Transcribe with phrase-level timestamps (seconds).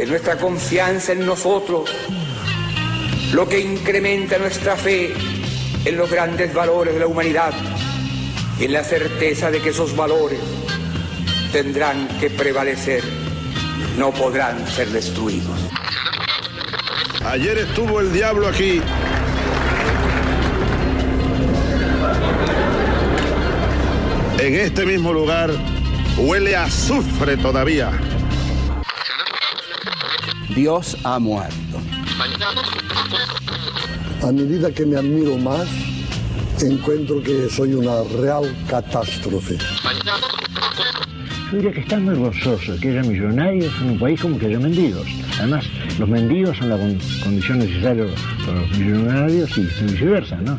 [0.00, 1.90] Es nuestra confianza en nosotros
[3.34, 5.12] lo que incrementa nuestra fe
[5.84, 7.52] en los grandes valores de la humanidad
[8.58, 10.40] y en la certeza de que esos valores
[11.52, 13.04] tendrán que prevalecer,
[13.98, 15.68] no podrán ser destruidos.
[17.22, 18.80] Ayer estuvo el diablo aquí.
[24.38, 25.50] En este mismo lugar
[26.16, 27.92] huele a azufre todavía.
[30.54, 31.54] Dios ha muerto.
[34.22, 35.68] A medida que me admiro más,
[36.60, 39.56] encuentro que soy una real catástrofe.
[41.50, 44.58] Yo diría que están muy gozoso que haya millonarios en un país como que haya
[44.58, 45.06] mendigos.
[45.38, 45.64] Además,
[45.98, 48.06] los mendigos son la condición necesaria
[48.44, 50.58] para los millonarios y viceversa, ¿no?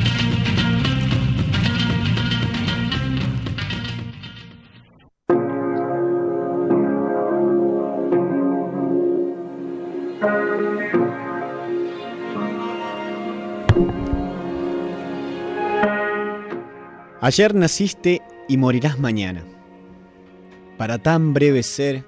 [17.23, 19.43] Ayer naciste y morirás mañana.
[20.79, 22.03] Para tan breve ser,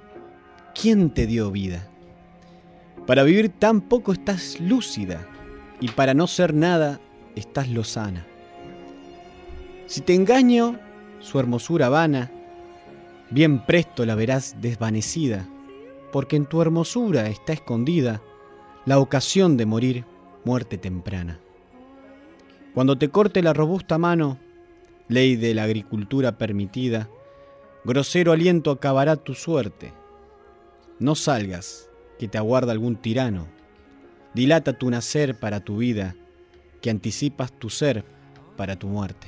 [0.74, 1.88] ¿quién te dio vida?
[3.06, 5.28] Para vivir tan poco estás lúcida
[5.79, 7.00] y para no ser nada
[7.35, 8.25] estás lozana.
[9.85, 10.79] Si te engaño,
[11.19, 12.31] su hermosura vana,
[13.29, 15.47] bien presto la verás desvanecida,
[16.12, 18.23] porque en tu hermosura está escondida
[18.85, 20.06] la ocasión de morir
[20.44, 21.40] muerte temprana.
[22.73, 24.40] Cuando te corte la robusta mano,
[25.08, 27.09] ley de la agricultura permitida,
[27.84, 29.94] grosero aliento acabará tu suerte.
[31.00, 33.47] No salgas, que te aguarda algún tirano.
[34.34, 36.16] Dilata tu nacer para tu vida,
[36.81, 38.03] que anticipas tu ser
[38.56, 39.28] para tu muerte.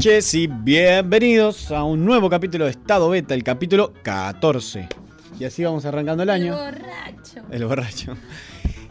[0.00, 4.88] noches y bienvenidos a un nuevo capítulo de Estado Beta, el capítulo 14.
[5.38, 6.54] Y así vamos arrancando el año.
[6.54, 7.42] El borracho.
[7.50, 8.16] El borracho.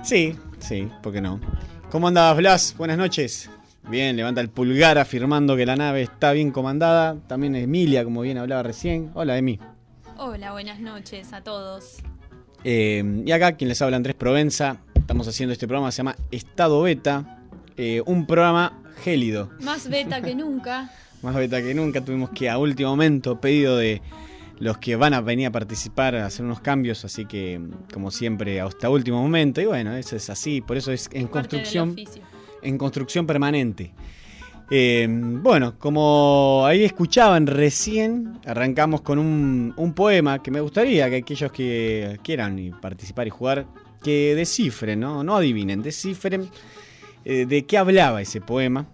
[0.03, 1.41] Sí, sí, ¿por qué no?
[1.89, 2.75] ¿Cómo andabas, Blas?
[2.77, 3.49] Buenas noches.
[3.89, 7.17] Bien, levanta el pulgar afirmando que la nave está bien comandada.
[7.25, 9.09] También Emilia, como bien hablaba recién.
[9.15, 9.59] Hola, Emi.
[10.15, 12.03] Hola, buenas noches a todos.
[12.63, 14.77] Eh, y acá, quien les habla, Andrés Provenza.
[14.93, 17.39] Estamos haciendo este programa, se llama Estado Beta.
[17.77, 19.49] eh, un programa gélido.
[19.61, 20.91] Más beta que nunca.
[21.21, 22.03] Más beta que nunca.
[22.03, 24.01] Tuvimos que a último momento, pedido de
[24.59, 27.03] los que van a venir a participar, a hacer unos cambios.
[27.05, 27.59] Así que,
[27.93, 29.61] como siempre, hasta último momento.
[29.61, 30.61] Y bueno, eso es así.
[30.61, 31.95] Por eso es en Parte construcción.
[32.61, 33.93] En construcción permanente.
[34.71, 41.17] Eh, bueno, como ahí escuchaban recién, arrancamos con un, un poema que me gustaría que
[41.17, 43.65] aquellos que quieran participar y jugar,
[44.03, 45.23] que descifren, ¿no?
[45.23, 46.49] No adivinen, descifren
[47.25, 48.87] eh, de qué hablaba ese poema.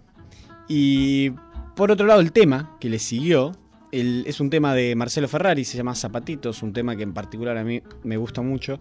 [0.68, 1.30] Y
[1.74, 3.52] por otro lado, el tema que le siguió
[3.92, 7.64] es un tema de Marcelo Ferrari, se llama Zapatitos, un tema que en particular a
[7.64, 8.78] mí me gusta mucho.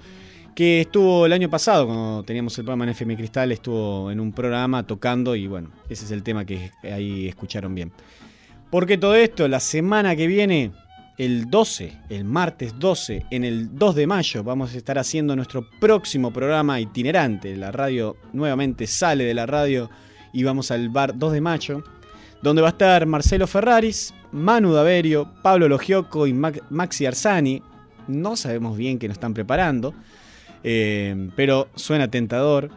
[0.56, 4.32] Que estuvo el año pasado, cuando teníamos el programa en FM Cristal, estuvo en un
[4.32, 7.92] programa tocando y bueno, ese es el tema que ahí escucharon bien.
[8.72, 10.72] Porque todo esto, la semana que viene,
[11.18, 15.70] el 12, el martes 12, en el 2 de mayo, vamos a estar haciendo nuestro
[15.80, 17.56] próximo programa itinerante.
[17.56, 19.90] La radio nuevamente sale de la radio
[20.34, 21.84] y vamos al bar 2 de mayo,
[22.42, 27.62] donde va a estar Marcelo Ferraris, Manu Daverio, Pablo Logioco y Maxi Arzani.
[28.08, 29.94] No sabemos bien qué nos están preparando,
[30.64, 32.72] eh, pero suena tentador.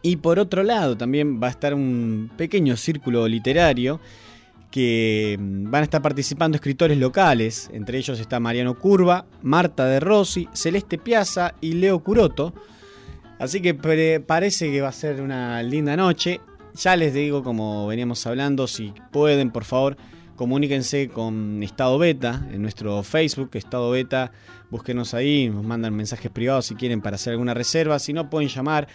[0.00, 4.00] Y por otro lado también va a estar un pequeño círculo literario
[4.70, 10.00] que mm, van a estar participando escritores locales, entre ellos está Mariano Curva, Marta de
[10.00, 12.54] Rossi, Celeste Piazza y Leo Curoto.
[13.38, 16.40] Así que parece que va a ser una linda noche.
[16.74, 19.96] Ya les digo, como veníamos hablando, si pueden, por favor,
[20.34, 24.32] comuníquense con Estado Beta en nuestro Facebook, Estado Beta.
[24.70, 27.98] Búsquenos ahí, nos mandan mensajes privados si quieren para hacer alguna reserva.
[27.98, 28.88] Si no, pueden llamar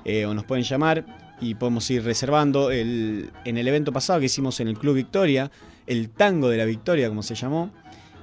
[0.04, 1.04] eh, o nos pueden llamar
[1.40, 2.70] y podemos ir reservando.
[2.70, 5.50] El, en el evento pasado que hicimos en el Club Victoria,
[5.86, 7.72] el Tango de la Victoria, como se llamó,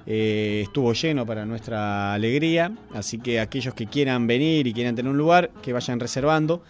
[0.05, 2.71] eh, estuvo lleno para nuestra alegría.
[2.93, 6.63] Así que aquellos que quieran venir y quieran tener un lugar, que vayan reservando.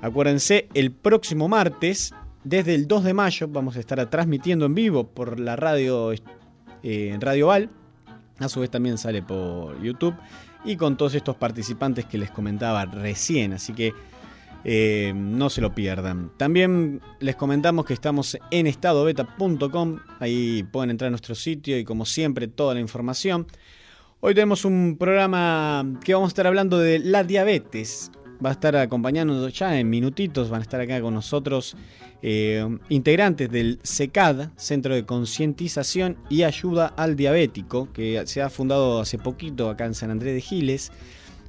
[0.00, 2.14] Acuérdense, el próximo martes,
[2.44, 6.12] desde el 2 de mayo, vamos a estar transmitiendo en vivo por la radio
[6.82, 7.70] eh, Radio Val.
[8.38, 10.14] A su vez también sale por YouTube.
[10.64, 13.52] Y con todos estos participantes que les comentaba recién.
[13.52, 13.92] Así que
[14.64, 16.30] eh, no se lo pierdan.
[16.36, 19.98] También les comentamos que estamos en estadobeta.com.
[20.18, 23.46] Ahí pueden entrar a nuestro sitio y como siempre toda la información.
[24.20, 28.10] Hoy tenemos un programa que vamos a estar hablando de la diabetes.
[28.44, 31.76] va a estar acompañándonos ya en minutitos, van a estar acá con nosotros
[32.22, 39.00] eh, integrantes del CECAD, Centro de Concientización y Ayuda al Diabético, que se ha fundado
[39.00, 40.90] hace poquito acá en San Andrés de Giles.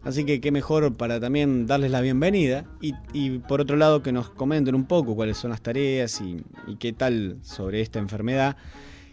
[0.09, 4.11] Así que qué mejor para también darles la bienvenida y, y por otro lado que
[4.11, 8.57] nos comenten un poco cuáles son las tareas y, y qué tal sobre esta enfermedad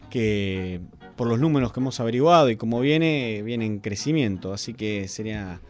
[0.09, 0.81] que
[1.15, 4.55] por los números que hemos averiguado y cómo viene, viene en crecimiento.
[4.55, 5.61] Así que sería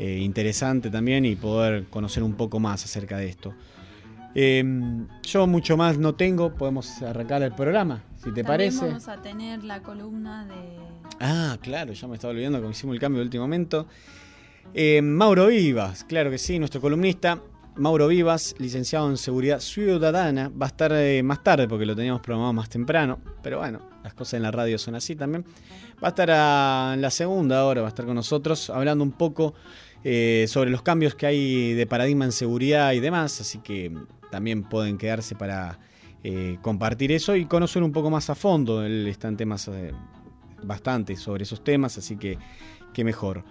[0.00, 3.54] eh, interesante también y poder conocer un poco más acerca de esto.
[4.34, 4.64] Eh,
[5.22, 8.86] yo mucho más no tengo, podemos arrancar el programa, si te También parece.
[8.86, 10.54] Vamos a tener la columna de.
[11.20, 13.86] Ah, claro, ya me estaba olvidando que hicimos el cambio de último momento.
[14.72, 17.40] Eh, Mauro Vivas, claro que sí, nuestro columnista.
[17.76, 22.22] Mauro Vivas, licenciado en Seguridad Ciudadana, va a estar eh, más tarde porque lo teníamos
[22.22, 25.44] programado más temprano, pero bueno, las cosas en la radio son así también.
[26.02, 26.28] Va a estar
[26.94, 29.54] en la segunda hora, va a estar con nosotros hablando un poco
[30.04, 33.92] eh, sobre los cambios que hay de paradigma en seguridad y demás, así que
[34.30, 35.78] también pueden quedarse para
[36.62, 38.82] compartir eso y conocer un poco más a fondo.
[38.82, 39.70] Él está temas
[40.62, 42.38] bastante sobre esos temas, así que
[42.92, 43.44] qué mejor.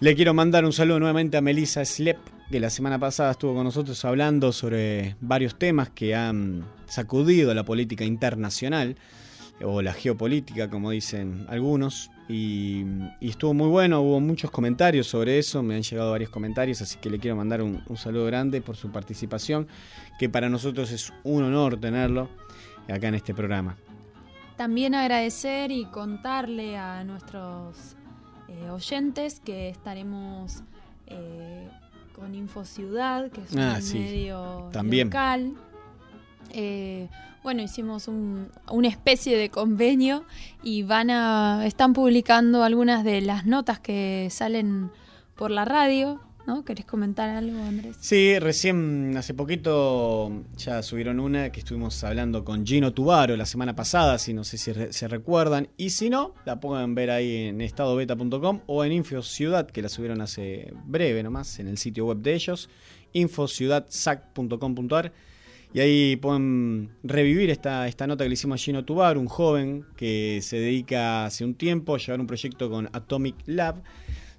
[0.00, 2.16] Le quiero mandar un saludo nuevamente a Melissa Slep,
[2.50, 7.64] que la semana pasada estuvo con nosotros hablando sobre varios temas que han sacudido la
[7.64, 8.96] política internacional,
[9.62, 12.10] o la geopolítica, como dicen algunos.
[12.30, 12.86] Y,
[13.20, 17.10] estuvo muy bueno, hubo muchos comentarios sobre eso, me han llegado varios comentarios, así que
[17.10, 19.68] le quiero mandar un saludo grande por su participación,
[20.18, 22.30] que para nosotros es un honor tenerlo
[22.88, 23.76] acá en este programa.
[24.56, 27.96] También agradecer y contarle a nuestros
[28.50, 30.62] eh, oyentes que estaremos
[31.06, 31.68] eh,
[32.14, 35.06] con Infociudad, que es Ah, un sí, medio también.
[35.08, 35.54] local.
[36.52, 37.08] Eh,
[37.42, 40.24] bueno, hicimos un- una especie de convenio
[40.62, 44.90] y van a están publicando algunas de las notas que salen
[45.36, 46.64] por la radio, ¿no?
[46.64, 47.96] ¿Querés comentar algo, Andrés?
[48.00, 53.76] Sí, recién hace poquito ya subieron una que estuvimos hablando con Gino Tubaro la semana
[53.76, 55.68] pasada, si no sé si se recuerdan.
[55.76, 60.20] Y si no, la pueden ver ahí en estadobeta.com o en Infociudad, que la subieron
[60.20, 62.68] hace breve nomás, en el sitio web de ellos,
[63.12, 65.12] infociudadsac.com.ar.
[65.72, 69.86] Y ahí pueden revivir esta, esta nota que le hicimos a Gino Tubar, un joven
[69.96, 73.80] que se dedica hace un tiempo a llevar un proyecto con Atomic Lab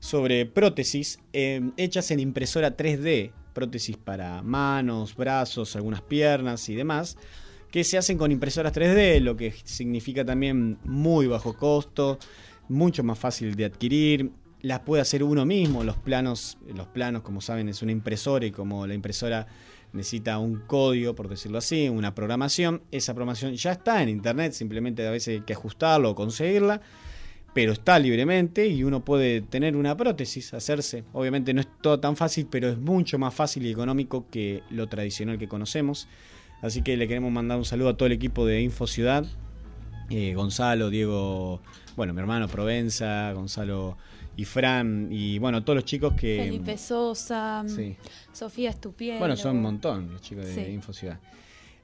[0.02, 7.18] sobre prótesis eh, hechas en impresora 3D, prótesis para manos, brazos, algunas piernas y demás,
[7.72, 12.18] que se hacen con impresoras 3D, lo que significa también muy bajo costo,
[12.68, 14.32] mucho más fácil de adquirir,
[14.62, 18.52] las puede hacer uno mismo, los planos, los planos como saben es una impresora y
[18.52, 19.48] como la impresora
[19.94, 25.08] necesita un código, por decirlo así, una programación, esa programación ya está en internet, simplemente
[25.08, 26.82] a veces hay que ajustarlo o conseguirla
[27.54, 31.04] pero está libremente y uno puede tener una prótesis, hacerse.
[31.14, 34.88] Obviamente no es todo tan fácil, pero es mucho más fácil y económico que lo
[34.88, 36.08] tradicional que conocemos.
[36.62, 39.26] Así que le queremos mandar un saludo a todo el equipo de Info Ciudad.
[40.10, 41.62] Eh, Gonzalo, Diego,
[41.96, 43.98] bueno, mi hermano Provenza, Gonzalo
[44.38, 46.44] y Fran, y bueno, todos los chicos que...
[46.46, 47.96] Felipe Sosa, Sí.
[48.32, 49.20] Sofía Estupiero.
[49.20, 50.72] Bueno, son un montón los chicos de Sí.
[50.72, 51.20] Info Ciudad.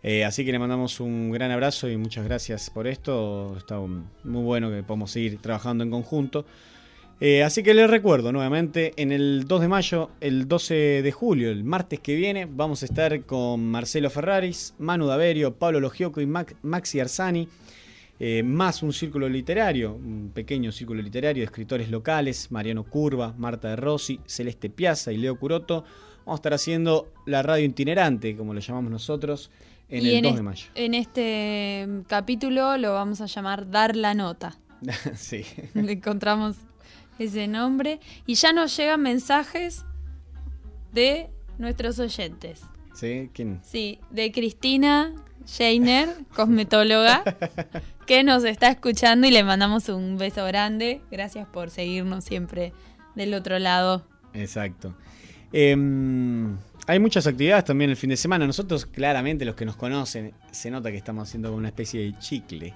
[0.10, 3.58] Eh, así que le mandamos un gran abrazo y muchas gracias por esto.
[3.58, 6.46] Está muy bueno que podamos seguir trabajando en conjunto.
[7.20, 11.52] Eh, así que les recuerdo nuevamente, en el 2 de mayo, el 12 de julio,
[11.52, 16.26] el martes que viene, vamos a estar con Marcelo Ferraris, Manu Daverio, Pablo Logioco y
[16.26, 17.50] Maxi Arzani.
[18.22, 23.72] eh, más un círculo literario, un pequeño círculo literario de escritores locales, Mariano Curva, Marta
[23.72, 25.84] de Rossi, Celeste Piazza y Leo Curoto.
[26.20, 29.52] Vamos a estar haciendo la radio itinerante, como lo llamamos nosotros,
[29.90, 30.68] en y el en, 2 es- de mayo.
[30.76, 34.56] en este mm, capítulo lo vamos a llamar Dar la Nota.
[35.16, 35.44] sí.
[35.76, 36.58] Encontramos
[37.20, 38.00] ese nombre.
[38.26, 39.86] Y ya nos llegan mensajes
[40.94, 42.62] de nuestros oyentes.
[42.94, 43.30] ¿Sí?
[43.34, 43.60] ¿Quién?
[43.64, 45.14] Sí, de Cristina
[45.46, 47.24] Scheiner, cosmetóloga,
[48.06, 51.02] que nos está escuchando y le mandamos un beso grande.
[51.12, 52.74] Gracias por seguirnos siempre
[53.16, 54.06] del otro lado.
[54.34, 54.96] Exacto.
[55.54, 58.48] Em, hay muchas actividades también el fin de semana.
[58.48, 62.18] Nosotros, claramente, los que nos conocen, se nota que estamos haciendo como una especie de
[62.18, 62.74] chicle.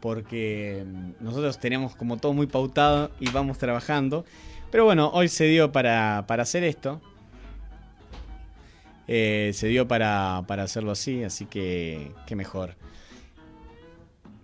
[0.00, 4.24] Porque em, nosotros tenemos como todo muy pautado y vamos trabajando.
[4.70, 7.00] Pero bueno, hoy se dio para, para hacer esto.
[9.08, 12.76] Eh, se dio para, para hacerlo así, así que qué mejor.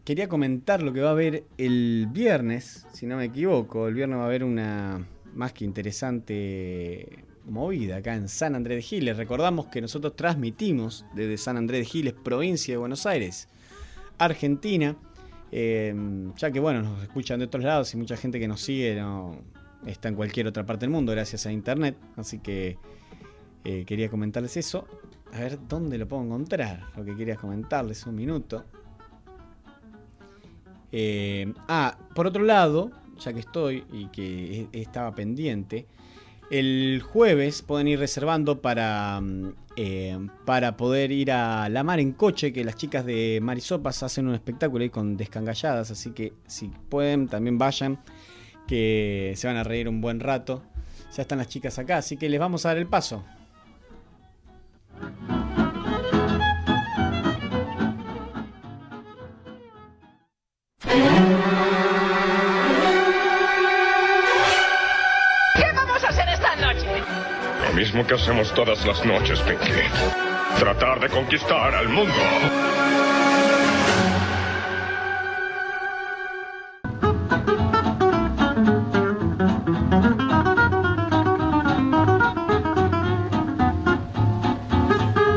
[0.05, 3.87] Quería comentar lo que va a haber el viernes, si no me equivoco.
[3.87, 8.83] El viernes va a haber una más que interesante movida acá en San Andrés de
[8.83, 9.17] Giles.
[9.17, 13.49] Recordamos que nosotros transmitimos desde San Andrés de Giles, provincia de Buenos Aires,
[14.19, 14.97] Argentina.
[15.51, 15.95] Eh,
[16.37, 19.37] ya que bueno, nos escuchan de otros lados y mucha gente que nos sigue no
[19.87, 21.97] está en cualquier otra parte del mundo gracias a internet.
[22.17, 22.77] Así que
[23.65, 24.87] Eh, quería comentarles eso.
[25.33, 26.87] A ver dónde lo puedo encontrar.
[26.97, 28.65] Lo que quería comentarles un minuto.
[30.93, 35.87] Eh, ah, por otro lado, ya que estoy y que e- estaba pendiente,
[36.51, 42.13] el jueves pueden ir reservando para, mm, eh, para poder ir a la mar en
[42.13, 46.69] coche, que las chicas de Marisopas hacen un espectáculo ahí con descangalladas, así que si
[46.89, 47.99] pueden también vayan,
[48.67, 50.63] que se van a reír un buen rato.
[51.17, 53.25] Ya están las chicas acá, así que les vamos a dar el paso.
[67.69, 69.71] Lo mismo que hacemos todas las noches, Pinky.
[70.59, 72.15] Tratar de conquistar al mundo.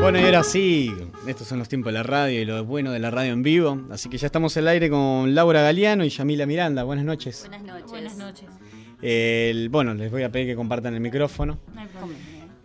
[0.00, 0.90] Bueno, y ahora sí,
[1.26, 3.78] estos son los tiempos de la radio y lo bueno de la radio en vivo.
[3.90, 6.82] Así que ya estamos al aire con Laura Galeano y Yamila Miranda.
[6.82, 7.46] Buenas noches.
[7.48, 7.90] Buenas noches.
[7.90, 8.61] Buenas noches.
[9.02, 11.58] El- bueno, les voy a pedir que compartan el micrófono.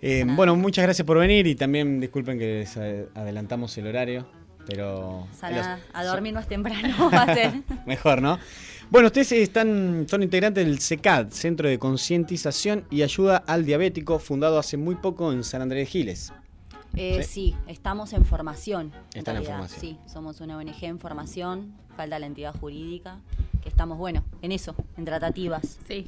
[0.01, 4.27] Eh, bueno, muchas gracias por venir y también disculpen que les adelantamos el horario,
[4.67, 5.27] pero...
[5.93, 7.53] A dormir más temprano va a ser.
[7.87, 8.37] Mejor, ¿no?
[8.89, 14.59] Bueno, ustedes están, son integrantes del CECAD, Centro de Concientización y Ayuda al Diabético, fundado
[14.59, 16.31] hace muy poco en San Andrés de Giles.
[16.95, 17.51] Eh, Sí.
[17.51, 17.55] sí.
[17.67, 18.91] estamos en formación.
[19.13, 19.79] Están en formación.
[19.81, 23.19] Sí, somos una ONG en formación, falta la entidad jurídica,
[23.61, 25.77] que estamos, bueno, en eso, en tratativas.
[25.87, 26.07] Sí.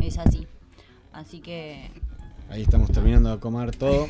[0.00, 0.46] Es así.
[1.12, 1.90] Así que
[2.50, 4.06] Ahí estamos terminando de comer todo.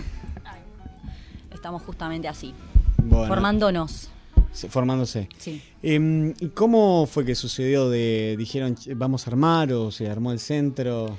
[1.52, 2.54] estamos justamente así,
[2.98, 4.08] Bueno, formándonos.
[4.52, 5.28] se- formándose.
[5.38, 5.62] Sí.
[5.82, 7.88] Em, ¿Y cómo fue que sucedió?
[7.88, 11.16] De, ¿Dijeron "Che, vamos a armar o se armó el centro?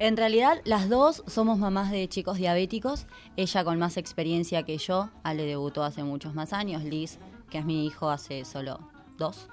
[0.00, 3.06] En realidad, las dos somos mamás de chicos diabéticos.
[3.36, 5.10] Ella con más experiencia que yo.
[5.22, 6.82] Ale debutó hace muchos más años.
[6.84, 7.18] Liz,
[7.50, 8.80] que es mi hijo, hace solo
[9.18, 9.48] dos.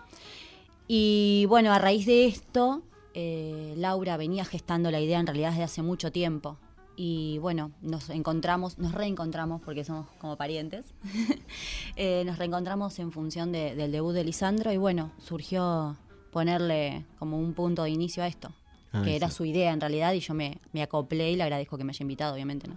[0.88, 2.82] Y bueno, a raíz de esto,
[3.14, 6.58] eh, Laura venía gestando la idea en realidad desde hace mucho tiempo.
[6.96, 10.94] Y bueno, nos encontramos, nos reencontramos porque somos como parientes.
[11.98, 15.98] Eh, nos reencontramos en función de- del debut de Lisandro y bueno, surgió
[16.32, 18.52] ponerle como un punto de inicio a esto
[18.94, 19.36] Ah, que era sí.
[19.36, 22.04] su idea en realidad y yo me, me acoplé y le agradezco que me haya
[22.04, 22.76] invitado, obviamente, ¿no?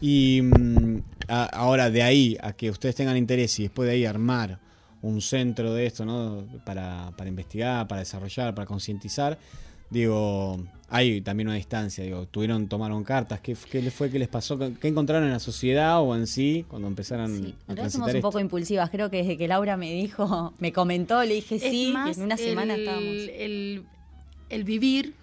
[0.00, 4.04] Y mm, a- ahora de ahí a que ustedes tengan interés y después de ahí
[4.04, 4.58] armar
[5.02, 6.44] un centro de esto, ¿no?
[6.64, 9.38] Para, para investigar, para desarrollar, para concientizar,
[9.90, 14.28] digo, hay también una distancia, digo, tuvieron, tomaron cartas, ¿qué, qué les fue, qué les
[14.28, 17.76] pasó, qué encontraron en la sociedad o en sí cuando empezaron a En realidad somos
[17.76, 18.28] transitar un esto?
[18.28, 21.90] poco impulsivas, creo que desde que Laura me dijo, me comentó, le dije Es sí,
[21.92, 23.16] más, y en una semana el, estábamos.
[23.38, 23.84] El,
[24.50, 25.14] el vivir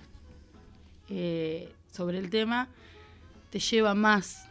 [1.12, 2.70] eh, sobre el tema
[3.50, 4.48] te lleva más,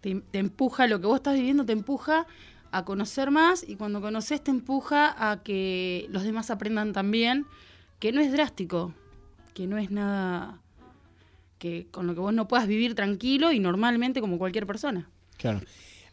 [0.00, 2.26] te, te empuja, lo que vos estás viviendo te empuja
[2.72, 7.46] a conocer más y cuando conoces te empuja a que los demás aprendan también,
[8.00, 8.92] que no es drástico,
[9.54, 10.58] que no es nada
[11.58, 15.08] que con lo que vos no puedas vivir tranquilo y normalmente como cualquier persona.
[15.38, 15.60] Claro.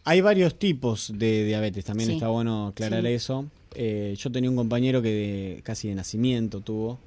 [0.04, 2.15] Hay varios tipos de diabetes, también Sí.
[2.15, 3.08] está bueno aclarar Sí.
[3.10, 3.46] eso.
[3.74, 7.00] Eh, yo tenía un compañero que de- casi de nacimiento tuvo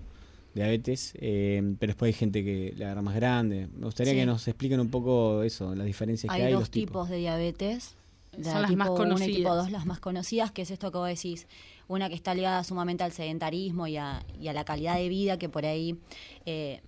[0.54, 3.68] diabetes, eh, pero después hay gente que le agarra más grande.
[3.76, 4.18] Me gustaría Sí.
[4.20, 6.90] que nos expliquen un poco eso, las diferencias Hay que hay, dos los tipos.
[6.90, 7.94] tipos de diabetes.
[8.34, 9.08] Son la las tipo más 1 y tipo
[9.48, 9.56] conocidas.
[9.56, 11.46] 2, las más conocidas, que es esto que vos decís,
[11.86, 15.38] una que está ligada sumamente al sedentarismo y a, y a la calidad de vida
[15.38, 15.98] que por ahí
[16.46, 16.80] eh,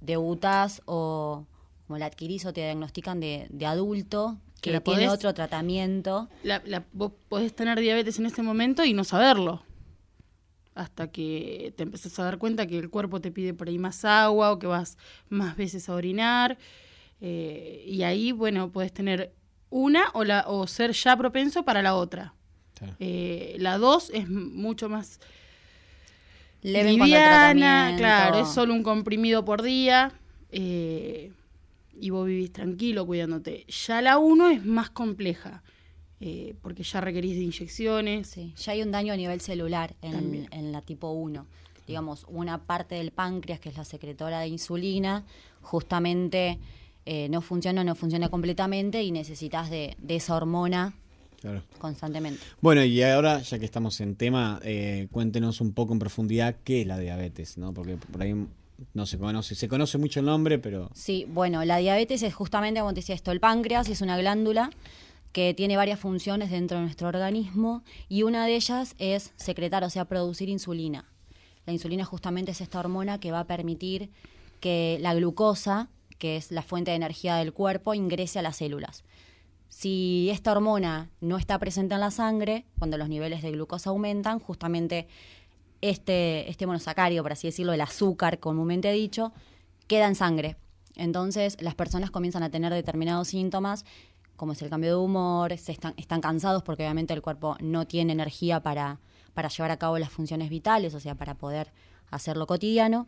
[0.00, 1.44] debutás o
[1.86, 5.34] como la adquirís o te diagnostican de, de adulto, Que que la tiene podés- otro
[5.34, 6.28] tratamiento.
[6.42, 9.62] La, la- vos podés tener diabetes en este momento y no saberlo.
[10.76, 14.04] Hasta que te empezás a dar cuenta que el cuerpo te pide por ahí más
[14.04, 16.58] agua o que vas más veces a orinar.
[17.20, 19.32] eh, y ahí, bueno, puedes tener
[19.70, 22.34] una o, la, o ser ya propenso para la otra.
[23.00, 25.18] Eh, la dos es mucho más
[26.62, 30.12] Leve liviana, claro, es solo un comprimido por día
[30.50, 31.32] eh,
[31.98, 33.64] y vos vivís tranquilo cuidándote.
[33.66, 35.62] Ya la uno es más compleja
[36.20, 38.28] eh, porque ya requerís de inyecciones.
[38.28, 41.46] Sí, ya hay un daño a nivel celular en, la tipo 1.
[41.86, 45.24] Digamos, una parte del páncreas, que es la secretora de insulina,
[45.62, 46.58] justamente
[47.04, 50.94] eh, no funciona, no funciona completamente y necesitas de, de esa hormona
[51.40, 51.62] Claro.
[51.78, 52.40] constantemente.
[52.60, 56.80] Bueno, y ahora, ya que estamos en tema, eh, cuéntenos un poco en profundidad qué
[56.80, 57.72] es la diabetes, ¿no?
[57.74, 58.34] Porque por ahí
[58.94, 62.80] no se conoce, se conoce mucho el nombre, pero Sí, bueno, la diabetes es justamente,
[62.80, 64.70] como te decía esto, el páncreas es una glándula
[65.36, 69.90] que tiene varias funciones dentro de nuestro organismo y una de ellas es secretar, o
[69.90, 71.12] sea, producir insulina.
[71.66, 74.08] La insulina justamente es esta hormona que va a permitir
[74.60, 79.04] que la glucosa, que es la fuente de energía del cuerpo, ingrese a las células.
[79.68, 84.38] Si esta hormona no está presente en la sangre, cuando los niveles de glucosa aumentan,
[84.38, 85.06] justamente
[85.82, 89.34] este, este monosacario, por así decirlo, el azúcar comúnmente dicho,
[89.86, 90.56] queda en sangre.
[90.94, 93.84] Entonces las personas comienzan a tener determinados síntomas,
[94.36, 97.86] como es el cambio de humor, se están, están cansados porque obviamente el cuerpo no
[97.86, 99.00] tiene energía para,
[99.34, 101.72] para llevar a cabo las funciones vitales, o sea, para poder
[102.10, 103.06] hacer lo cotidiano.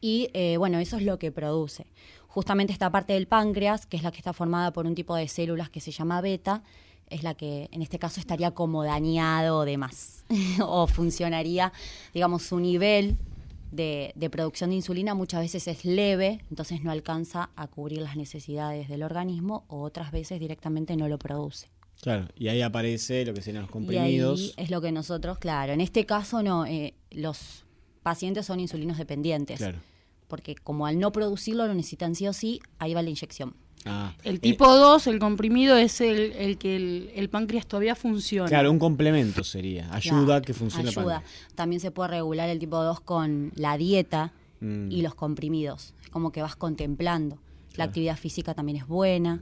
[0.00, 1.86] Y eh, bueno, eso es lo que produce.
[2.26, 5.28] Justamente esta parte del páncreas, que es la que está formada por un tipo de
[5.28, 6.62] células que se llama beta,
[7.10, 10.24] es la que en este caso estaría como dañado o demás.
[10.62, 11.72] o funcionaría,
[12.12, 13.16] digamos, su nivel
[13.70, 18.16] de, de, producción de insulina muchas veces es leve, entonces no alcanza a cubrir las
[18.16, 21.68] necesidades del organismo o otras veces directamente no lo produce.
[22.00, 24.40] Claro, y ahí aparece lo que serían los comprimidos.
[24.40, 27.64] Y ahí es lo que nosotros, claro, en este caso no, eh, los
[28.02, 29.58] pacientes son insulinos dependientes.
[29.58, 29.78] Claro.
[30.28, 33.54] Porque como al no producirlo lo necesitan sí o sí, ahí va la inyección.
[33.84, 38.48] Ah, El tipo 2, el comprimido, es el, el que el, el páncreas todavía funciona.
[38.48, 39.92] Claro, un complemento sería.
[39.94, 41.20] Ayuda Claro, a que funcione el Ayuda.
[41.20, 41.54] páncreas.
[41.54, 44.90] También se puede regular el tipo 2 con la dieta Mm.
[44.90, 45.94] y los comprimidos.
[46.02, 47.38] Es como que vas contemplando.
[47.76, 49.40] La actividad física también es buena.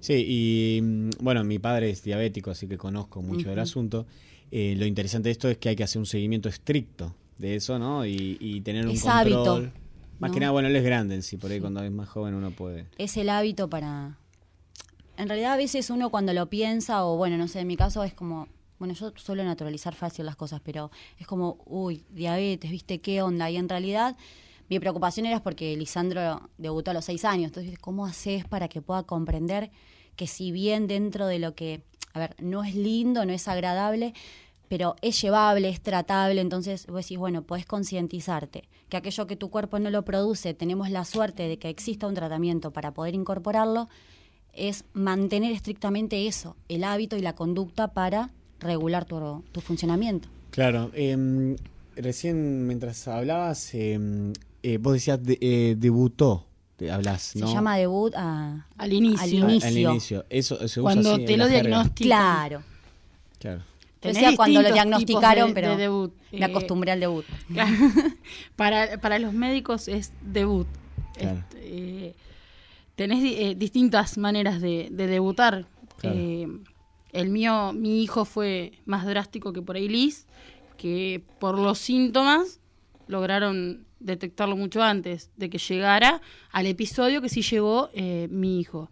[0.00, 3.62] Sí, y mm, bueno, mi padre es diabético, así que conozco mucho del Ujú.
[3.62, 4.06] asunto.
[4.50, 7.78] Eh, lo interesante de esto es que hay que hacer un seguimiento estricto de eso,
[7.78, 8.06] ¿no?
[8.06, 9.12] Y, y tener un control.
[9.18, 9.72] hábito,
[10.18, 12.34] Más que nada, bueno, él es grande en sí, por ahí cuando es más joven
[12.34, 12.86] uno puede.
[12.98, 14.18] Es el hábito para...
[15.16, 18.04] En realidad a veces uno cuando lo piensa, o bueno, no sé, en mi caso
[18.04, 18.48] es como...
[18.78, 23.48] Bueno, yo suelo naturalizar fácil las cosas, pero es como, uy, diabetes, ¿viste qué onda?
[23.48, 24.16] Y en realidad
[24.68, 27.46] mi preocupación era porque Lisandro debutó a los seis años.
[27.46, 29.70] Entonces, ¿cómo haces para que pueda comprender
[30.16, 34.14] que si bien dentro de lo que, a ver, no es lindo, no es agradable,
[34.76, 39.48] pero es llevable, es tratable, entonces vos decís, bueno, podés concientizarte que aquello que tu
[39.48, 43.88] cuerpo no lo produce, tenemos la suerte de que exista un tratamiento para poder incorporarlo,
[44.52, 50.28] es mantener estrictamente eso, el hábito y la conducta para regular tu, tu funcionamiento.
[50.50, 51.54] Claro, em,
[51.94, 54.32] recién mientras hablabas, em,
[54.64, 56.46] eh, vos decías de- eh, debutó,
[56.78, 57.46] te hablas, ¿no?
[57.46, 59.22] Se llama debut a- Al inicio.
[59.22, 59.68] Al inicio.
[59.68, 60.24] al inicio.
[60.30, 62.08] Eso se usa Cuando así te lo diagnostican.
[62.08, 62.62] Claro.
[63.38, 63.62] Claro.
[64.04, 66.12] Yo Tenés decía cuando lo diagnosticaron, de- pero de debut.
[66.32, 67.24] me Eh, acostumbré al debut.
[67.52, 67.72] Claro.
[68.56, 70.66] para, para los médicos es debut.
[71.18, 71.38] Claro.
[71.38, 72.14] Este, eh,
[72.96, 75.64] tenés eh, distintas maneras de, de debutar.
[75.98, 76.16] Claro.
[76.18, 76.46] Eh,
[77.12, 80.26] el mío, mi hijo fue más drástico que por ahí Liz,
[80.76, 82.60] que por los síntomas
[83.06, 86.20] lograron detectarlo mucho antes de que llegara
[86.52, 88.90] al episodio que sí llegó eh, mi hijo.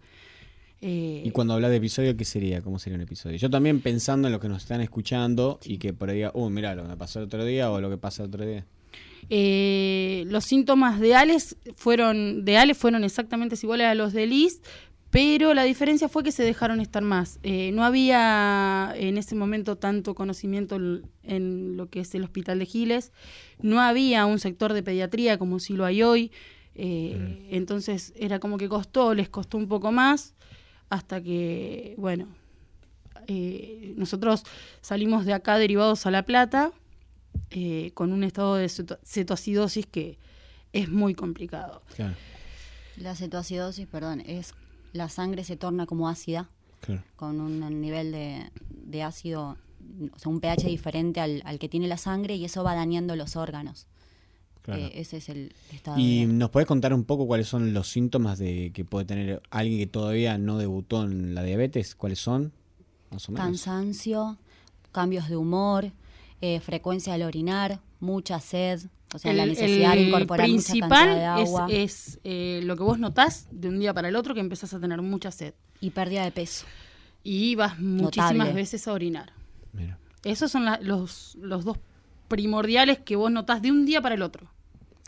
[0.85, 2.61] Eh, Y cuando hablas de episodio, ¿qué sería?
[2.61, 3.37] ¿Cómo sería un episodio?
[3.37, 6.51] Yo también pensando en lo que nos están escuchando y que por ahí diga, uy,
[6.51, 8.65] mira lo que me pasó el otro día o lo que pasa el otro día.
[9.29, 14.61] Eh, los síntomas de Alex fueron de Alex fueron exactamente iguales a los de Liz,
[15.09, 17.39] pero la diferencia fue que se dejaron estar más.
[17.43, 20.75] Eh, no había en ese momento tanto conocimiento
[21.23, 23.13] en lo que es el hospital de Giles,
[23.61, 26.31] no había un sector de pediatría como si lo hay hoy,
[26.75, 30.33] eh, entonces era como que costó, les costó un poco más,
[30.89, 32.27] hasta que, bueno,
[33.27, 34.43] eh, nosotros
[34.81, 36.71] salimos de acá derivados a La Plata
[37.51, 40.17] eh, con un estado de ceto- cetoacidosis que
[40.73, 41.81] es muy complicado.
[41.95, 42.15] Claro,
[42.97, 44.53] La cetoacidosis, perdón, es
[44.91, 46.49] la sangre se torna como ácida,
[46.81, 47.03] claro.
[47.15, 49.57] con un nivel de, de ácido,
[50.13, 53.15] o sea, un pH diferente al, al que tiene la sangre y eso va dañando
[53.15, 53.87] los órganos.
[54.63, 54.81] Claro.
[54.81, 55.99] Eh, ese es el estado.
[55.99, 59.41] ¿Y de- nos podés contar un poco cuáles son los síntomas de que puede tener
[59.51, 61.95] alguien que todavía no debutó en la diabetes?
[61.95, 62.51] ¿Cuáles son?
[63.11, 63.45] Más o menos.
[63.45, 64.37] Cansancio,
[64.91, 65.91] cambios de humor,
[66.41, 68.81] eh, frecuencia al orinar, mucha sed,
[69.13, 72.61] o sea, el, la necesidad de incorporar mucha principal cantidad de es, agua es, eh,
[72.63, 75.29] lo que vos notás de un día para el otro que empezás a tener mucha
[75.31, 75.53] sed.
[75.81, 76.65] y pérdida de peso.
[77.23, 78.53] Y vas muchísimas Notable.
[78.53, 79.33] veces a orinar.
[79.73, 79.99] Mira.
[80.23, 81.77] Esos son la- los, los dos
[82.29, 84.47] primordiales que vos notás de un día para el otro.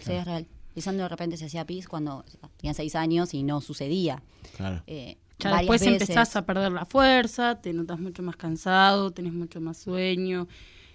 [0.06, 0.48] Sí, es real.
[0.76, 2.26] Lisandro de repente se hacía pis cuando
[2.58, 4.22] tenía seis años y no sucedía.
[4.58, 4.84] Claro.
[4.88, 6.02] Eh, Ya después veces.
[6.02, 10.48] empezás a perder la fuerza, te notas mucho más cansado, tenés mucho más sueño.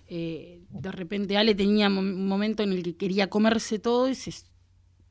[0.08, 4.32] Eh, de repente Ale tenía un momento en el que quería comerse todo y se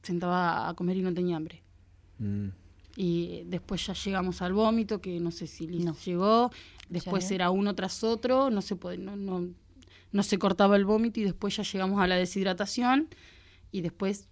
[0.04, 1.64] sentaba a comer y no tenía hambre.
[2.20, 2.50] Mm.
[2.96, 6.52] Y después ya llegamos al vómito, que no sé si Liz llegó.
[6.90, 9.48] Después era uno tras otro, no se, puede, no, no,
[10.12, 13.08] no se cortaba el vómito y después ya llegamos a la deshidratación.
[13.72, 14.26] Y después,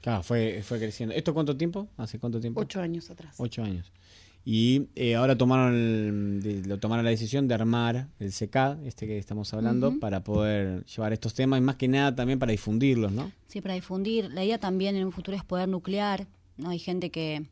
[0.00, 1.14] Claro, fue, fue creciendo.
[1.14, 1.88] ¿Esto cuánto tiempo?
[1.96, 2.60] ¿Hace cuánto tiempo?
[2.60, 3.34] ocho años atrás.
[3.38, 3.90] Ocho años.
[4.46, 9.06] Y eh, ahora tomaron el- de- lo tomaron la decisión de armar el CECAD, este
[9.06, 13.12] que estamos hablando, para poder llevar estos temas y más que nada también para difundirlos,
[13.12, 13.32] ¿no?
[13.48, 14.30] Sí, para difundir.
[14.32, 17.44] La idea también en un futuro es poder nuclear no hay gente que,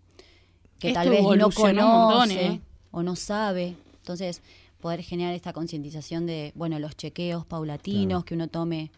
[0.79, 2.61] que Esto tal vez no montón, conoce ¿eh?
[2.93, 3.75] o no sabe.
[3.97, 4.43] Entonces,
[4.81, 8.91] poder generar esta concientización de, bueno, los chequeos paulatinos, que uno tome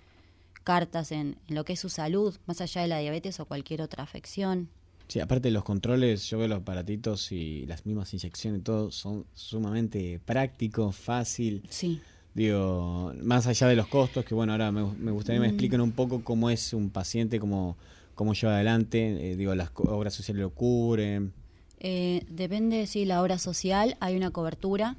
[0.64, 3.82] cartas en, en lo que es su salud, más allá de la diabetes o cualquier
[3.82, 4.68] otra afección.
[5.06, 9.26] Sí, aparte de los controles, yo veo los aparatitos y las mismas inyecciones, todo son
[9.34, 11.62] sumamente prácticos, fácil.
[11.68, 12.00] Sí.
[12.34, 15.50] Digo, más allá de los costos, que bueno, ahora me, me gustaría que me Mm.
[15.50, 17.76] expliquen un poco cómo es un paciente, cómo,
[18.14, 21.32] cómo lleva adelante, eh, digo, las obras sociales lo cubren.
[21.78, 24.96] Eh, depende si la obra social, hay una cobertura.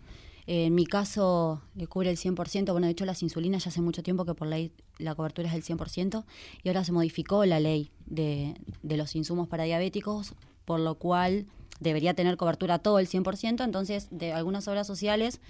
[0.48, 4.04] En mi caso le cubre el 100%, bueno, de hecho las insulinas ya hace mucho
[4.04, 6.24] tiempo que por ley la cobertura es del 100%
[6.64, 10.34] y ahora se modificó la ley de, de los insumos para diabéticos,
[10.66, 11.48] por lo cual
[11.80, 15.42] debería tener cobertura todo el 100%, entonces de algunas obras sociales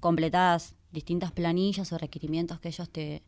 [0.00, 3.22] completadas distintas planillas o requerimientos que ellos te,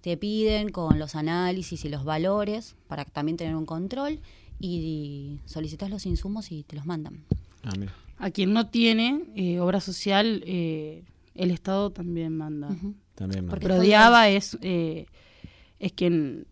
[0.00, 4.20] te piden con los análisis y los valores para también tener un control
[4.58, 7.24] y solicitas los insumos y te los mandan.
[7.62, 7.94] Ah, mira.
[8.20, 11.04] A quien no tiene eh, obra social, eh,
[11.34, 12.68] el Estado también manda.
[13.14, 13.50] También manda.
[13.50, 15.06] Porque Prodiaba es, eh,
[15.78, 16.46] es quien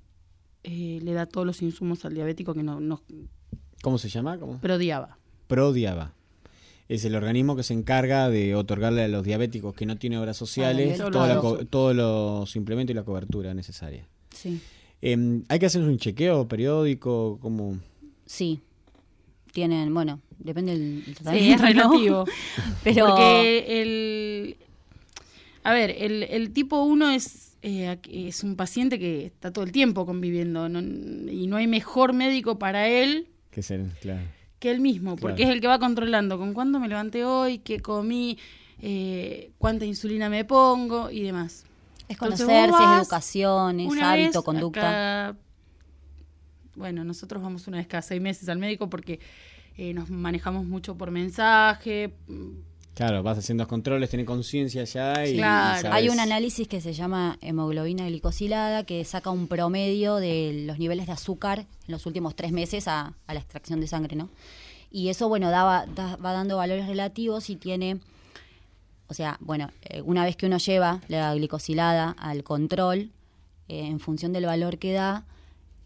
[0.65, 3.03] eh, le da todos los insumos al diabético que no, no
[3.83, 4.39] ¿Cómo se llama?
[4.39, 4.59] ¿Cómo?
[4.61, 5.19] Prodiaba.
[5.47, 6.15] Prodiaba.
[6.89, 10.37] Es el organismo que se encarga de otorgarle a los diabéticos que no tienen obras
[10.39, 11.41] sociales privado.
[11.43, 14.09] co- todos los implementos y la cobertura necesaria.
[14.35, 14.61] Sí.
[15.03, 17.39] Em, ¿Hay que hacer un chequeo periódico?
[17.41, 17.79] como
[18.27, 18.61] Sí.
[19.59, 21.67] Tienen, bueno, depende del del Sí, tratamiento, es ¿no?
[21.67, 22.25] relativo.
[22.85, 24.57] Pero Porque el.
[25.65, 29.73] A ver, el, el tipo 1 es, eh, es un paciente que está todo el
[29.73, 34.23] tiempo conviviendo no- y no hay mejor médico para él que ser, claro.
[34.61, 37.81] que él mismo, porque es el que va controlando con cuándo me levanté hoy, qué
[37.81, 38.39] comí,
[38.81, 41.65] eh, cuánta insulina me pongo y demás.
[42.09, 45.31] es Entonces, conocerse, vos es educación, es hábito, conducta.
[45.31, 45.39] acá-
[46.79, 49.21] bueno, nosotros vamos una vez cada seis meses al médico porque
[49.77, 52.13] eh, nos manejamos mucho por mensaje.
[52.95, 55.37] Claro, vas haciendo los controles, tenés conciencia ya y, y
[55.93, 61.07] Hay un análisis que se llama hemoglobina glicosilada que saca un promedio de los niveles
[61.07, 64.31] de azúcar en los últimos tres meses a, a la extracción de sangre, ¿no?
[64.91, 68.01] Y eso, bueno, daba, da- va dando valores relativos y tiene,
[69.07, 73.11] o sea, bueno, eh, una vez que uno lleva la glicosilada al control,
[73.69, 75.25] eh, en función del valor que da,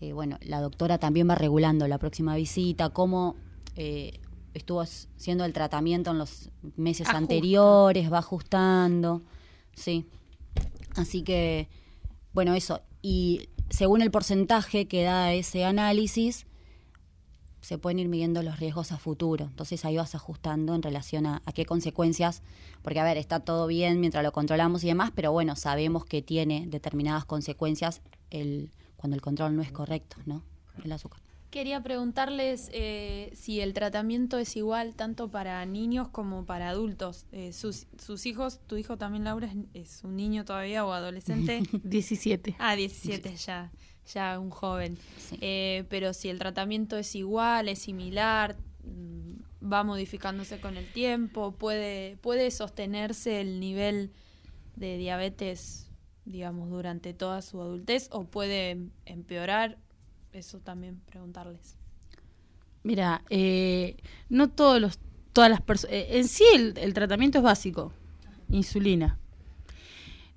[0.03, 3.37] eh, bueno, la doctora también va regulando la próxima visita, cómo
[3.77, 4.19] eh,
[4.53, 7.19] estuvo siendo el tratamiento en los meses Ajusta.
[7.19, 9.23] anteriores, va ajustando,
[9.77, 10.07] sí.
[10.97, 11.69] Así que,
[12.33, 12.81] bueno, eso.
[13.01, 16.47] Y según el porcentaje que da ese análisis,
[17.61, 19.45] se pueden ir midiendo los riesgos a futuro.
[19.45, 22.43] Entonces ahí vas ajustando en relación a, a qué consecuencias,
[22.83, 26.23] porque a ver, está todo bien mientras lo controlamos y demás, pero bueno, sabemos que
[26.23, 30.45] tiene determinadas consecuencias el, cuando el control no es correcto, ¿no?
[30.85, 31.21] El azúcar.
[31.51, 37.27] Quería preguntarles eh, si el tratamiento es igual tanto para niños como para adultos.
[37.33, 41.65] Eh, sus, sus hijos, tu hijo también, Laura, es, es un niño todavía o adolescente.
[41.83, 42.55] 17.
[42.61, 43.73] Ah, 17 ya,
[44.15, 44.97] ya un joven.
[45.41, 51.51] Eh, pero si el tratamiento es igual, es similar, mm, va modificándose con el tiempo,
[51.51, 54.13] puede, puede sostenerse el nivel
[54.77, 55.82] de diabetes,
[56.25, 59.79] digamos, durante toda su adultez o puede empeorar.
[60.33, 61.77] Eso también preguntarles.
[62.83, 63.97] Mira, eh,
[64.29, 64.99] no todos los,
[65.33, 65.97] todas las personas.
[66.09, 67.93] en sí, el, el tratamiento es básico:
[68.49, 69.19] insulina.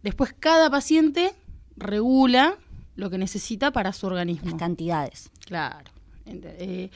[0.03, 1.33] Después, cada paciente
[1.75, 2.57] regula
[2.95, 4.51] lo que necesita para su organismo.
[4.51, 5.31] Las cantidades.
[5.45, 5.91] Claro.
[6.25, 6.89] Eh,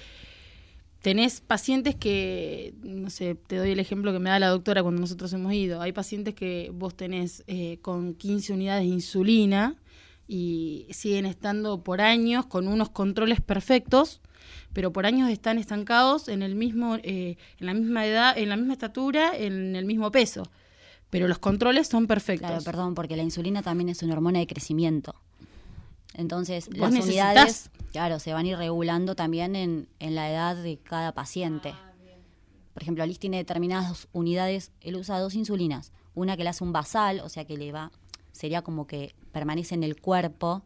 [1.02, 5.02] tenés pacientes que, no sé, te doy el ejemplo que me da la doctora cuando
[5.02, 5.82] nosotros hemos ido.
[5.82, 9.76] Hay pacientes que vos tenés eh, con 15 unidades de insulina
[10.28, 14.22] y siguen estando por años con unos controles perfectos,
[14.74, 18.58] pero por años están estancados en el mismo, eh, en la misma edad, en la
[18.58, 20.44] misma estatura, en el mismo peso.
[21.10, 22.48] Pero los controles son perfectos.
[22.48, 25.16] Claro, perdón, porque la insulina también es una hormona de crecimiento.
[26.14, 30.56] Entonces, las necesitas- unidades, claro, se van a ir regulando también en, en la edad
[30.56, 31.74] de cada paciente.
[32.74, 35.92] Por ejemplo, Alice tiene determinadas unidades, él usa dos insulinas.
[36.16, 37.92] Una que le hace un basal, o sea que le va,
[38.32, 40.64] sería como que permanece en el cuerpo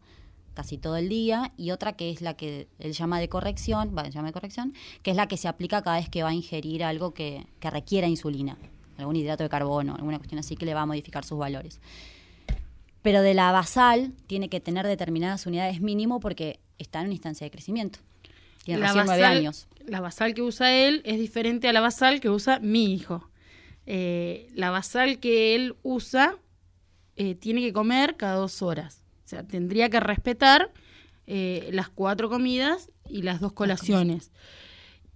[0.54, 4.08] casi todo el día, y otra que es la que él llama de corrección, va,
[4.08, 6.84] llama de corrección, que es la que se aplica cada vez que va a ingerir
[6.84, 8.56] algo que, que requiera insulina,
[8.96, 11.80] algún hidrato de carbono, alguna cuestión así que le va a modificar sus valores.
[13.04, 17.44] Pero de la basal tiene que tener determinadas unidades mínimo porque está en una instancia
[17.44, 18.00] de crecimiento.
[18.64, 19.68] Tiene la recién nueve basal- años.
[19.86, 23.28] La basal que usa él es diferente a la basal que usa mi hijo.
[23.86, 26.38] Eh, la basal que él usa
[27.16, 29.02] eh, tiene que comer cada dos horas.
[29.26, 30.72] O sea, tendría que respetar
[31.26, 34.32] eh, las cuatro comidas y las dos colaciones.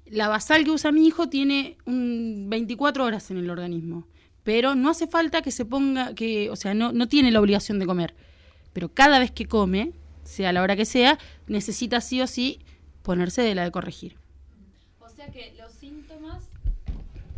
[0.04, 4.06] La basal que usa mi hijo tiene un 24 horas en el organismo,
[4.48, 7.78] pero no hace falta que se ponga, que, o sea, no, no tiene la obligación
[7.78, 8.14] de comer.
[8.72, 9.92] Pero cada vez que come,
[10.24, 12.58] sea la hora que sea, necesita sí o sí
[13.02, 14.16] ponerse de la de corregir.
[15.00, 16.44] O sea que los síntomas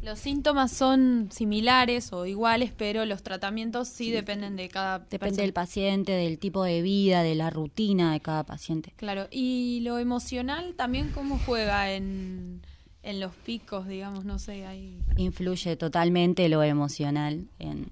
[0.02, 5.42] los síntomas son similares o iguales, pero los tratamientos sí, dependen de cada Depende persona.
[5.42, 8.92] del paciente, del tipo de vida, de la rutina de cada paciente.
[8.94, 12.62] Claro, y lo emocional también cómo juega en,
[13.02, 14.98] en los picos, digamos, no sé, ahí.
[15.16, 17.88] Influye totalmente lo emocional en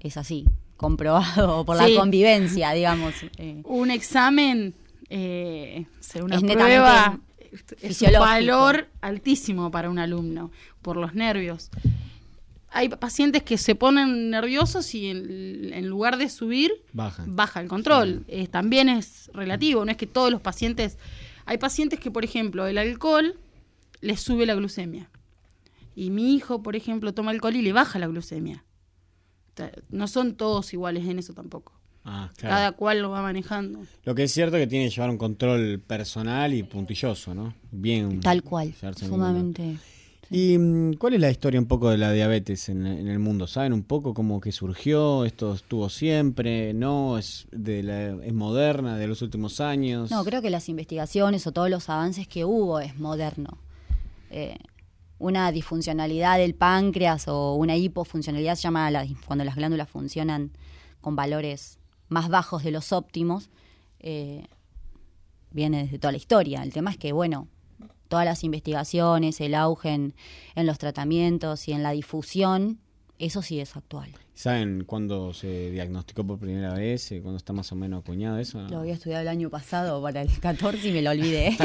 [0.00, 0.44] es así,
[0.76, 1.92] comprobado por Sí.
[1.94, 3.14] la convivencia, digamos.
[3.36, 3.60] eh.
[3.64, 4.74] Un examen,
[5.10, 5.86] eh,
[6.22, 7.18] una Es prueba,
[7.82, 10.50] es un valor altísimo para un alumno,
[10.82, 11.70] por los nervios.
[12.70, 17.34] Hay pacientes que se ponen nerviosos y en, en lugar de subir, Bajan.
[17.34, 18.24] baja el control.
[18.28, 20.96] Eh, también es relativo, no es que todos los pacientes...
[21.46, 23.34] Hay pacientes que, por ejemplo, el alcohol
[24.00, 25.10] les sube la glucemia.
[25.94, 28.64] Y mi hijo, por ejemplo, toma alcohol y le baja la glucemia.
[29.54, 31.72] O sea, No son todos iguales en eso tampoco.
[32.04, 32.54] Ah, claro.
[32.54, 33.80] Cada cual lo va manejando.
[34.04, 37.54] Lo que es cierto es que tiene que llevar un control personal y puntilloso, ¿no?
[37.70, 38.20] Bien.
[38.20, 39.76] Tal cual, sumamente.
[40.30, 43.46] ¿Y mm, cuál es la historia un poco de la diabetes en, en el mundo?
[43.46, 45.24] ¿Saben un poco cómo que surgió?
[45.24, 46.74] ¿Esto estuvo siempre?
[46.74, 47.18] ¿No?
[47.18, 50.10] ¿Es, de la, es moderna, de los últimos años?
[50.10, 53.58] No, creo que las investigaciones o todos los avances que hubo es moderno.
[54.30, 54.56] Eh,
[55.18, 60.52] una disfuncionalidad del páncreas o una hipofuncionalidad se la- cuando las glándulas funcionan
[61.00, 63.50] con valores más bajos de los óptimos,
[63.98, 64.46] eh,
[65.50, 66.62] viene desde toda la historia.
[66.62, 67.48] El tema es que, bueno,
[68.08, 70.14] todas las investigaciones, el auge en
[70.66, 72.78] los tratamientos y en la difusión,
[73.18, 74.12] eso sí es actual.
[74.38, 77.10] ¿Saben cuándo se diagnosticó por primera vez?
[77.10, 78.62] Eh, ¿Cuándo está más o menos acuñado eso?
[78.62, 78.68] no?
[78.68, 81.56] Lo había estudiado el año pasado para el 14 y me lo olvidé.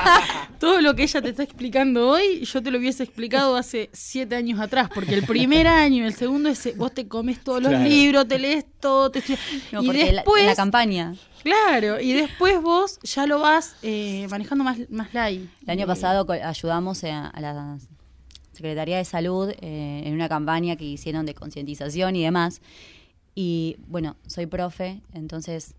[0.60, 4.36] Todo lo que ella te está explicando hoy, yo te lo hubiese explicado hace siete
[4.36, 8.28] años atrás, porque el primer año, el segundo es vos te comes todos los libros,
[8.28, 9.40] te lees todo, te estudias-
[9.72, 11.14] No, y porque después, la, campaña.
[11.42, 15.48] claro, y después vos ya lo vas eh, manejando más, más light.
[15.62, 17.78] El año Eh, pasado ayudamos a, a la
[18.60, 22.60] Secretaría de Salud eh, en una campaña que hicieron de concientización y demás.
[23.34, 25.74] Y bueno, soy profe, entonces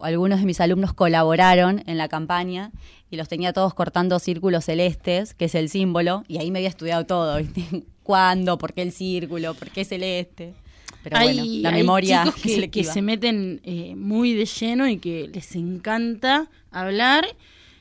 [0.00, 2.70] algunos de mis alumnos colaboraron en la campaña
[3.10, 6.68] y los tenía todos cortando círculos celestes, que es el símbolo, y ahí me había
[6.68, 7.84] estudiado todo, ¿viste?
[8.04, 8.58] ¿Cuándo?
[8.58, 9.54] ¿Por qué el círculo?
[9.54, 10.54] ¿Por qué celeste?
[11.02, 12.92] Pero hay, bueno, la hay memoria que, que selectiva.
[12.92, 17.26] se meten eh, muy de lleno y que les encanta hablar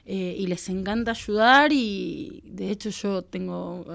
[0.06, 3.86] eh, y les encanta ayudar y de hecho yo tengo,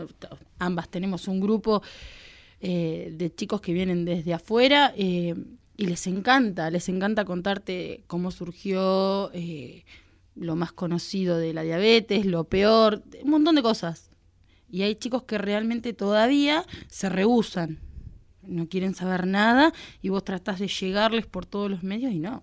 [0.58, 1.82] ambas tenemos un grupo
[2.60, 5.34] eh, de chicos que vienen desde afuera eh,
[5.76, 9.84] y les encanta, les encanta contarte cómo surgió, eh,
[10.34, 14.10] lo más conocido de la diabetes, lo peor, un montón de cosas.
[14.68, 17.78] Y hay chicos que realmente todavía se rehusan,
[18.42, 22.42] no quieren saber nada y vos tratás de llegarles por todos los medios y no,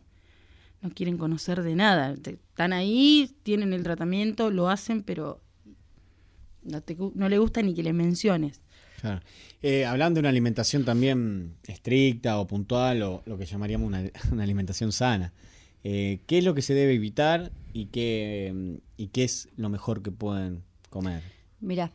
[0.82, 2.14] no quieren conocer de nada.
[2.14, 5.41] Están ahí, tienen el tratamiento, lo hacen, pero
[6.64, 8.62] no, te, no le gusta ni que le menciones.
[9.02, 9.22] Claro.
[9.62, 14.43] Eh, hablando de una alimentación también estricta o puntual o lo que llamaríamos una, una
[14.43, 15.34] alimentación sana,
[15.84, 20.02] eh, ¿qué es lo que se debe evitar y qué, y qué es lo mejor
[20.02, 21.22] que pueden comer?
[21.62, 21.91] Mira,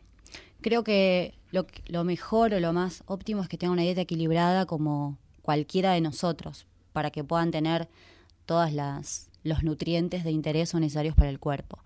[0.61, 4.01] creo que lo, que- lo mejor o lo más óptimo es que tengan una dieta
[4.01, 7.89] equilibrada como cualquiera de nosotros, para que puedan tener
[8.45, 11.79] todas las los nutrientes de interés o necesarios para el cuerpo.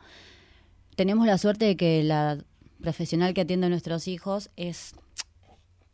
[0.95, 2.37] Tenemos la suerte de que la
[2.81, 4.93] profesional que atiende a nuestros hijos es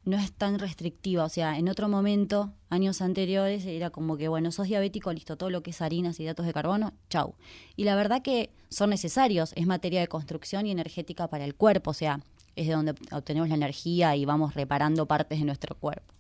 [0.03, 4.51] no es tan restrictiva, o sea, en otro momento, años anteriores, era como que, bueno,
[4.51, 7.35] sos diabético, listo, todo lo que es harinas y datos de carbono, chau.
[7.75, 11.91] Y la verdad que son necesarios, es materia de construcción y energética para el cuerpo,
[11.91, 12.19] o sea,
[12.55, 16.11] es de donde obtenemos la energía y vamos reparando partes de nuestro cuerpo.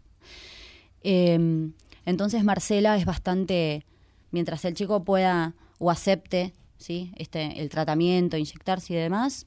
[1.01, 1.71] Eh,
[2.05, 3.83] entonces Marcela es bastante,
[4.31, 7.11] mientras el chico pueda o acepte ¿sí?
[7.15, 9.45] este, el tratamiento, inyectarse y demás,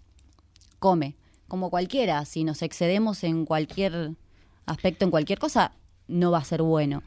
[0.78, 1.16] come,
[1.48, 2.24] como cualquiera.
[2.24, 4.12] Si nos excedemos en cualquier
[4.66, 5.72] aspecto, en cualquier cosa,
[6.08, 7.02] no va a ser bueno.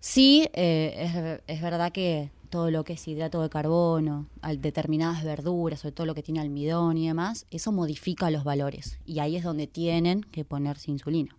[0.00, 5.80] Sí, eh, es, verdad que todo lo que es hidrato de carbono, al- determinadas verduras,
[5.80, 8.98] sobre todo lo que tiene almidón y demás, eso modifica los valores.
[9.04, 11.34] Y ahí es donde tienen que ponerse insulina.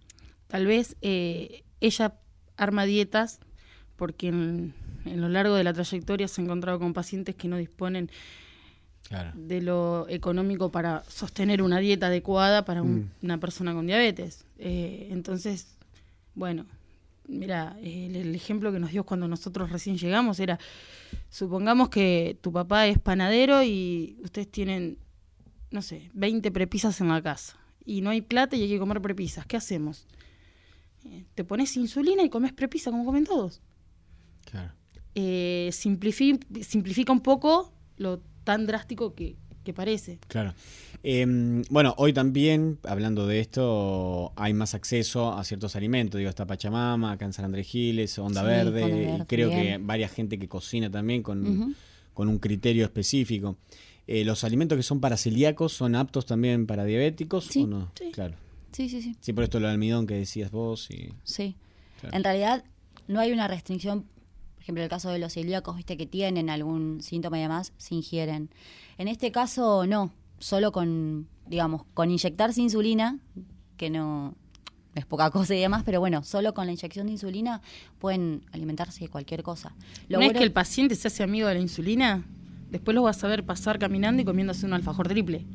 [0.47, 2.19] Tal vez eh, ella
[2.57, 3.39] arma dietas
[3.95, 4.71] porque
[5.05, 8.09] en lo largo de la trayectoria se ha encontrado con pacientes que no disponen
[9.33, 13.09] de lo económico para sostener una dieta adecuada para un- Mm.
[13.23, 14.45] una persona con diabetes.
[14.59, 15.75] Eh, entonces,
[16.35, 16.65] bueno,
[17.27, 20.59] mira, el, el ejemplo que nos dio cuando nosotros recién llegamos era,
[21.29, 24.97] supongamos que tu papá es panadero y ustedes tienen
[25.71, 29.01] no sé, 20 prepisas en la casa y no hay plata y hay que comer
[29.01, 29.45] prepisas.
[29.45, 30.07] ¿Qué hacemos?
[31.05, 33.61] Eh, te pones insulina y comes prepisa como comen todos.
[34.49, 34.73] Claro.
[35.15, 40.19] Eh, simplifi- simplifica un poco lo tan drástico que, que parece.
[40.27, 40.53] Claro.
[41.03, 41.25] Eh,
[41.69, 46.17] bueno, hoy también, hablando de esto, hay más acceso a ciertos alimentos.
[46.17, 50.11] Digo, está Pachamama, acá en San Andrés Giles, Onda Sí, Verde, y creo que varias
[50.11, 51.75] gente que cocina también con,
[52.13, 53.57] con un criterio específico.
[54.07, 57.91] Eh, ¿Los alimentos que son para celíacos son aptos también para diabéticos Sí, o no?
[57.97, 58.09] sí.
[58.11, 58.35] Claro.
[58.71, 59.15] Sí, sí, sí.
[59.19, 60.89] Sí, por esto del almidón que decías vos.
[60.91, 61.09] Y...
[61.23, 61.55] Sí.
[62.01, 62.15] Claro.
[62.17, 62.63] En realidad
[63.07, 64.05] no hay una restricción,
[64.69, 68.49] ejemplo, el caso de los celíacos, viste que tienen algún síntoma y demás, se ingieren.
[68.97, 73.17] En este caso no, solo con, digamos, con inyectarse insulina,
[73.77, 74.35] que no
[74.95, 77.61] es poca cosa y demás, pero bueno, solo con la inyección de insulina
[77.99, 79.73] pueden alimentarse de cualquier cosa.
[80.07, 82.23] Lo vez bueno- que el paciente se hace amigo de la insulina,
[82.69, 85.45] después lo vas a ver pasar caminando y comiéndose un alfajor triple.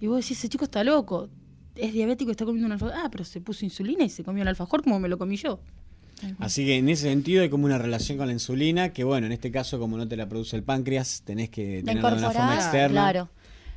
[0.00, 1.30] Y vos decís, ese chico está loco,
[1.74, 2.94] es diabético y está comiendo un alfajor.
[2.96, 5.58] Ah, pero se puso insulina y se comió el alfajor como me lo comí yo.
[6.38, 9.32] Así que en ese sentido hay como una relación con la insulina, que bueno, en
[9.32, 12.30] este caso como no te la produce el páncreas, tenés que La tenerla de una
[12.30, 13.00] forma externa.
[13.02, 13.28] claro.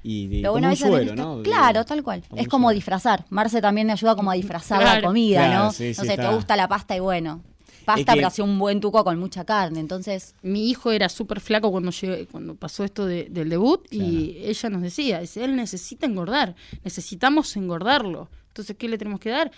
[0.02, 1.42] Y, y Lo como un suero, ¿no?
[1.44, 2.24] Claro, tal cual.
[2.30, 2.76] Como Es como suero.
[2.76, 3.26] disfrazar.
[3.30, 5.72] Marce también me ayuda como a disfrazar la comida, Claro, ¿no?
[5.74, 6.30] sí, no sí, sé, está.
[6.30, 7.42] te gusta la pasta y bueno.
[7.84, 9.80] Pasta, Es que- pero hacía un buen tuco con mucha carne.
[9.82, 14.38] Entonces, Mi hijo era súper flaco cuando llegué- cuando pasó esto de- del debut y
[14.44, 18.30] ella nos decía, dice, él necesita engordar, necesitamos engordarlo.
[18.50, 19.52] Entonces, ¿qué le tenemos que dar?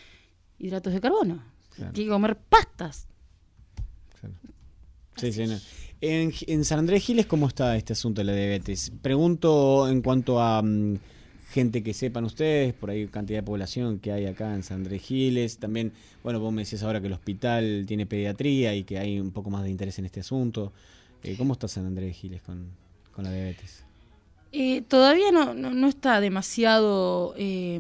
[0.58, 1.44] Hidratos de carbono.
[1.82, 1.94] Claro.
[1.94, 3.08] Tiene que comer pastas.
[5.16, 5.58] Sí, sí, no.
[6.00, 8.92] En, en San Andrés Giles, ¿cómo está este asunto de la diabetes?
[9.02, 10.98] Pregunto en cuanto a mm,
[11.50, 15.02] gente que sepan ustedes, por ahí cantidad de población que hay acá en San Andrés
[15.02, 15.58] Giles.
[15.58, 15.92] También,
[16.24, 19.50] bueno, vos me decías ahora que el hospital tiene pediatría y que hay un poco
[19.50, 20.72] más de interés en este asunto.
[21.24, 22.68] Eh, ¿Cómo está San Andrés Giles con,
[23.12, 23.84] con la diabetes?
[24.52, 27.80] Eh, todavía no, no, no está demasiado, eh,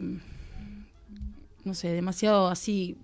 [1.66, 2.98] no sé, demasiado así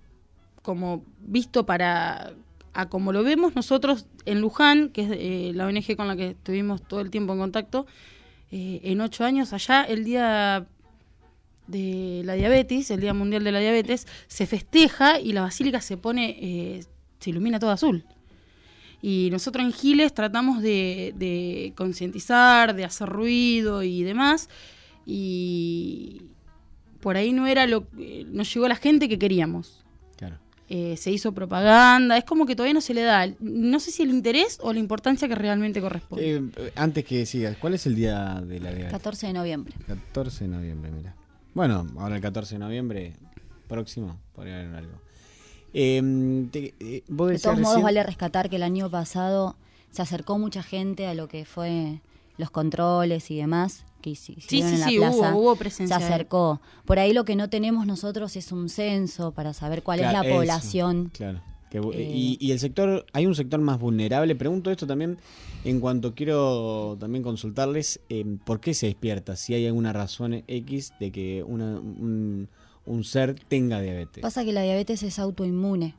[0.68, 2.34] como visto para,
[2.74, 6.32] a como lo vemos nosotros en Luján, que es eh, la ONG con la que
[6.32, 7.88] estuvimos todo el tiempo en contacto,
[8.52, 10.68] eh, en ocho años allá el día
[11.68, 15.96] de la diabetes, el Día Mundial de la Diabetes, se festeja y la basílica se
[15.96, 16.84] pone, eh,
[17.20, 18.04] se ilumina todo azul.
[19.02, 24.50] Y nosotros en Giles tratamos de, concientizar, de hacer ruido y demás.
[25.06, 26.24] Y
[27.00, 27.88] por ahí no era lo
[28.34, 29.87] no llegó la gente que queríamos.
[30.70, 34.04] Eh, se hizo propaganda, es como que todavía no se le da, no sé si
[34.04, 36.36] el interés o la importancia que realmente corresponde.
[36.36, 38.92] Eh, antes que sigas, ¿cuál es el día de la diabetes?
[38.92, 39.74] 14 de noviembre.
[39.88, 41.16] 14 de noviembre, mira.
[41.54, 43.14] Bueno, ahora el 14 de noviembre
[43.70, 44.92] próximo, podría haber algo.
[45.74, 49.56] Eh, te- eh, vos De todos modos, vale rescatar que el año pasado
[49.92, 52.02] se acercó mucha gente a lo que fue
[52.38, 55.34] los controles y demás que hici- hicieron sí, en la sí, plaza.
[55.36, 56.62] hubo- hubo presencia Se acercó.
[56.86, 60.24] Por ahí lo que no tenemos nosotros es un censo para saber cuál Claro, es
[60.24, 61.12] la eso, población.
[61.14, 61.42] Claro.
[61.72, 64.36] Que bu- Eh, y, y el sector, hay un sector más vulnerable.
[64.36, 65.18] Pregunto esto también
[65.66, 70.94] en cuanto quiero también consultarles eh, por qué se despierta, si hay alguna razón X
[71.00, 72.48] de que una- un,
[72.86, 74.22] un ser tenga diabetes.
[74.22, 75.96] Pasa que la diabetes es autoinmune.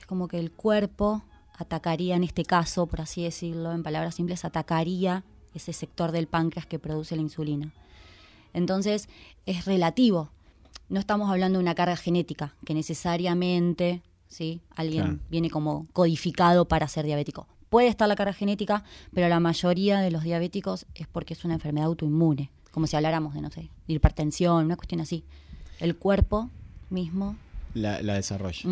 [0.00, 1.22] Es como que el cuerpo
[1.56, 5.22] atacaría, en este caso, por así decirlo, en palabras simples, atacaría
[5.54, 7.72] ese sector del páncreas que produce la insulina.
[8.52, 9.08] Entonces,
[9.46, 10.30] es relativo.
[10.88, 14.60] No estamos hablando de una carga genética, que necesariamente ¿sí?
[14.76, 15.18] alguien Claro.
[15.30, 17.46] viene como codificado para ser diabético.
[17.70, 21.54] Puede estar la carga genética, pero la mayoría de los diabéticos es porque es una
[21.54, 22.50] enfermedad autoinmune.
[22.70, 25.24] Como si habláramos de, no sé, de hipertensión, una cuestión así.
[25.80, 26.50] El cuerpo
[26.90, 27.36] mismo
[27.74, 28.68] La, la desarrolla.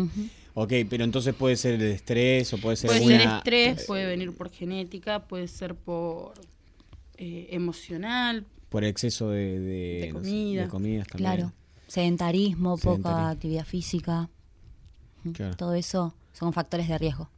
[0.53, 3.17] Ok, pero entonces puede ser el estrés o puede ser Puede alguna...
[3.19, 6.33] ser estrés, puede venir por genética, puede ser por
[7.23, 10.61] eh, emocional, Por exceso de, de, De no sé, comida.
[10.63, 11.31] de comidas también.
[11.35, 11.53] Claro.
[11.87, 13.27] Sedentarismo, poca Sedentarismo.
[13.27, 14.29] actividad física.
[15.33, 15.55] Claro.
[15.55, 17.29] Todo eso son factores de riesgo.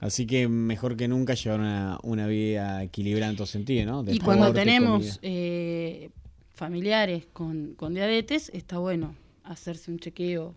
[0.00, 4.10] Así que mejor que nunca llevar una, una vida equilibrada en todo sentido, ¿no?
[4.12, 6.10] y cuando tenemos eh,
[6.54, 10.54] familiares con, con diabetes, está bueno hacerse un chequeo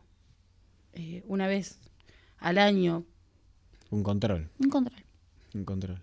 [0.93, 1.79] eh, una vez
[2.37, 3.03] al año.
[3.89, 4.49] Un control.
[4.59, 5.03] Un control.
[5.55, 6.01] Un control.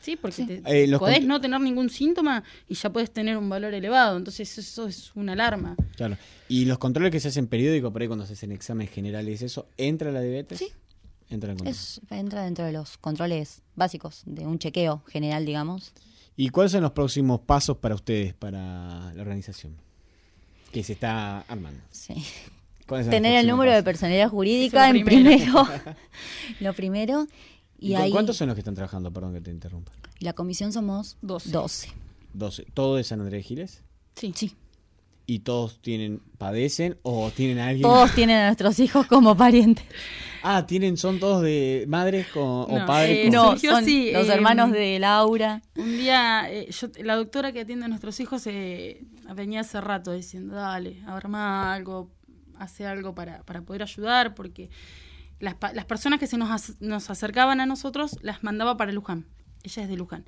[0.00, 3.48] Sí, porque te- Eh, los podés no tener ningún síntoma y ya puedes tener un
[3.48, 4.16] valor elevado.
[4.16, 5.76] Entonces eso es una alarma.
[5.96, 6.16] Claro.
[6.48, 9.66] Y los controles que se hacen periódicos, por ahí cuando se hacen exámenes generales, ¿eso
[9.76, 10.58] entra la diabetes?
[10.58, 10.68] Sí.
[11.28, 11.66] Entra en.
[11.66, 15.92] Es, entra dentro de los controles básicos de un chequeo general, digamos.
[16.36, 19.76] ¿Y cuáles son los próximos pasos para ustedes, para la organización?
[20.72, 21.80] Que se está armando.
[21.90, 22.14] Sí.
[22.86, 25.64] ¿Cuáles son los Tener el número de personalidad jurídica en primero.
[25.66, 25.96] primero.
[26.60, 27.26] lo primero.
[27.80, 29.10] Y, ¿Y con ahí, cuántos son los que están trabajando?
[29.12, 29.92] Perdón que te interrumpa.
[30.20, 31.50] la comisión somos 12.
[32.34, 32.66] 12.
[32.74, 33.82] ¿Todo de San Andrés Giles?
[34.16, 34.32] Sí.
[34.36, 34.54] Sí.
[35.26, 37.82] y todos tienen padecen o tienen a alguien.
[37.82, 39.84] Todos tienen a nuestros hijos como parientes.
[40.42, 44.10] Ah, tienen son todos de madres con, o padres eh, con- No, surgió son así,
[44.12, 45.62] los eh, hermanos de Laura.
[45.76, 49.04] Un día, eh, yo, la doctora que atiende a nuestros hijos eh,
[49.36, 52.10] venía hace rato diciendo, dale, arma algo,
[52.58, 54.68] hace algo para, para poder ayudar, porque
[55.40, 59.26] las, las personas que se nos, nos acercaban a nosotros las mandaba para Luján.
[59.62, 60.24] Ella es de Luján.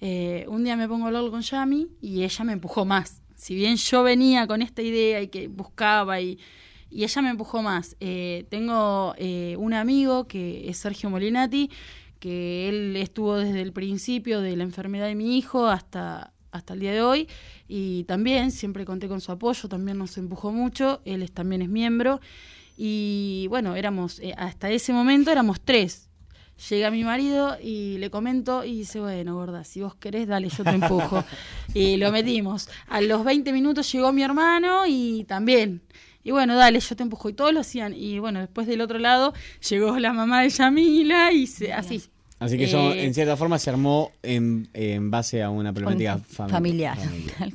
[0.00, 3.22] Eh, un día me pongo a hablar con Yami y ella me empujó más.
[3.34, 6.38] Si bien yo venía con esta idea y que buscaba y,
[6.90, 7.96] y ella me empujó más.
[8.00, 11.70] Eh, tengo eh, un amigo que es Sergio Molinati,
[12.18, 16.80] que él estuvo desde el principio de la enfermedad de mi hijo hasta, hasta el
[16.80, 17.28] día de hoy
[17.68, 21.68] y también siempre conté con su apoyo, también nos empujó mucho, él es, también es
[21.68, 22.20] miembro
[22.76, 26.08] y bueno, éramos, eh, hasta ese momento éramos tres.
[26.70, 30.64] Llega mi marido y le comento y dice, bueno, gorda, si vos querés, dale, yo
[30.64, 31.22] te empujo.
[31.74, 32.68] y lo metimos.
[32.88, 35.82] A los 20 minutos llegó mi hermano y también.
[36.24, 37.28] Y bueno, dale, yo te empujo.
[37.28, 37.92] Y todos lo hacían.
[37.94, 39.34] Y bueno, después del otro lado
[39.68, 42.02] llegó la mamá de Yamila y se, así.
[42.38, 46.16] Así que eso, Eh, en cierta forma, se armó en, en base a una problemática
[46.18, 46.96] Fam- fami- familiar.
[46.98, 47.52] familiar.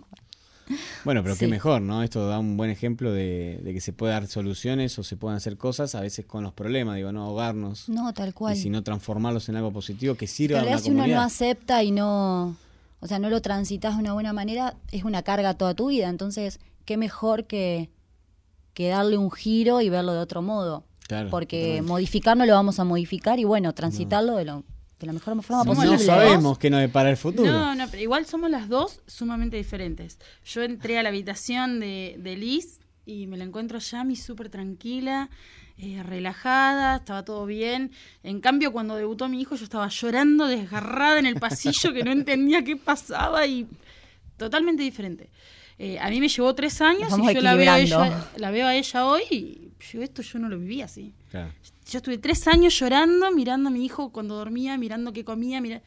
[1.06, 2.04] Bueno, pero qué mejor, ¿no?
[2.04, 5.38] Esto da un buen ejemplo de, de que se puede dar soluciones o se pueden
[5.38, 7.90] hacer cosas, a veces con los problemas, digo, no ahogarnos.
[7.90, 8.56] No, tal cual.
[8.56, 11.92] Y sino transformarlos en algo positivo que sirva a una si uno no acepta y
[11.92, 12.56] no,
[13.00, 16.08] o sea, no lo transitas de una buena manera, es una carga toda tu vida.
[16.10, 17.90] Entonces, qué mejor que,
[18.74, 20.84] que darle un giro y verlo de otro modo.
[21.08, 21.90] Claro, Porque totalmente.
[21.90, 24.64] modificarlo lo vamos a modificar y bueno, transitarlo de, lo,
[25.02, 25.98] de la mejor forma No, posible.
[26.00, 27.52] sabemos qué nos depara el futuro.
[27.52, 30.20] No, no, pero igual somos las dos sumamente diferentes.
[30.46, 34.50] Yo entré a la habitación de, de Liz y me la encuentro a Yami súper
[34.50, 35.30] tranquila,
[35.78, 37.92] eh, relajada, estaba todo bien.
[38.24, 42.12] En cambio, cuando debutó mi hijo, yo estaba llorando, desgarrada en el pasillo, que no
[42.12, 43.68] entendía qué pasaba y
[44.38, 45.30] totalmente diferente.
[45.80, 48.68] Eh, a mí me llevó tres años y yo la veo, a ella, la veo
[48.68, 51.12] a ella hoy y yo esto yo no lo viví así.
[51.32, 51.52] Claro.
[51.90, 55.82] Yo estuve tres años llorando, mirando a mi hijo cuando dormía, mirando qué comía, mira,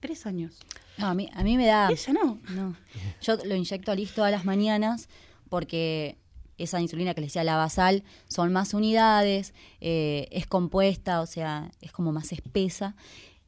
[0.00, 0.58] tres años.
[0.98, 1.88] No, a mí, a mí me da...
[1.90, 2.38] Ella no.
[2.50, 2.76] No.
[3.22, 5.08] Yo lo inyecto a Liz todas las mañanas
[5.48, 6.16] porque
[6.58, 11.70] esa insulina que les decía, la basal, son más unidades, eh, es compuesta, o sea,
[11.80, 12.96] es como más espesa.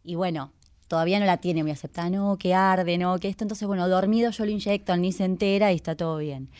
[0.05, 0.53] Y bueno,
[0.88, 3.44] todavía no la tiene muy aceptada, no, que arde, no, que esto.
[3.44, 6.51] Entonces, bueno, dormido yo lo inyecto al se entera y está todo bien.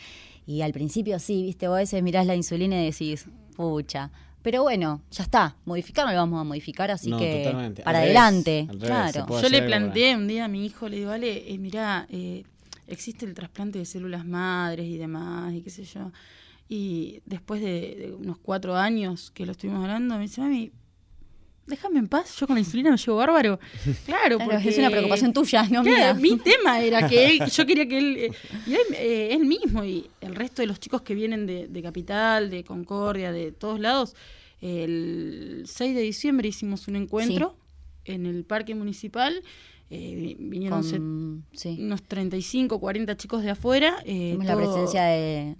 [0.47, 4.11] Y al principio sí, viste, vos a veces mirás la insulina y decís, pucha.
[4.41, 7.83] Pero bueno, ya está, modificarlo lo vamos a modificar, así No, que totalmente.
[7.83, 9.41] para Al adelante, revés, claro.
[9.41, 12.43] Yo le planteé un día a mi hijo, le digo, vale, eh, mirá, eh,
[12.87, 16.11] existe el trasplante de células madres y demás, y qué sé yo.
[16.69, 20.71] Y después de, de unos cuatro años que lo estuvimos hablando, me dice, mami,
[21.69, 23.59] déjame en paz, yo con la insulina me llevo bárbaro.
[24.05, 26.13] Claro, Claro, porque es una preocupación tuya, no Claro, mía.
[26.15, 28.31] Mi tema era que él, yo quería que él, eh,
[28.67, 31.81] y él, eh, él mismo y el resto de los chicos que vienen de, de
[31.81, 34.15] Capital, de Concordia, de todos lados,
[34.61, 37.55] el 6 de diciembre hicimos un encuentro
[38.05, 39.41] en el parque municipal.
[39.91, 43.97] eh, vi- vinieron Con- se- unos 35, 40 chicos de afuera.
[44.05, 45.55] eh, Tuvimos la presencia de,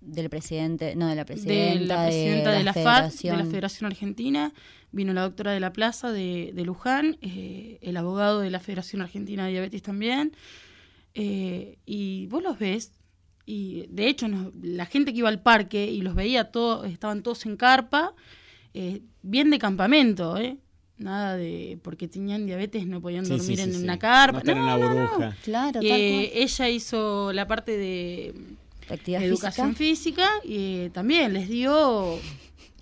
[0.00, 3.86] del presidente, no, de la de presidenta, la presidenta de, la, FAD, de la Federación
[3.90, 4.52] Argentina,
[4.92, 9.02] vino la doctora de la Plaza de, de Luján, eh, el abogado de la Federación
[9.02, 10.32] Argentina de Diabetes también,
[11.14, 12.92] eh, y vos los ves,
[13.44, 17.22] y de hecho nos- la gente que iba al parque y los veía todos, estaban
[17.22, 18.14] todos en carpa,
[18.74, 20.56] eh, bien de campamento, ¿eh?
[20.98, 23.84] Nada de porque tenían diabetes no podían Sí, dormir sí, en sí, sí.
[23.84, 24.42] una carpa.
[24.44, 25.00] No en No, una no, no.
[25.08, 25.36] burbuja.
[25.44, 28.34] Claro, Eh, ella hizo la parte de
[28.90, 32.18] actividad educación física, y eh, también les dio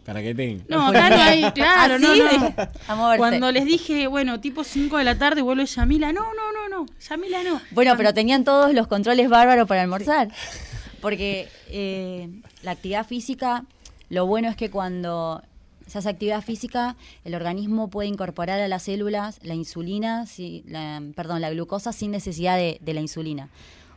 [0.07, 0.65] Para que tengan.
[0.69, 2.29] no, acá no hay, claro, no, Así no.
[2.29, 3.19] de- a moverse.
[3.19, 6.87] Cuando les dije, bueno, tipo 5 de la tarde vuelve Yamila, no, no, no, no,
[7.09, 7.61] Yamila no.
[7.73, 10.29] Bueno, pero tenían todos los controles bárbaros para almorzar.
[11.01, 12.29] Porque eh,
[12.63, 13.65] la actividad física,
[14.09, 15.43] lo bueno es que cuando
[15.87, 21.03] se hace actividad física, el organismo puede incorporar a las células la insulina, si- la,
[21.15, 23.49] perdón, la glucosa sin necesidad de, de la insulina.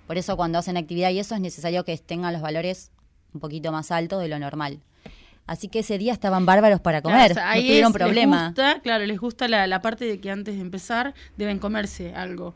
[0.07, 2.91] Por eso cuando hacen actividad y eso es necesario que tengan los valores
[3.34, 4.80] un poquito más altos de lo normal.
[5.49, 7.93] Así que ese día estaban bárbaros para Claro, comer, o sea, no ahí tuvieron es-
[7.95, 8.45] les problema.
[8.47, 12.53] gusta, claro, les gusta la, la parte de que antes de empezar deben comerse algo.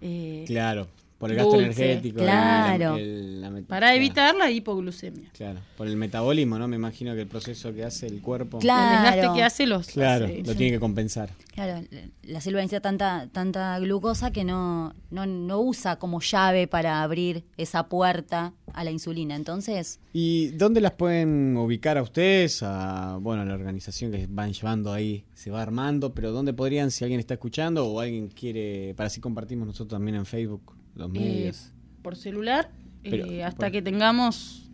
[0.00, 0.88] eh, Claro,
[1.22, 1.84] por el gasto dulce.
[1.84, 2.18] energético.
[2.18, 2.96] el- Claro.
[2.96, 5.30] el- la met- Para evitar la hipoglucemia.
[5.32, 6.66] Claro, por el metabolismo, ¿no?
[6.66, 8.58] Me imagino que el proceso que hace el cuerpo.
[8.58, 8.96] Claro.
[9.06, 9.86] El desgaste que hace los.
[9.86, 11.30] Claro, hace- lo tiene que compensar.
[11.54, 16.66] Claro, la- la célula necesita tanta, tanta glucosa que no, no, no usa como llave
[16.66, 19.36] para abrir esa puerta a la insulina.
[19.36, 22.62] Entonces, ¿Y dónde las pueden ubicar a ustedes?
[22.64, 26.90] A, bueno, a la organización que van llevando ahí, se va armando, pero ¿dónde podrían,
[26.90, 31.10] si alguien está escuchando o alguien quiere, para así compartimos nosotros también en Facebook, los
[31.14, 31.72] eh, medios?
[32.02, 32.70] por celular,
[33.04, 34.70] eh, hasta que tengamos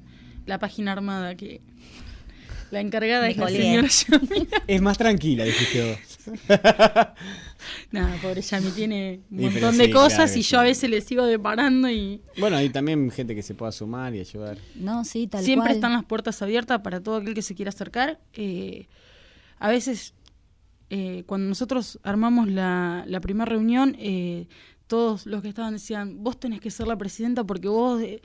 [0.47, 1.61] la página armada que
[2.71, 4.49] la encargada es la señora Yami.
[4.67, 6.39] Es más tranquila, dijiste vos.
[7.91, 11.01] Nada, pobre Yami tiene un montón sí, de cosas claro y yo a veces le
[11.01, 14.59] sigo deparando y Bueno, hay también gente que se pueda sumar y ayudar.
[14.75, 15.77] No, sí, tal siempre cual.
[15.77, 18.21] están las puertas abiertas para todo aquel que se quiera acercar.
[18.35, 18.87] Eh,
[19.59, 20.15] a veces,
[20.91, 24.47] eh, cuando nosotros armamos la, la primera reunión, eh,
[24.89, 28.03] todos los que estaban decían, vos tenés que ser la presidenta porque vos...
[28.03, 28.21] eh".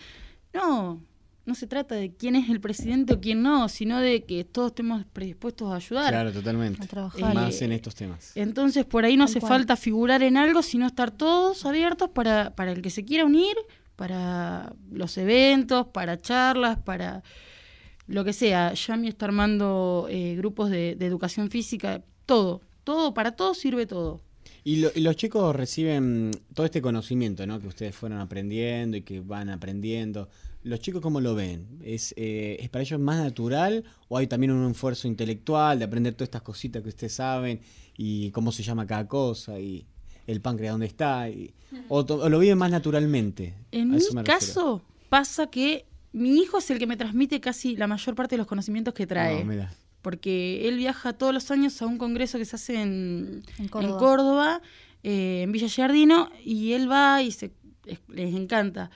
[0.54, 1.02] No,
[1.46, 4.70] no se trata de quién es el presidente o quién no, sino de que todos
[4.72, 6.10] estemos predispuestos a ayudar.
[6.10, 6.82] Claro, totalmente.
[6.84, 7.34] A trabajar.
[7.36, 8.32] Más Eh, en estos temas.
[8.36, 9.52] Entonces por ahí no hace cual.
[9.52, 13.56] falta figurar en algo, sino estar todos abiertos para, para el que se quiera unir,
[13.96, 17.24] para los eventos, para charlas, para
[18.08, 18.74] lo que sea.
[18.74, 24.22] Yami está armando eh, grupos de, de educación física, todo, todo, para todo sirve todo.
[24.66, 27.60] Y, lo- y los chicos reciben todo este conocimiento, ¿no?
[27.60, 30.30] Que ustedes fueron aprendiendo y que van aprendiendo.
[30.64, 31.68] ¿Los chicos cómo lo ven?
[31.84, 36.14] ¿Es, eh, ¿Es para ellos más natural o hay también un esfuerzo intelectual de aprender
[36.14, 37.60] todas estas cositas que ustedes saben
[37.98, 39.86] y cómo se llama cada cosa y
[40.28, 41.30] el páncreas dónde está?
[41.30, 41.54] Y,
[41.90, 43.54] o, lo viven más naturalmente?
[43.72, 48.16] En mi caso pasa que mi hijo es el que me transmite casi la mayor
[48.16, 49.40] parte de los conocimientos que trae.
[49.44, 49.74] No, mira.
[50.04, 53.68] Porque él viaja todos los años a un congreso que se hace en, En en
[53.70, 53.98] Córdoba.
[53.98, 54.62] Córdoba,
[55.02, 57.52] eh, en Villa Giardino, y él va y se,
[57.88, 58.92] es- les encanta.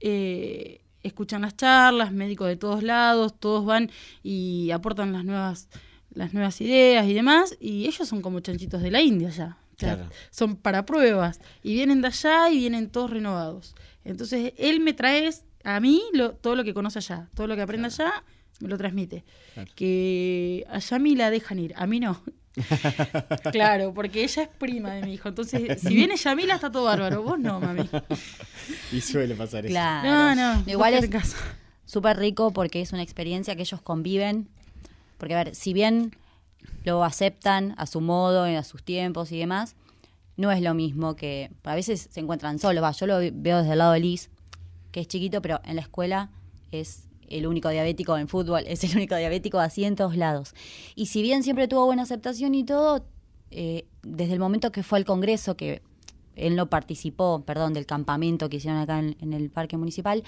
[0.00, 3.90] Eh, escuchan las charlas, médicos de todos lados, todos van
[4.22, 5.68] y aportan las nuevas,
[6.14, 9.58] las nuevas ideas y demás, y ellos son como chanchitos de la India ya.
[9.76, 10.10] O sea, Claro.
[10.30, 13.74] Son para pruebas, y vienen de allá y vienen todos renovados.
[14.04, 15.30] Entonces, él me trae
[15.64, 18.12] a mí lo- todo lo que conoce allá, todo lo que aprende allá,
[18.62, 19.24] me lo transmite.
[19.54, 19.70] Claro.
[19.74, 22.22] Que a Yami la dejan ir, a mí no.
[23.52, 25.28] claro, porque ella es prima de mi hijo.
[25.28, 27.22] Entonces, si viene Yamila, está todo bárbaro.
[27.22, 27.88] Vos no, mami.
[28.92, 29.72] Y suele pasar eso.
[29.72, 30.08] Claro.
[30.08, 30.70] No, no.
[30.70, 31.36] Igual es
[31.86, 34.48] súper rico porque es una experiencia que ellos conviven.
[35.18, 36.14] Porque, a ver, si bien
[36.84, 39.74] lo aceptan a su modo, a sus tiempos y demás,
[40.36, 41.50] no es lo mismo que.
[41.64, 42.82] A veces se encuentran solos.
[42.82, 44.30] Va, yo lo veo desde el lado de Liz,
[44.90, 46.30] que es chiquito, pero en la escuela
[46.70, 47.04] es
[47.38, 50.54] el único diabético en fútbol, es el único diabético así en todos lados.
[50.94, 53.04] Y si bien siempre tuvo buena aceptación y todo,
[53.50, 55.82] eh, desde el momento que fue al Congreso, que
[56.34, 60.22] él no participó, perdón, del campamento que hicieron acá en, en el parque municipal,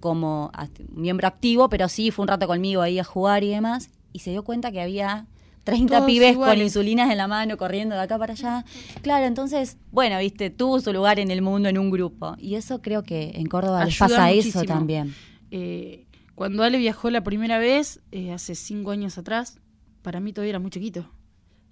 [0.00, 0.52] como
[0.90, 4.30] miembro activo, pero sí fue un rato conmigo ahí a jugar y demás, y se
[4.30, 5.26] dio cuenta que había
[5.66, 8.64] 30 Todos pibes con insulinas en la mano corriendo de acá para allá.
[9.02, 12.36] Claro, entonces, bueno, viste, tuvo su lugar en el mundo en un grupo.
[12.38, 15.12] Y eso creo que en Córdoba les pasa eso también.
[15.50, 16.05] Eh,
[16.36, 19.58] cuando Ale viajó la primera vez, eh, hace cinco años atrás,
[20.02, 21.10] para mí todavía era muy chiquito.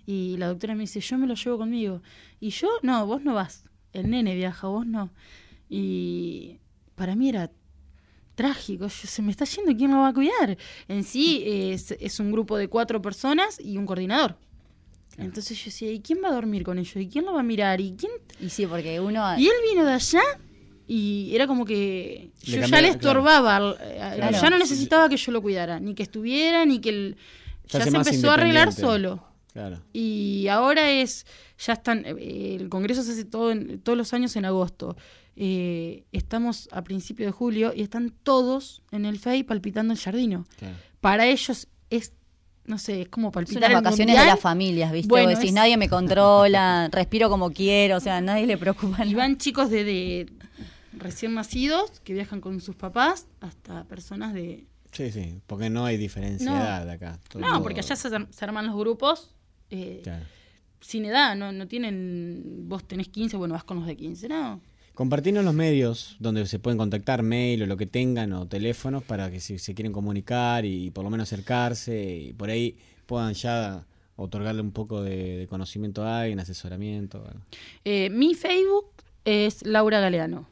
[0.06, 2.00] Y la doctora me dice, yo me lo llevo conmigo.
[2.40, 3.64] Y yo, no, vos no vas.
[3.92, 5.12] El nene viaja, vos no.
[5.68, 6.60] Y
[6.94, 7.52] para mí era
[8.34, 8.86] trágico.
[8.86, 10.56] Yo, se me está yendo, ¿quién lo va a cuidar?
[10.88, 14.38] En sí es, es un grupo de cuatro personas y un coordinador.
[15.18, 16.96] Entonces yo decía, ¿y quién va a dormir con ellos?
[16.96, 17.82] ¿Y quién lo va a mirar?
[17.82, 18.12] ¿Y quién?
[18.40, 19.38] Y sí, porque uno...
[19.38, 20.22] Y él vino de allá
[20.86, 23.76] y era como que Le yo ya le estorbaba.
[23.80, 24.38] eh, Claro.
[24.40, 27.14] Ya no necesitaba que yo lo cuidara, ni que estuviera, ni que.
[27.66, 29.24] Se Ya, se empezó a arreglar solo.
[29.52, 29.80] Claro.
[29.92, 31.26] Y ahora es,
[31.64, 34.96] ya están, eh, el Congreso se hace todo en- todos los años en agosto.
[35.36, 40.44] Eh, estamos a principio de julio y están todos en el FEI palpitando el jardino.
[40.58, 40.74] Claro.
[41.00, 42.12] Para ellos es,
[42.66, 44.24] no sé, es como palpitar el vacaciones mundial.
[44.26, 45.08] de las familias, ¿viste?
[45.08, 49.04] Bueno, Vos decís, es- nadie me controla, respiro como quiero, o sea, nadie le preocupa.
[49.06, 50.26] Y van chicos de, de
[50.98, 54.66] recién nacidos que viajan con sus papás hasta personas de...
[54.92, 56.56] Sí, sí, porque no hay diferencia No.
[56.56, 57.18] de edad acá.
[57.28, 59.34] Todo- No, porque allá se, ar- se arman los grupos
[59.70, 60.24] eh, Claro.
[60.80, 62.68] sin edad, no, no tienen...
[62.68, 64.60] Vos tenés 15, bueno, vas con los de 15, ¿no?
[64.94, 69.28] Compartirnos los medios donde se pueden contactar, mail o lo que tengan, o teléfonos, para
[69.32, 72.76] que si se quieren comunicar y, por lo menos acercarse y por ahí
[73.06, 73.84] puedan ya
[74.14, 77.20] otorgarle un poco de, de conocimiento a alguien, asesoramiento.
[77.20, 77.40] bueno.
[77.84, 78.86] Eh, mi Facebook
[79.24, 80.46] es Laura Galeano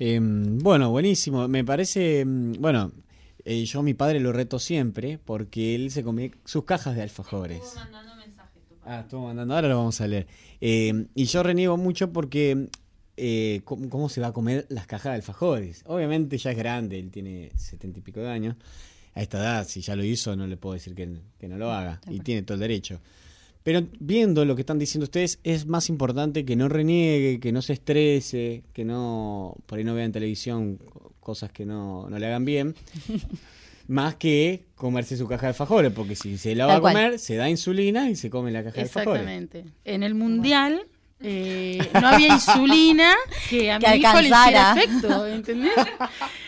[0.00, 1.46] Eh, bueno, buenísimo.
[1.46, 2.90] Me parece, mm, bueno,
[3.44, 7.02] eh, yo a mi padre lo reto siempre porque él se comía sus cajas de
[7.02, 7.60] alfajores.
[8.82, 10.26] Ah, estuvo mandando, ahora lo vamos a leer.
[10.62, 12.68] Eh, y yo reniego mucho porque
[13.18, 15.82] eh, cómo, cómo se va a comer las cajas de alfajores.
[15.86, 18.56] Obviamente ya es grande, él tiene setenta y pico de años.
[19.14, 21.70] A esta edad, si ya lo hizo, no le puedo decir que, que no lo
[21.70, 22.00] haga.
[22.08, 23.00] Y tiene todo el derecho.
[23.62, 27.60] Pero viendo lo que están diciendo ustedes, es más importante que no reniegue, que no
[27.62, 32.18] se estrese, que no por ahí no vea en televisión co- cosas que no, no
[32.18, 32.74] le hagan bien,
[33.88, 37.36] más que comerse su caja de alfajores, porque si se la va a comer, se
[37.36, 39.22] da insulina y se come la caja de alfajores.
[39.22, 39.64] Exactamente.
[39.84, 40.86] En el mundial
[41.20, 43.12] eh, no había insulina
[43.50, 45.72] que a Que mi hijo le hiciera efecto, ¿entendés?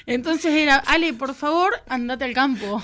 [0.06, 2.82] Entonces era, Ale, por favor, andate al campo.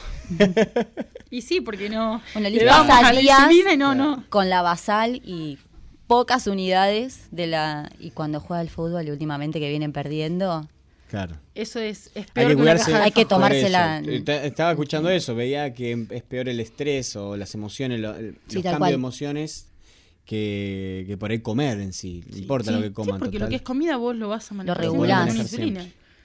[1.30, 2.22] Y sí, porque no.
[2.34, 4.24] Bueno, le Liz dábamos pasa a la días insulina y no, no.
[4.28, 5.58] con la basal y
[6.06, 10.68] pocas unidades de la y cuando juega al fútbol últimamente que vienen perdiendo,
[11.10, 11.36] Claro.
[11.54, 14.02] Eso es, es Hay peor que una caja Hay que tomársela-
[14.44, 18.56] Estaba escuchando eso, veía que es peor el estrés o las emociones, lo- el- Sí,
[18.56, 18.90] los tal cambios cual.
[18.90, 19.68] de emociones
[20.26, 22.22] que, que por ahí comer en sí.
[22.30, 23.18] No importa Sí, lo que sí, coman.
[23.20, 24.76] porque lo que es comida vos lo vas a manejar.
[24.76, 25.34] Lo regulás.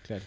[0.06, 0.24] Claro.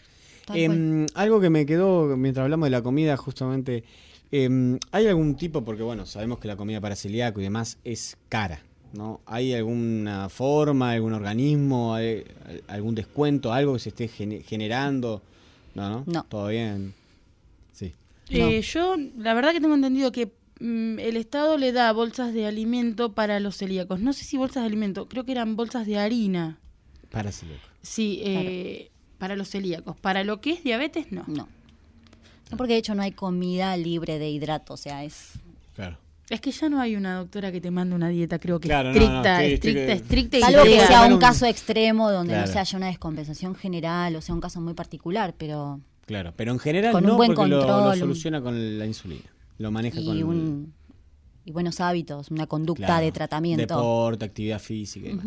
[0.55, 3.84] Em, algo que me quedó mientras hablamos de la comida, justamente,
[4.30, 8.16] em, ¿hay algún tipo, porque bueno, sabemos que la comida para celíaco y demás es
[8.28, 8.61] cara,
[8.92, 9.20] ¿no?
[9.26, 12.24] ¿Hay alguna forma, algún organismo, hay-
[12.68, 15.22] algún descuento, algo que se esté gene- generando?
[15.74, 16.05] No, ¿no?
[16.07, 16.24] No.
[16.28, 16.94] ¿Todo bien?
[17.72, 17.92] Sí.
[18.30, 22.47] Eh, Yo, la verdad que tengo entendido que mm, el Estado le da bolsas de
[22.47, 24.01] alimento para los celíacos.
[24.01, 26.59] No sé si bolsas de alimento, creo que eran bolsas de harina.
[27.11, 27.62] Para celíaco.
[27.82, 29.97] Sí, eh, para los celíacos.
[29.99, 31.25] Para lo que es diabetes, no.
[31.27, 31.49] No.
[32.51, 35.33] No, porque de hecho no hay comida libre de hidrato, o sea, es
[35.75, 35.99] Claro.
[36.29, 38.93] Es que ya no hay una doctora que te mande una dieta, creo que Claro,
[38.93, 42.47] no, no, estricta, estoy- estricta, estricta, Salvo que sea un caso extremo donde Claro.
[42.49, 46.53] no se haya una descompensación general o sea un caso muy particular, pero Claro, pero
[46.53, 49.25] en general Con un no, buen porque lo- lo, control, soluciona con la insulina.
[49.59, 50.73] Lo maneja y, con un,
[51.45, 53.62] y buenos hábitos, una conducta Claro, de tratamiento.
[53.77, 55.27] Deporte, actividad física y demás.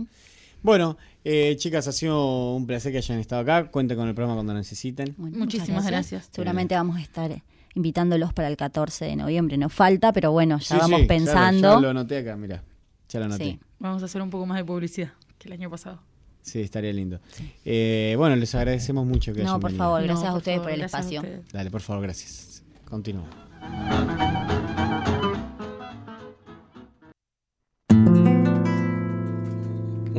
[0.62, 3.70] Bueno, eh, chicas, ha sido un placer que hayan estado acá.
[3.72, 5.16] Cuenten con el programa cuando necesiten.
[5.18, 6.30] Bueno, Muchísimas muchas gracias.
[6.32, 7.43] Seguramente vamos a estar eh,
[7.76, 9.57] invitándolos para el 14 de noviembre.
[9.57, 11.76] Nos falta, pero bueno, ya Sí, vamos sí, ya lo- pensando.
[11.76, 12.64] Ya lo, anoté acá, mira.
[13.10, 13.43] Ya lo anoté.
[13.45, 13.60] Sí.
[13.80, 16.01] Vamos a hacer un poco más de publicidad que el año pasado.
[16.41, 17.20] Sí, estaría lindo.
[17.66, 19.84] Eh, bueno, les agradecemos mucho que No, hayan por venido.
[19.86, 21.24] favor, gracias No, a ustedes favor, por el espacio.
[21.53, 22.64] Dale, por favor, gracias.
[22.89, 23.26] Continúa.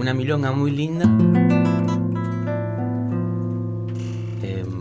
[0.00, 1.04] Una milonga muy linda.
[4.42, 4.72] em,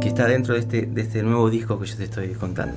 [0.00, 2.76] que está dentro de este, de este nuevo disco que yo te estoy contando.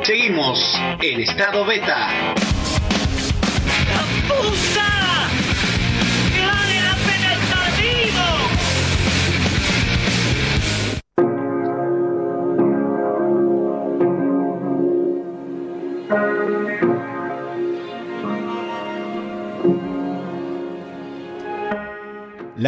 [0.03, 2.09] Seguimos en estado beta.
[3.93, 4.90] La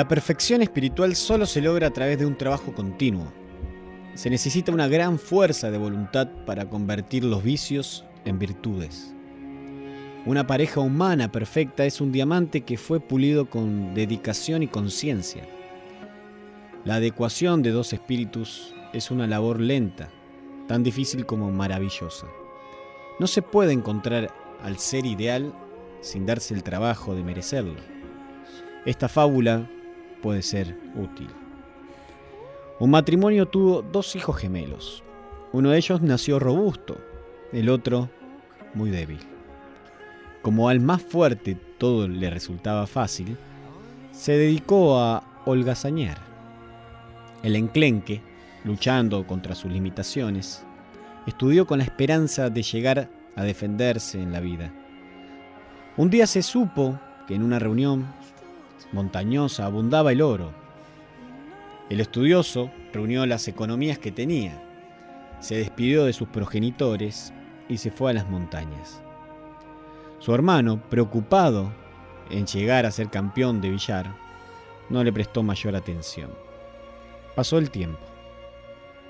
[0.09, 3.31] perfección espiritual solo se logra a través de un trabajo continuo.
[4.15, 9.15] Se necesita una gran fuerza de voluntad para convertir los vicios en virtudes.
[10.25, 15.47] Una pareja humana perfecta es un diamante que fue pulido con dedicación y conciencia.
[16.87, 20.09] La adecuación de dos espíritus es una labor lenta,
[20.69, 22.27] tan difícil como maravillosa.
[23.21, 24.33] No se puede encontrar
[24.63, 25.53] al ser ideal
[26.01, 27.77] sin darse el trabajo de merecerlo.
[28.87, 29.69] Esta fábula
[30.23, 31.29] puede ser útil.
[32.79, 35.03] Un matrimonio tuvo dos hijos gemelos.
[35.53, 36.97] Uno de ellos nació robusto,
[37.53, 38.09] el otro
[38.75, 39.21] muy débil.
[40.41, 43.37] Como al más fuerte todo le resultaba fácil,
[44.13, 46.19] se dedicó a holgazañar.
[47.43, 48.23] El enclenque,
[48.65, 50.65] luchando contra sus limitaciones,
[51.27, 54.73] estudió con la esperanza de llegar a defenderse en la vida.
[55.97, 58.07] Un día se supo que en una reunión
[58.93, 60.53] montañosa abundaba el oro.
[61.91, 64.63] El estudioso reunió las economías que tenía,
[65.41, 67.33] se despidió de sus progenitores
[67.69, 69.03] y se fue a las montañas.
[70.21, 71.73] Su hermano, preocupado
[72.31, 74.15] en llegar a ser campeón de billar,
[74.89, 76.31] no le prestó mayor atención.
[77.35, 77.99] Pasó el tiempo.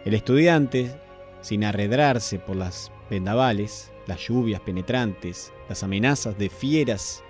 [0.05, 0.99] El estudiante,
[1.43, 7.23] sin arredrarse por las vendavales, las lluvias penetrantes, las amenazas de fieras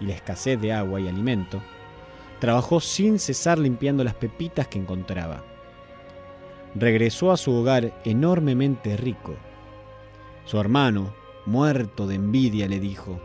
[0.00, 1.60] y la escasez de agua y alimento,
[2.40, 5.44] Trabajó sin cesar limpiando las pepitas que encontraba.
[6.74, 9.36] Regresó a su hogar enormemente rico.
[10.46, 11.12] Su hermano,
[11.44, 13.20] muerto de envidia, le dijo,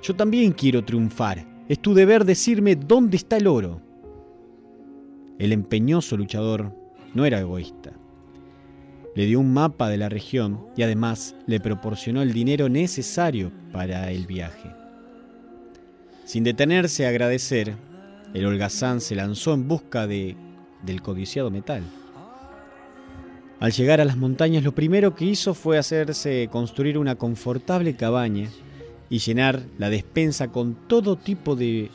[0.00, 1.44] Yo también quiero triunfar.
[1.68, 3.80] Es tu deber decirme dónde está el oro.
[5.40, 6.72] El empeñoso luchador
[7.14, 7.92] no era egoísta.
[9.16, 14.10] Le dio un mapa de la región y además le proporcionó el dinero necesario para
[14.12, 14.81] el viaje.
[16.24, 17.74] Sin detenerse a agradecer,
[18.34, 20.36] el holgazán se lanzó en busca de,
[20.82, 21.82] del codiciado metal.
[23.60, 28.48] Al llegar a las montañas lo primero que hizo fue hacerse construir una confortable cabaña
[29.08, 31.90] y llenar la despensa con todo tipo de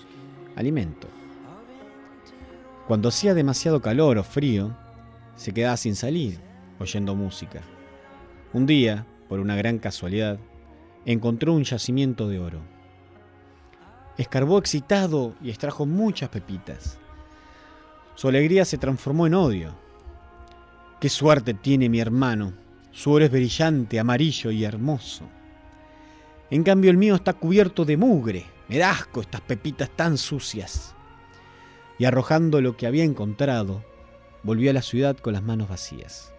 [0.56, 1.08] alimento.
[2.88, 4.78] Cuando hacía demasiado calor o frío,
[5.36, 6.40] se quedaba sin salir,
[6.80, 7.62] oyendo música.
[8.54, 10.40] Un día, por una gran casualidad,
[11.06, 12.77] encontró un yacimiento de oro.
[14.18, 16.98] Escarbó excitado y extrajo muchas pepitas.
[18.16, 19.76] Su alegría se transformó en odio.
[21.00, 22.54] ¡Qué suerte tiene mi hermano!
[22.92, 25.24] Su oro es brillante, amarillo y hermoso.
[26.50, 28.46] En cambio el mío está cubierto de mugre.
[28.68, 30.96] Me da estas pepitas tan sucias.
[32.00, 33.84] Y arrojando lo que había encontrado,
[34.42, 36.34] volvió a la ciudad con las manos vacías.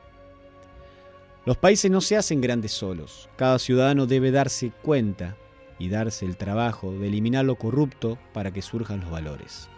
[1.47, 3.28] Los países no se hacen grandes solos.
[3.36, 5.36] Cada ciudadano debe darse cuenta
[5.79, 9.69] y darse el trabajo de eliminar lo corrupto para que surjan los valores.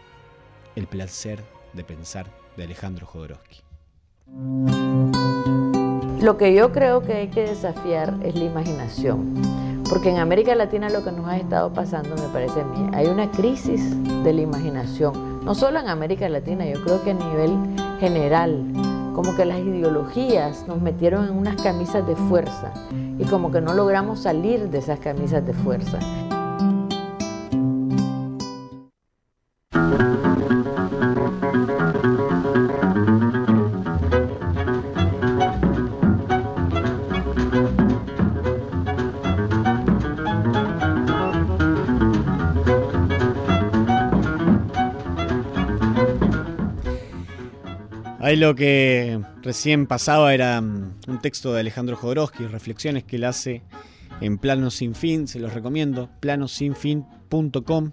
[0.76, 3.60] El placer de pensar de Alejandro Jodorowsky.
[6.22, 9.34] Lo que yo creo que hay que desafiar es la imaginación,
[9.88, 13.06] porque en América Latina lo que nos ha estado pasando, me parece a mí, hay
[13.06, 17.50] una crisis de la imaginación, no solo en América Latina, yo creo que a nivel
[17.98, 18.64] general,
[19.14, 22.72] como que las ideologías nos metieron en unas camisas de fuerza
[23.20, 25.98] y como que no logramos salir de esas camisas de fuerza.
[48.30, 53.24] Ahí lo que recién pasaba era mm, un texto de Alejandro Jodorowsky, reflexiones que él
[53.24, 53.64] hace
[54.20, 57.90] en Plano Sin Fin, se los recomiendo, planosinfin.com.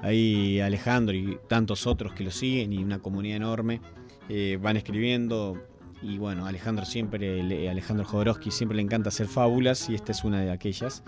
[0.00, 3.80] Ahí Alejandro y tantos otros que lo siguen y una comunidad enorme
[4.28, 5.60] eh, van escribiendo.
[6.02, 10.22] Y bueno, Alejandro siempre, le- Alejandro Jodorowsky siempre le encanta hacer fábulas y esta es
[10.22, 11.02] una de aquellas.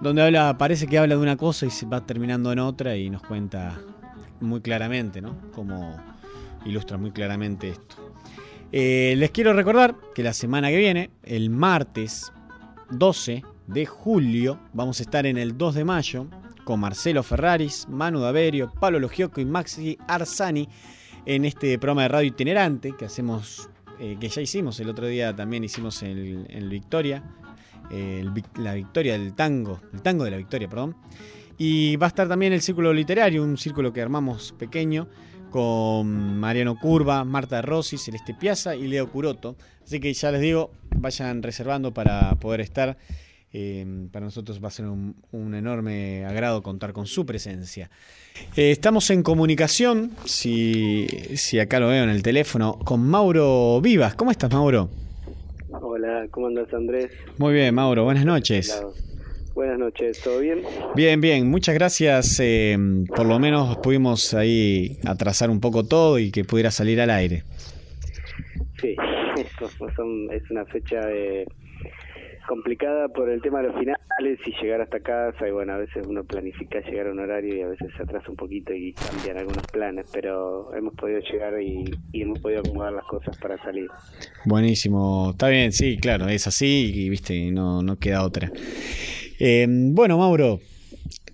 [0.00, 3.08] Donde habla, parece que habla de una cosa y se va terminando en otra y
[3.08, 3.78] nos cuenta
[4.40, 5.36] muy claramente, ¿no?
[5.54, 5.96] Cómo
[6.64, 7.96] ilustra muy claramente esto.
[8.70, 12.32] Eh, les quiero recordar que la semana que viene, el martes
[12.90, 16.26] 12 de julio, vamos a estar en el 2 de mayo
[16.64, 20.68] con Marcelo Ferraris, Manu Daverio, Pablo Logioco y Maxi Arzani
[21.24, 25.34] en este programa de radio itinerante que hacemos, eh, que ya hicimos el otro día,
[25.34, 27.22] también hicimos en el Victoria,
[27.90, 30.96] el la victoria del tango, el tango de la victoria, perdón.
[31.56, 35.08] Y va a estar también el círculo literario, un círculo que armamos pequeño
[35.50, 39.56] con Mariano Curva, Marta Rossi, Celeste Piazza y Leo Curoto.
[39.84, 42.96] Así que ya les digo, vayan reservando para poder estar.
[43.50, 47.90] Eh, para nosotros va a ser un, un enorme agrado contar con su presencia.
[48.56, 54.14] Eh, estamos en comunicación, si, si acá lo veo en el teléfono, con Mauro Vivas.
[54.14, 54.90] ¿Cómo estás, Mauro?
[55.70, 57.10] Hola, ¿cómo andas Andrés?
[57.38, 58.82] Muy bien, Mauro, buenas noches.
[59.58, 60.62] Buenas noches, ¿todo bien?
[60.94, 62.38] Bien, bien, muchas gracias.
[62.38, 62.78] eh,
[63.08, 67.42] por lo menos pudimos ahí atrasar un poco todo y que pudiera salir al aire.
[68.80, 68.94] Sí,
[69.36, 71.44] es una fecha eh,
[72.48, 76.04] complicada por el tema de los finales y llegar hasta casa y bueno, a veces
[76.06, 79.36] uno planifica llegar a un horario y a veces se atrasa un poquito y cambian
[79.36, 83.88] algunos planes, pero hemos podido llegar y, hemos podido acomodar las cosas para salir.
[84.46, 88.50] Buenísimo, está bien, sí, claro, es así y viste, no, no queda otra.
[89.38, 90.58] Eh, bueno, Mauro,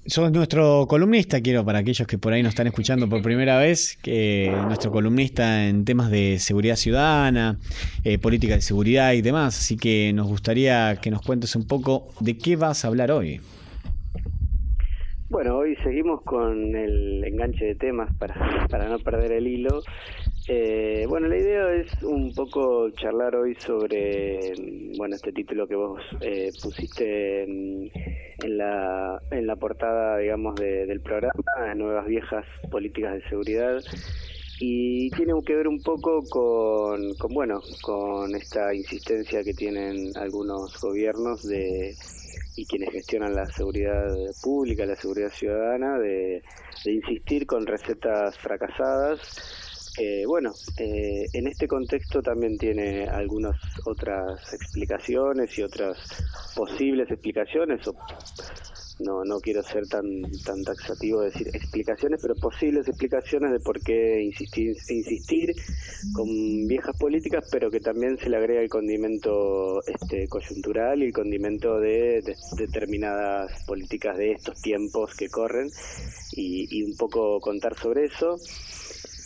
[0.06, 3.96] sos nuestro columnista, quiero para aquellos que por ahí nos están escuchando por primera vez,
[4.02, 7.58] que nuestro columnista en temas de seguridad ciudadana,
[8.04, 12.08] eh, política de seguridad y demás, así que nos gustaría que nos cuentes un poco
[12.20, 13.40] de qué vas a hablar hoy.
[15.30, 19.82] Bueno, hoy seguimos con el enganche de temas para, para no perder el hilo.
[20.46, 24.52] Eh, bueno, la idea es un poco charlar hoy sobre,
[24.98, 27.90] bueno, este título que vos eh, pusiste en,
[28.42, 31.32] la, en la portada, digamos, de- del programa,
[31.74, 33.80] Nuevas Viejas Políticas de Seguridad.
[34.60, 40.78] Y tiene que ver un poco con, con, bueno, con esta insistencia que tienen algunos
[40.80, 41.96] gobiernos de
[42.56, 46.40] y quienes gestionan la seguridad pública, la seguridad ciudadana, de
[46.84, 49.63] insistir con recetas fracasadas.
[49.96, 55.96] Eh, bueno, eh, en este contexto también tiene algunas otras explicaciones y otras
[56.56, 57.94] posibles explicaciones, o
[59.00, 63.80] no, no quiero ser tan, tan taxativo de decir explicaciones, pero posibles explicaciones de por
[63.80, 65.54] qué insistir, insistir
[66.12, 66.26] con
[66.66, 71.78] viejas políticas, pero que también se le agrega el condimento este, coyuntural y el condimento
[71.78, 75.70] de, de determinadas políticas de estos tiempos que corren
[76.32, 78.36] y, y un poco contar sobre eso.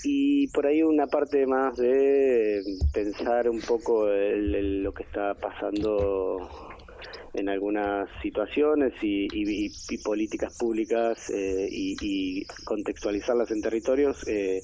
[0.04, 2.62] Y por ahí una parte más de
[2.92, 6.48] pensar un poco el- lo que está pasando
[7.34, 14.60] en algunas situaciones y, y- y- políticas públicas eh, y, y contextualizarlas en territorios eh,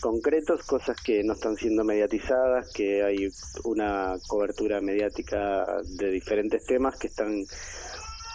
[0.00, 3.28] concretos, cosas que no están siendo mediatizadas, que hay
[3.64, 5.66] una cobertura mediática
[5.98, 7.44] de diferentes temas que están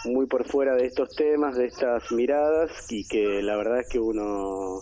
[0.04, 4.00] muy por fuera de estos temas, de estas miradas, y que la verdad es que
[4.00, 4.80] uno,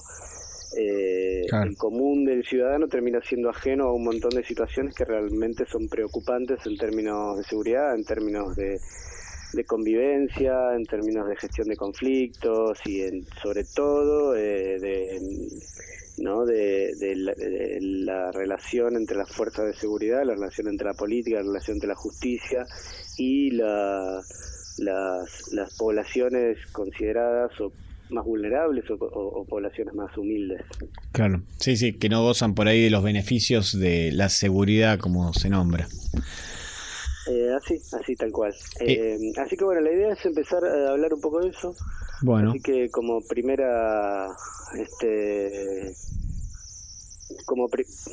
[0.77, 5.65] eh, el común del ciudadano, termina siendo ajeno a un montón de situaciones que realmente
[5.67, 8.79] son preocupantes en términos de seguridad, en términos de,
[9.53, 15.21] de convivencia, en términos de gestión de conflictos y en, sobre todo eh, de
[16.19, 16.45] ¿no?
[16.45, 20.95] De, de, la, de, la, relación entre las fuerzas de seguridad, la relación entre la
[20.95, 22.67] política, la relación entre la justicia
[23.17, 24.21] y la,
[24.79, 27.73] las, las poblaciones consideradas o
[28.13, 30.63] más vulnerables o, o, o, poblaciones más humildes.
[31.13, 35.33] Claro, sí, sí, que no gozan por ahí de los beneficios de la seguridad como
[35.33, 35.89] se nombra.
[37.29, 38.53] Eh, así, así tal cual.
[38.81, 41.75] Eh, eh, así que bueno, la idea es empezar a hablar un poco de eso.
[42.23, 42.51] Bueno.
[42.51, 44.29] Así que como primera,
[44.79, 45.93] este,
[47.47, 47.69] como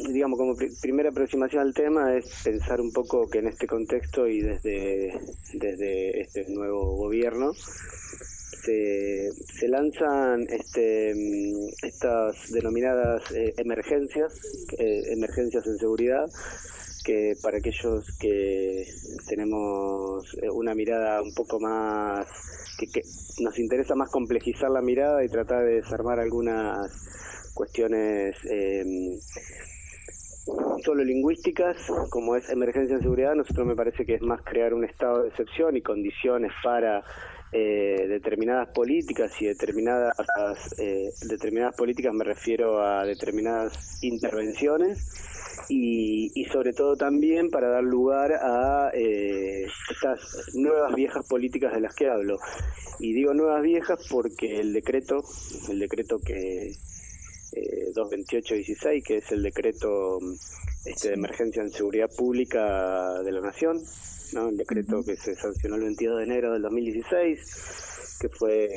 [0.10, 4.28] digamos como pr primera aproximación al tema es pensar un poco que en este contexto
[4.28, 5.20] y desde
[5.54, 7.52] desde este nuevo gobierno
[8.68, 11.14] se, se lanzan este
[11.84, 14.34] estas denominadas eh, emergencias
[14.78, 16.26] eh, emergencias en seguridad
[17.06, 18.86] que para aquellos que
[19.30, 22.28] tenemos eh, una mirada un poco más
[22.78, 23.02] que, que
[23.40, 26.92] nos interesa más complejizar la mirada y tratar de desarmar algunas
[27.54, 28.84] cuestiones eh,
[30.84, 31.76] solo lingüísticas,
[32.10, 35.30] como es emergencia en seguridad, nosotros me parece que es más crear un estado de
[35.30, 37.04] excepción y condiciones para
[37.52, 40.14] eh, determinadas políticas y determinadas
[40.78, 45.00] eh, determinadas políticas me refiero a determinadas intervenciones
[45.70, 50.20] y, y sobre todo también para dar lugar a eh, estas
[50.56, 52.38] nuevas viejas políticas de las que hablo.
[53.00, 55.24] Y digo nuevas viejas porque el decreto
[55.70, 56.72] el decreto que
[57.54, 60.20] eh, 228-16, que es el decreto
[60.86, 63.82] este, de emergencia en seguridad pública de la Nación,
[64.34, 64.50] ¿no?
[64.50, 68.70] el decreto que se sancionó el 22 de enero del 2016, que fue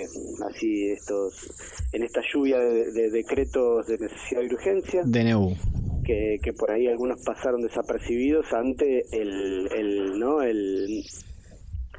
[0.49, 5.03] así estos en esta lluvia de, de decretos de necesidad y urgencia.
[5.05, 5.57] DNU.
[6.05, 11.05] Que, que por ahí algunos pasaron desapercibidos ante el, el no el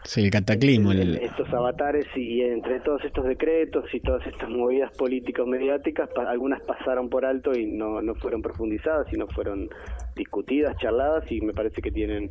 [0.04, 0.92] Sí, el cataclismo.
[0.92, 1.18] El...
[1.18, 6.62] Estos avatares y entre todos estos decretos y todas estas movidas políticas mediáticas, pa algunas
[6.62, 9.70] pasaron por alto y no, no fueron profundizadas, sino fueron
[10.16, 12.30] discutidas, charladas y me parece que tienen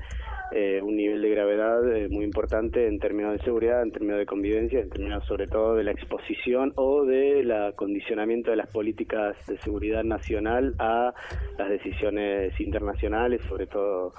[0.52, 4.26] eh, un nivel de gravedad eh, muy importante en términos de seguridad, en términos de
[4.26, 9.58] convivencia, en términos sobre todo de la exposición o del acondicionamiento de las políticas de
[9.58, 11.12] seguridad nacional a
[11.58, 14.12] las decisiones internacionales, sobre todo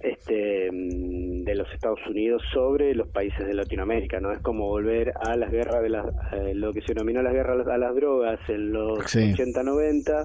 [0.00, 5.36] este de los Estados Unidos sobre los países de Latinoamérica no es como volver a
[5.36, 8.72] las guerras de las eh, lo que se denominó las guerras a las drogas en
[8.72, 9.32] los Sí.
[9.32, 10.24] 80 90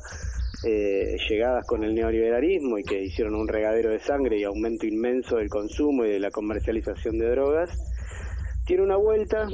[0.66, 5.38] eh, llegadas con el neoliberalismo y que hicieron un regadero de sangre y aumento inmenso
[5.38, 7.70] del consumo y de la comercialización de drogas
[8.70, 9.48] tiene una vuelta,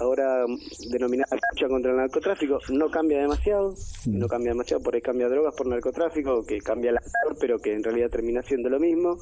[0.00, 0.44] ahora
[0.90, 3.72] denominada lucha contra el narcotráfico, no cambia demasiado,
[4.06, 7.00] no cambia demasiado, por ahí cambia drogas por narcotráfico, que cambia la
[7.40, 9.16] pero que en realidad termina siendo lo mismo.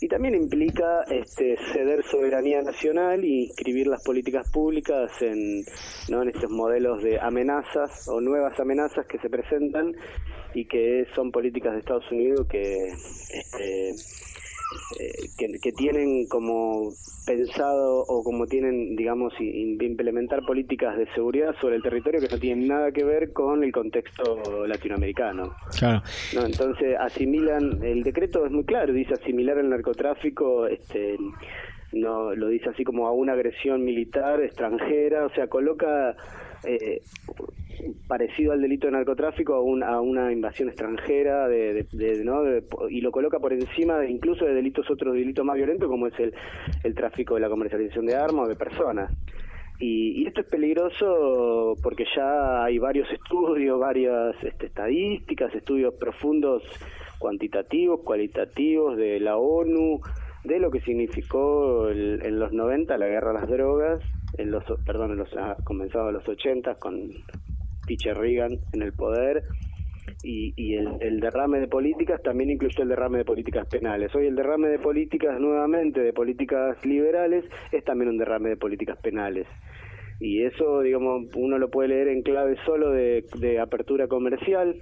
[0.00, 5.62] Y también implica este, ceder soberanía nacional y inscribir las políticas públicas en,
[6.08, 6.22] ¿no?
[6.22, 9.94] en estos modelos de amenazas o nuevas amenazas que se presentan
[10.54, 13.90] y que son políticas de Estados Unidos que este,
[15.00, 16.90] eh, que, que, tienen como
[17.26, 22.68] pensado o como tienen, digamos, implementar políticas de seguridad sobre el territorio que no tienen
[22.68, 25.54] nada que ver con el contexto latinoamericano.
[25.78, 26.02] Claro.
[26.34, 26.44] ¿no?
[26.44, 31.16] Entonces asimilan, el decreto es muy claro, dice asimilar el narcotráfico, este
[31.92, 36.14] no lo dice así como a una agresión militar extranjera, o sea, coloca
[36.64, 37.00] eh,
[38.06, 43.00] parecido al delito de narcotráfico a, un, a una invasión extranjera de, de, de, y
[43.00, 46.34] lo coloca por encima de, incluso de delitos otros delitos más violentos como es el,
[46.82, 49.12] el tráfico de la comercialización de armas o de personas.
[49.80, 56.64] Y, y, esto es peligroso porque ya hay varios estudios varias este, estadísticas estudios profundos
[57.20, 60.00] cuantitativos cualitativos de la ONU
[60.42, 64.02] de lo que significó el, en los 90 la guerra a las drogas
[64.36, 67.10] en los perdón en los ha comenzado en los 80 con
[67.86, 69.44] Teacher Reagan en el poder
[70.22, 74.14] y, y el, derrame de políticas también incluyó el derrame de políticas penales.
[74.14, 78.98] Hoy el derrame de políticas nuevamente, de políticas liberales, es también un derrame de políticas
[78.98, 79.46] penales.
[80.20, 83.24] Y eso, digamos, uno lo puede leer en clave solo de,
[83.60, 84.74] apertura comercial,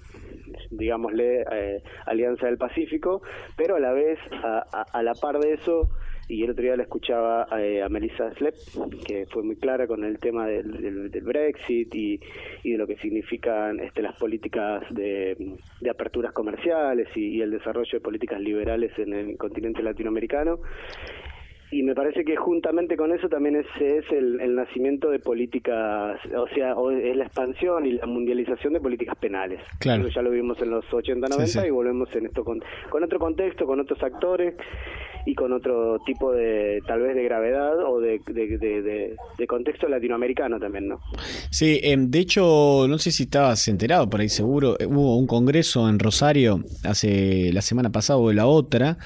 [0.71, 3.21] digámosle eh, Alianza del Pacífico,
[3.57, 5.91] pero a la vez, a, a la par de eso,
[6.29, 8.55] y el otro día la escuchaba eh, a Melissa Slepp,
[9.07, 12.21] que fue muy clara con el tema del, del, Brexit y,
[12.63, 17.51] y, de lo que significan este, las políticas de, de aperturas comerciales y, y, el
[17.51, 20.61] desarrollo de políticas liberales en el continente latinoamericano
[21.71, 26.47] y me parece que juntamente con eso también ese es el, nacimiento de políticas, o
[26.55, 29.61] sea, es la expansión y la mundialización de políticas penales.
[29.81, 30.09] Claro.
[30.09, 33.67] ya lo vimos en los 80, 90 y volvemos en esto con, con otro contexto,
[33.67, 34.55] con otros actores
[35.27, 40.89] y con otro tipo de, tal vez, de gravedad o de, de, contexto latinoamericano también,
[40.89, 41.01] ¿no?
[41.51, 45.27] Sí, em, de hecho, no sé si estabas enterado, por ahí seguro, eh, hubo un
[45.27, 48.99] congreso en Rosario hace la semana pasada o la otra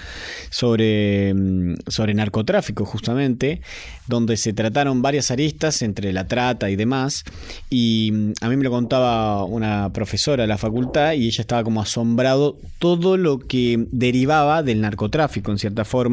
[0.51, 3.63] sobre, em, sobre narcotráfico, justamente,
[4.07, 7.25] donde se trataron varias aristas entre la trata y demás,
[7.71, 11.65] y mm, a mí me lo contaba una profesora de la facultad y ella estaba
[11.65, 16.10] como asombrado todo lo que derivaba del narcotráfico, en cierta forma,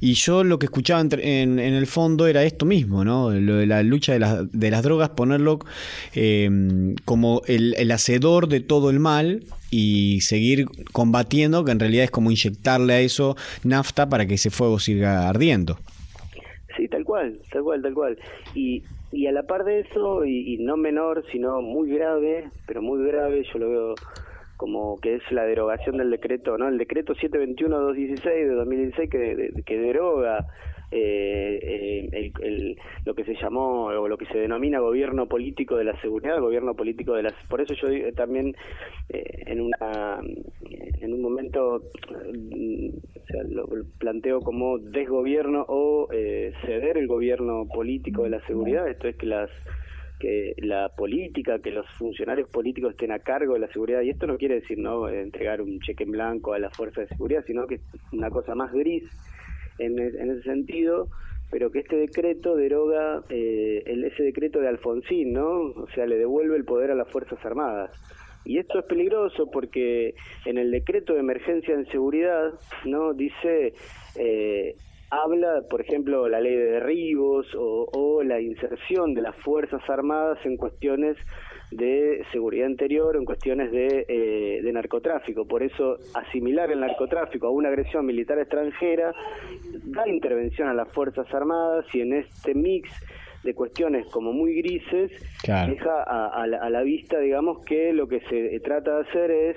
[0.00, 3.30] y yo lo que escuchaba en, el fondo era esto mismo, ¿no?
[3.30, 5.58] Lo de la lucha de, las drogas, ponerlo
[6.14, 12.10] em, como el, hacedor de todo el mal y seguir combatiendo, que en realidad es
[12.10, 15.78] como inyectarle a eso nafta para que ese fuego siga ardiendo.
[16.76, 18.18] Sí, tal cual, tal cual, tal cual.
[18.54, 18.82] Y,
[19.12, 23.44] y a la par de eso, y no menor, sino muy grave, pero muy grave,
[23.52, 23.94] yo lo veo
[24.56, 26.68] como que es la derogación del decreto, ¿no?
[26.68, 30.46] El decreto 721-216 de 2016 que, que deroga
[30.96, 31.58] eh,
[32.12, 36.00] eh, el, lo que se llamó o lo que se denomina gobierno político de la
[36.00, 37.32] seguridad, gobierno político de las.
[37.48, 38.54] Por eso yo también
[39.08, 40.20] eh, en una
[41.00, 41.82] en un momento
[43.48, 43.66] lo
[43.98, 46.06] planteo como desgobierno o
[46.64, 48.86] ceder el gobierno político de la seguridad.
[48.86, 49.50] Esto es que las
[50.18, 54.26] que la política, que los funcionarios políticos estén a cargo de la seguridad, y esto
[54.26, 57.66] no quiere decir no entregar un cheque en blanco a la fuerza de seguridad, sino
[57.66, 57.82] que es
[58.12, 59.04] una cosa más gris
[59.78, 61.08] en, en ese sentido,
[61.50, 65.60] pero que este decreto deroga eh, el, ese decreto de Alfonsín, ¿no?
[65.60, 67.90] O sea, le devuelve el poder a las Fuerzas Armadas.
[68.44, 70.14] Y esto es peligroso porque
[70.44, 72.52] en el decreto de emergencia en seguridad,
[72.84, 73.14] ¿no?
[73.14, 73.72] Dice
[74.16, 74.74] eh,
[75.22, 80.56] habla, por ejemplo, la ley de derribos o, la inserción de las Fuerzas Armadas en
[80.56, 81.16] cuestiones
[81.70, 85.46] de seguridad interior, en cuestiones de, eh, de narcotráfico.
[85.46, 89.12] Por eso, asimilar el narcotráfico a una agresión militar extranjera
[89.84, 92.88] da intervención a las Fuerzas Armadas y en este mix
[93.44, 95.12] de cuestiones como muy grises
[95.42, 99.56] deja a, la, vista, digamos, que lo que se trata de hacer es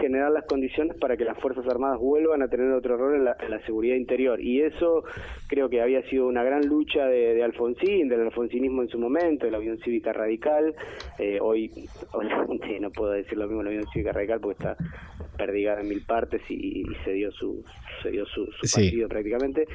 [0.00, 3.60] generar las condiciones para que las Fuerzas Armadas vuelvan a tener otro rol en la,
[3.66, 4.40] seguridad interior.
[4.40, 5.04] Y eso
[5.48, 9.52] creo que había sido una gran lucha de, Alfonsín, del alfonsinismo en su momento, de
[9.52, 10.74] la Unión Cívica Radical.
[11.18, 11.70] Eh, hoy,
[12.12, 14.76] obviamente, no puedo decir lo mismo de la Unión Cívica Radical porque está
[15.36, 17.64] perdigada en mil partes y, se dio su,
[18.02, 19.66] se dio su, partido prácticamente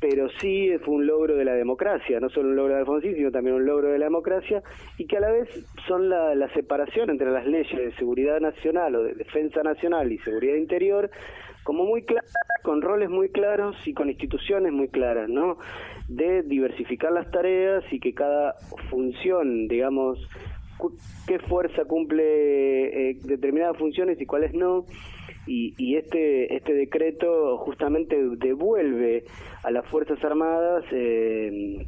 [0.00, 3.30] pero sí fue un logro de la democracia, no solo un logro de Alfonsín, sino
[3.30, 4.62] también un logro de la democracia,
[4.96, 5.48] y que a la vez
[5.86, 10.18] son la, la separación entre las leyes de seguridad nacional o de defensa nacional y
[10.18, 11.10] seguridad interior,
[11.64, 12.04] como muy
[12.62, 15.58] con roles muy claros y con instituciones muy claras, ¿no?
[16.08, 18.54] De diversificar las tareas y que cada
[18.90, 20.18] función, digamos,
[21.26, 24.86] qué fuerza cumple eh, determinadas funciones y cuáles no,
[25.48, 29.24] y, este este decreto justamente devuelve
[29.64, 31.86] a las fuerzas armadas eh,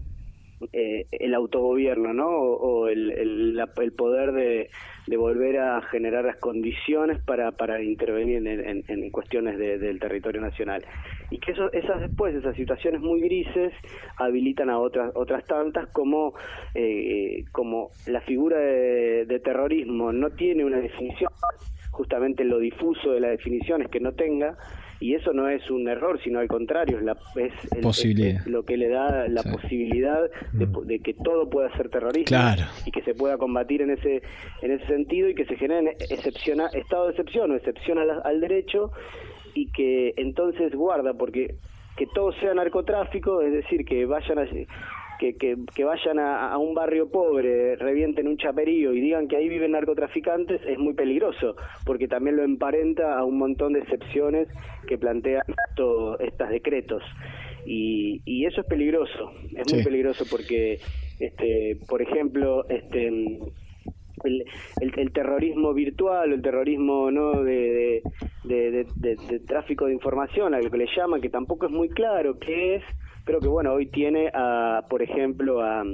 [0.74, 2.28] eh, el autogobierno, ¿no?
[2.28, 4.68] O, el, el, poder de,
[5.06, 10.84] de, volver a generar las condiciones para, para intervenir en, en, cuestiones del territorio nacional.
[11.30, 13.72] Y que eso, esas después, esas situaciones muy grises,
[14.18, 16.34] habilitan a otras otras tantas, como,
[16.74, 21.30] eh, como la figura de, de terrorismo no tiene una definición
[21.90, 24.56] justamente lo difuso de la definición es que no tenga,
[25.00, 28.88] y eso no es un error, sino al contrario, es, la, es, lo que le
[28.88, 30.86] da la posibilidad mm.
[30.86, 34.22] de, que todo pueda ser terrorista y que se pueda combatir en ese
[34.60, 38.40] en ese sentido y que se genere excepciona, estado de excepción o excepción al, al
[38.40, 38.92] derecho
[39.54, 41.54] y que entonces guarda, porque
[41.96, 44.46] que todo sea narcotráfico, es decir, que vayan a,
[45.20, 45.36] que,
[45.74, 50.62] que, vayan a, un barrio pobre, revienten un chaperío y digan que ahí viven narcotraficantes
[50.66, 54.48] es muy peligroso, porque también lo emparenta a un montón de excepciones
[54.88, 57.02] que plantean estos decretos.
[57.66, 60.80] Y, y eso es peligroso, es muy peligroso porque,
[61.18, 63.08] este, por ejemplo, este
[64.24, 64.44] el,
[64.96, 68.02] el, terrorismo virtual, el terrorismo no de,
[68.44, 72.38] de, de, tráfico de información, a lo que le llaman, que tampoco es muy claro
[72.38, 72.82] qué es,
[73.30, 75.84] creo que bueno, hoy tiene a, por ejemplo, a,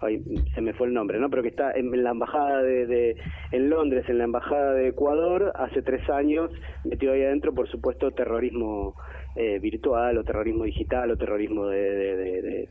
[0.00, 0.24] hoy
[0.54, 1.28] se me fue el nombre, ¿no?
[1.28, 3.16] Pero que está en, la embajada de, de,
[3.52, 6.50] en Londres, en la embajada de Ecuador, hace tres años,
[6.84, 8.94] metido ahí adentro, por supuesto, terrorismo
[9.36, 12.68] eh, virtual o terrorismo digital o terrorismo de, de, de,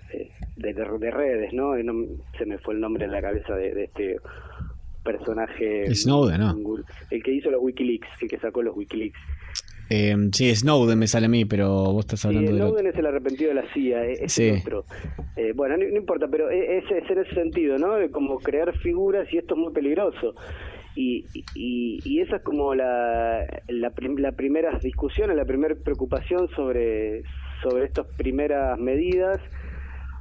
[0.55, 1.73] de, de redes, ¿no?
[2.39, 4.17] Se me fue el nombre en la cabeza de, este
[5.03, 5.93] personaje.
[5.93, 6.55] Snowden, ¿no?
[7.11, 9.19] El que hizo los Wikileaks, el que sacó los Wikileaks.
[9.89, 12.61] Eh, sí, Snowden me sale a mí, pero vos estás hablando sí, de.
[12.63, 14.51] Snowden es el arrepentido de la CIA, e-, es sí.
[14.61, 14.85] otro.
[15.35, 17.95] Eh, bueno, no, importa, pero e-, es, es, en ese sentido, ¿no?
[17.95, 20.35] De como crear figuras y esto es muy peligroso.
[20.95, 27.21] Y, y, y esa es como la, la, la primera discusión, la primera preocupación sobre,
[27.61, 29.39] sobre estas primeras medidas.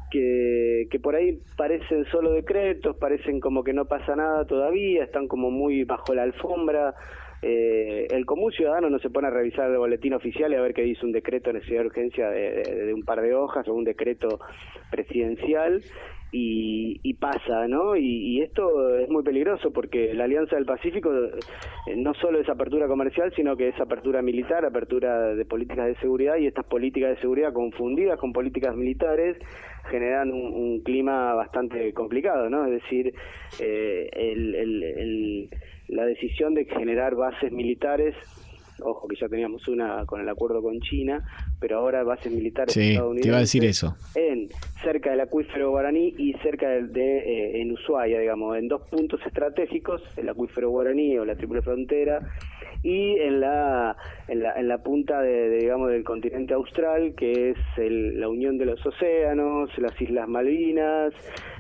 [0.08, 5.26] Que, que por ahí parecen solo decretos, parecen como que no pasa nada todavía, están
[5.26, 6.94] como muy bajo la alfombra,
[7.42, 10.74] eh, el común ciudadano no se pone a revisar el boletín oficial y a ver
[10.74, 13.84] qué dice un decreto de necesidad de urgencia de, un par de hojas o un
[13.84, 14.40] decreto
[14.90, 15.82] presidencial
[16.38, 17.96] y, pasa, ¿no?
[17.96, 22.86] Y, esto es muy peligroso porque la Alianza del Pacífico eh, no solo es apertura
[22.86, 27.20] comercial, sino que es apertura militar, apertura de políticas de seguridad y estas políticas de
[27.22, 29.38] seguridad confundidas con políticas militares
[29.90, 32.66] generan un, clima bastante complicado, ¿no?
[32.66, 33.14] Es decir,
[33.60, 35.48] eh, el
[35.88, 38.14] la decisión de generar bases militares
[38.82, 41.24] ojo que ya teníamos una con el acuerdo con China,
[41.60, 43.96] pero ahora bases militares sí, te iba a decir eso.
[44.14, 44.48] En
[44.82, 49.20] cerca del acuífero guaraní y cerca de, de eh, en Ushuaia, digamos, en dos puntos
[49.26, 52.20] estratégicos, el acuífero guaraní o la triple frontera
[52.82, 53.96] y en la
[54.28, 58.66] en la, en la punta de, digamos del continente austral, que es la unión de
[58.66, 61.12] los océanos, las Islas Malvinas,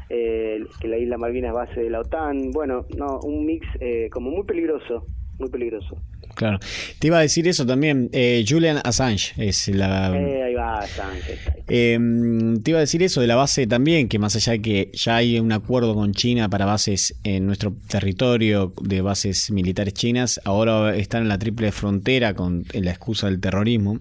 [0.08, 4.08] eh, que la isla Malvinas es base de la OTAN, bueno, no, un mix eh,
[4.10, 5.04] como muy peligroso,
[5.38, 5.96] muy peligroso.
[6.36, 6.60] Claro.
[6.98, 8.10] Te iba a decir eso también.
[8.12, 10.14] Eh, Julian Assange es la.
[10.14, 11.38] Eh, ahí va, Assange.
[11.66, 14.90] Em, te iba a decir eso de la base también, que más allá de que
[14.92, 20.38] ya hay un acuerdo con China para bases en nuestro territorio de bases militares chinas,
[20.44, 23.98] ahora están en la triple frontera con la excusa del terrorismo.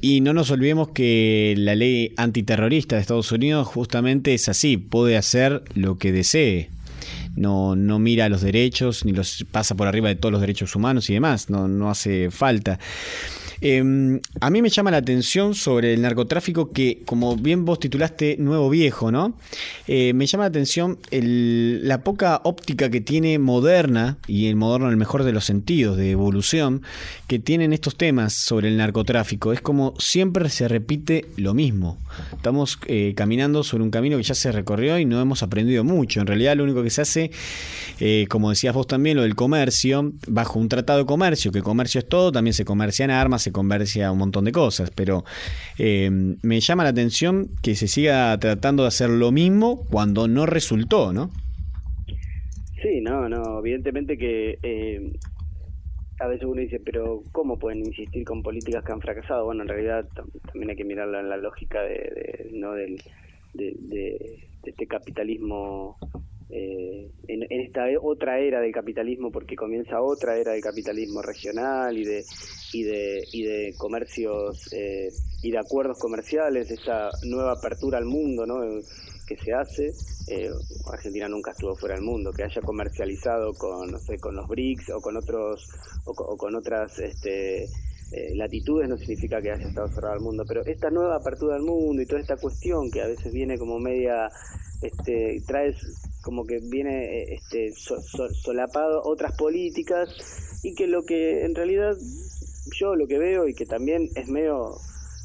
[0.00, 5.16] Y no nos olvidemos que la ley antiterrorista de Estados Unidos justamente es así, puede
[5.16, 6.70] hacer lo que desee
[7.36, 11.10] no, no mira los derechos, ni los pasa por arriba de todos los derechos humanos
[11.10, 12.78] y demás, no, no hace falta.
[13.60, 18.36] Em, a mí me llama la atención sobre el narcotráfico que, como bien vos titulaste,
[18.38, 19.36] nuevo viejo, ¿no?
[19.86, 24.92] Eh, me llama la atención la poca óptica que tiene moderna, y el moderno en
[24.92, 26.82] el mejor de los sentidos, de evolución,
[27.26, 29.52] que tienen estos temas sobre el narcotráfico.
[29.52, 31.98] Es como siempre se repite lo mismo.
[32.32, 36.20] Estamos eh, caminando sobre un camino que ya se recorrió y no hemos aprendido mucho.
[36.20, 37.30] En realidad lo único que se hace,
[38.00, 42.00] eh, como decías vos también, lo del comercio, bajo un tratado de comercio, que comercio
[42.00, 45.24] es todo, también se comercian armas, se conversia un montón de cosas, pero
[45.78, 50.46] eh, me llama la atención que se siga tratando de hacer lo mismo cuando no
[50.46, 51.30] resultó, ¿no?
[52.82, 55.12] Sí, no, no, evidentemente que eh,
[56.20, 59.44] a veces uno dice, pero ¿cómo pueden insistir con políticas que han fracasado?
[59.44, 60.06] Bueno, en realidad
[60.46, 62.72] también hay que mirarlo en la lógica de, ¿no?
[62.72, 63.00] del,
[63.54, 65.96] de, este capitalismo
[66.50, 72.04] eh, en, esta otra era del capitalismo porque comienza otra era del capitalismo regional y
[72.04, 72.22] de
[72.74, 75.08] y de y de comercios eh,
[75.42, 78.60] y de acuerdos comerciales esa nueva apertura al mundo ¿no?
[79.26, 79.90] que se hace
[80.28, 80.50] eh,
[80.92, 84.90] Argentina nunca estuvo fuera del mundo que haya comercializado con no sé con los BRICS
[84.90, 85.66] o con otros
[86.04, 87.66] o, con otras este
[88.34, 92.00] latitudes no significa que haya estado cerrado al mundo, pero esta nueva apertura al mundo
[92.00, 94.28] y toda esta cuestión que a veces viene como media,
[94.82, 95.74] este, trae
[96.24, 100.08] como que viene eh, este, solapado otras políticas
[100.62, 101.94] y que lo que en realidad
[102.80, 104.76] yo lo que veo y que también es medio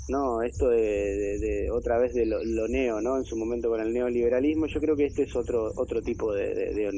[0.09, 4.65] no esto de, otra vez de lo, neo no en su momento con el neoliberalismo
[4.67, 6.91] yo creo que este es otro otro tipo de,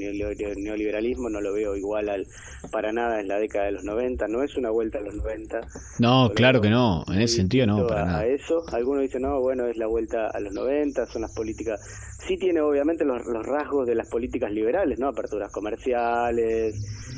[0.58, 2.26] neoliberalismo no lo veo igual al
[2.72, 5.62] para nada en la década de los 90 no es una vuelta a los 90
[6.00, 8.26] no claro que no en ese sentido no para a, nada.
[8.26, 8.64] eso.
[8.72, 11.82] Algunos dicen no bueno es la vuelta a los 90 son las políticas
[12.26, 16.76] sí tiene obviamente los, los rasgos de las políticas liberales no aperturas comerciales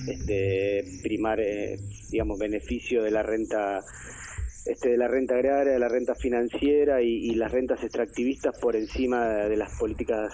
[0.07, 1.79] este primar eh,
[2.09, 3.83] digamos beneficio de la renta
[4.65, 9.25] este, de la renta agraria, de la renta financiera y, las rentas extractivistas por encima
[9.25, 10.31] de, las políticas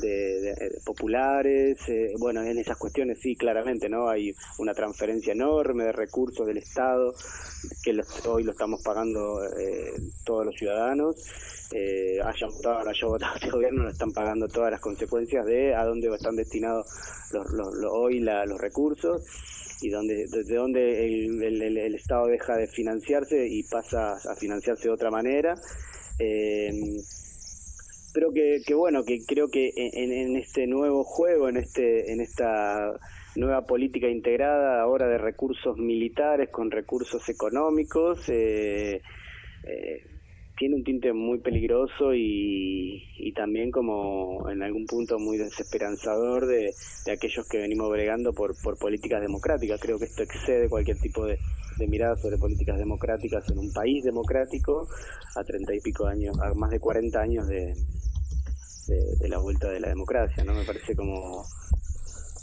[0.00, 1.78] de, populares.
[1.88, 4.08] Eh, bueno, en esas cuestiones sí, claramente, ¿no?
[4.08, 7.14] Hay una transferencia enorme de recursos del Estado
[7.82, 9.92] que hoy lo estamos pagando eh,
[10.24, 11.16] todos los ciudadanos.
[11.72, 15.74] Eh, hayan votado o haya votado este gobierno, lo están pagando todas las consecuencias de
[15.74, 16.86] a dónde están destinados
[17.32, 17.46] los,
[17.90, 19.22] hoy los recursos
[19.80, 25.10] y donde desde donde el, Estado deja de financiarse y pasa a financiarse de otra
[25.10, 25.54] manera.
[26.18, 26.72] Eh,
[28.14, 32.98] pero que, que, bueno, que creo que en, este nuevo juego, en este en esta
[33.36, 39.02] nueva política integrada ahora de recursos militares con recursos económicos, eh,
[39.64, 40.02] eh,
[40.56, 46.74] tiene un tinte muy peligroso y, y, también como en algún punto muy desesperanzador de,
[47.04, 49.80] de aquellos que venimos bregando por, por políticas democráticas.
[49.80, 51.38] Creo que esto excede cualquier tipo de,
[51.78, 54.88] de mirada sobre políticas democráticas en un país democrático
[55.34, 57.74] a treinta y pico años, a más de 40 años de,
[58.88, 60.54] de, la vuelta de la democracia, ¿no?
[60.54, 61.44] Me parece como,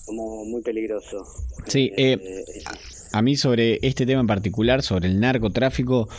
[0.05, 1.23] como muy peligroso.
[1.67, 2.45] Sí, eh, eh,
[3.13, 6.09] a mí sobre este tema en particular, sobre el narcotráfico,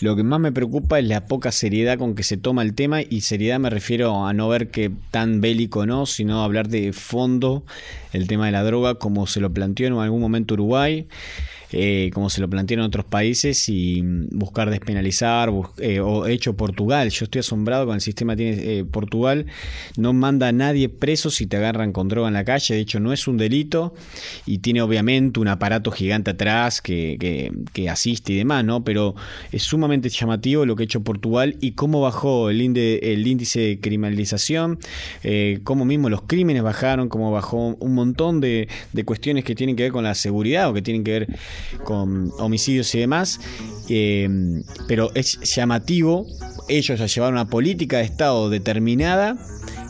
[0.00, 3.00] lo que más me preocupa es la poca seriedad con que se toma el tema
[3.00, 7.64] y seriedad me refiero a no ver que tan bélico no, sino hablar de fondo
[8.12, 11.08] el tema de la droga como se lo planteó en algún momento Uruguay.
[11.72, 17.08] Eh, como se lo plantearon otros países y buscar despenalizar eh, o hecho Portugal.
[17.10, 19.46] Yo estoy asombrado con el sistema que tiene eh, Portugal.
[19.96, 22.74] No manda a nadie preso si te agarran con droga en la calle.
[22.74, 23.94] De hecho, no es un delito
[24.46, 27.16] y tiene obviamente un aparato gigante atrás que,
[27.72, 28.84] que, asiste y demás, ¿no?
[28.84, 29.14] Pero
[29.50, 34.78] es sumamente llamativo lo que ha hecho Portugal y cómo bajó el, índice de criminalización,
[35.64, 38.68] cómo mismo los crímenes bajaron, cómo bajó un montón de
[39.04, 41.28] cuestiones que tienen que ver con la seguridad o que tienen que ver
[41.84, 43.40] con homicidios y demás,
[43.88, 44.28] eh,
[44.88, 46.26] pero es llamativo,
[46.68, 49.36] ellos ya llevaron una política de Estado determinada,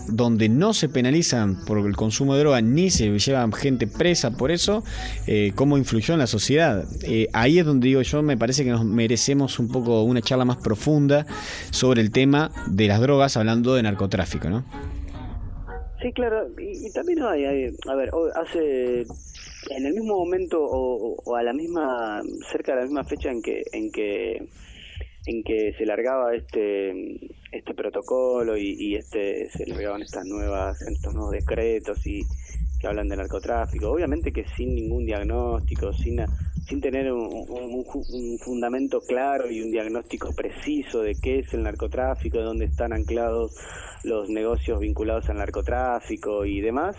[0.08, 4.50] donde no se penalizan por el consumo de droga ni se llevan gente presa por
[4.50, 4.82] eso,
[5.26, 6.84] eh, cómo influyó en la sociedad.
[7.02, 10.44] Eh, ahí es donde digo yo, me parece que nos merecemos un poco una charla
[10.44, 11.26] más profunda
[11.70, 14.64] sobre el tema de las drogas, hablando de narcotráfico, ¿no?
[16.00, 17.44] Sí, claro, y, también hay,
[17.88, 19.06] a ver, hace
[19.70, 22.20] en el mismo momento o, a la misma
[22.50, 24.48] cerca de la misma fecha en que en que
[25.24, 26.92] en que se largaba este
[27.52, 32.22] este protocolo y, este se largaban estas nuevas estos nuevos decretos y
[32.80, 33.90] que hablan de narcotráfico.
[33.90, 36.20] Obviamente que sin ningún diagnóstico sin
[36.66, 42.38] sin tener un, un, fundamento claro y un diagnóstico preciso de qué es el narcotráfico,
[42.38, 43.52] de dónde están anclados
[44.04, 46.96] los negocios vinculados al narcotráfico y demás,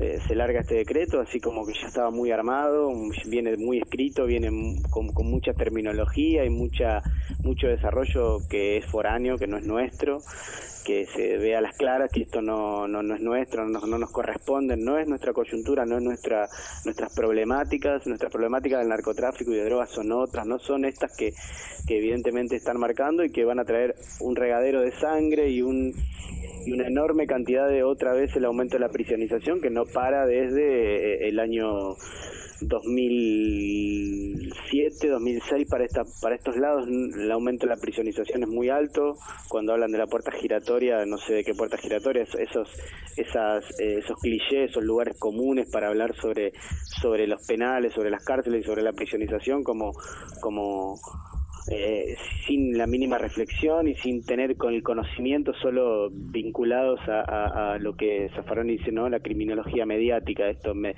[0.00, 2.90] eh, se larga este decreto, así como que ya estaba muy armado,
[3.26, 7.02] viene muy escrito, viene con, mucha terminología y mucha
[7.44, 10.22] mucho desarrollo que es foráneo, que no es nuestro,
[10.86, 13.98] que se vea a las claras que esto no, no, no es nuestro, no, no,
[13.98, 16.48] nos corresponde, no es nuestra coyuntura, no es nuestra
[16.86, 21.34] nuestras problemáticas, nuestras problemáticas del narcotráfico y de drogas son otras, no son estas que,
[21.86, 25.92] que evidentemente están marcando y que van a traer un regadero de sangre y un
[26.66, 30.26] y una enorme cantidad de otra vez el aumento de la prisionización que no para
[30.26, 31.96] desde eh, el año
[32.62, 39.14] 2007, 2006 para esta para estos lados el aumento de la prisionización es muy alto.
[39.48, 42.68] Cuando hablan de la puerta giratoria, no sé de qué puerta giratoria, esos
[43.16, 46.52] esas eh, esos clichés, esos lugares comunes para hablar sobre
[47.00, 49.92] sobre los penales, sobre las cárceles y sobre la prisionización como
[50.42, 50.98] como
[51.68, 52.16] eh,
[52.46, 58.30] sin la mínima reflexión y sin tener con el conocimiento solo vinculados a, lo que
[58.34, 59.08] Zaffaroni dice, ¿no?
[59.08, 60.94] La criminología mediática, esto me,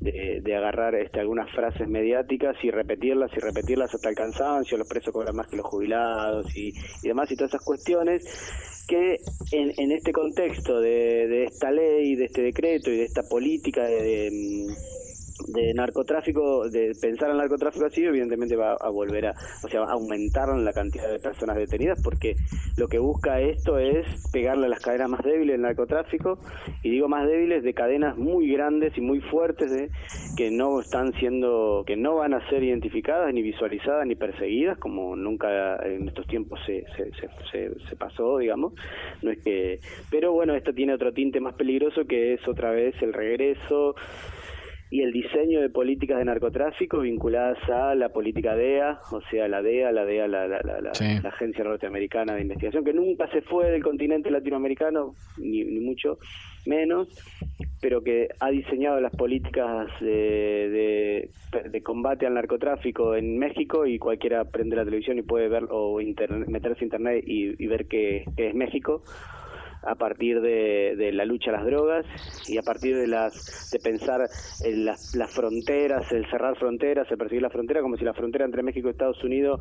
[0.00, 5.12] de, agarrar este, algunas frases mediáticas y repetirlas y repetirlas hasta el cansancio, los presos
[5.12, 6.72] cobran más que los jubilados y,
[7.02, 8.24] demás y todas esas cuestiones
[8.88, 9.18] que
[9.52, 13.84] en, en este contexto de, de esta ley, de este decreto y de esta política
[13.84, 14.30] de
[15.74, 20.72] narcotráfico, de pensar en narcotráfico así, evidentemente va a volver a, o sea, aumentar la
[20.72, 22.34] cantidad de personas detenidas, porque
[22.76, 26.38] lo que busca esto es pegarle a las cadenas más débiles del narcotráfico,
[26.82, 29.90] y digo más débiles de cadenas muy grandes y muy fuertes, de,
[30.36, 35.16] que no están siendo, que no van a ser identificadas, ni visualizadas, ni perseguidas, como
[35.16, 37.10] nunca en estos tiempos se, se,
[37.50, 38.72] se, se pasó, digamos.
[39.22, 39.78] No es que,
[40.10, 43.94] pero bueno, esto tiene otro tinte más peligroso que es otra vez el regreso
[44.92, 49.62] y el diseño de políticas de narcotráfico vinculadas a la política DEA, o sea, la
[49.62, 53.70] DEA, la DEA, la, la, la, la Agencia Norteamericana de Investigación, que nunca se fue
[53.70, 56.18] del continente latinoamericano, ni, mucho
[56.66, 57.08] menos,
[57.80, 61.30] pero que ha diseñado las políticas de,
[61.70, 65.98] de, combate al narcotráfico en México y cualquiera prende la televisión y puede ver o
[66.48, 69.02] meterse a internet y, ver que es México
[69.82, 72.06] a partir de, de, la lucha a las drogas
[72.48, 74.20] y a partir de las de pensar
[74.64, 78.44] en las, las, fronteras, el cerrar fronteras, el perseguir la frontera, como si la frontera
[78.44, 79.60] entre México y Estados Unidos,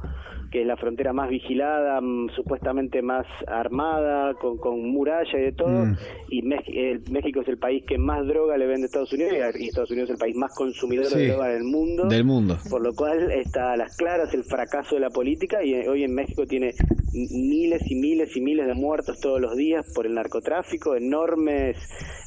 [0.52, 5.52] que es la frontera más vigilada, mm, supuestamente más armada, con, con muralla y de
[5.54, 5.98] todo, mm.
[6.30, 9.92] y México es el país que más droga le vende a Estados Unidos y Estados
[9.92, 12.06] Unidos es el país más consumidor de droga del mundo.
[12.08, 12.58] Del mundo.
[12.70, 16.14] Por lo cual está a las claras el fracaso de la política y hoy en
[16.14, 16.74] México tiene
[17.14, 21.78] miles y miles y miles de muertos todos los días por el narcotráfico, enormes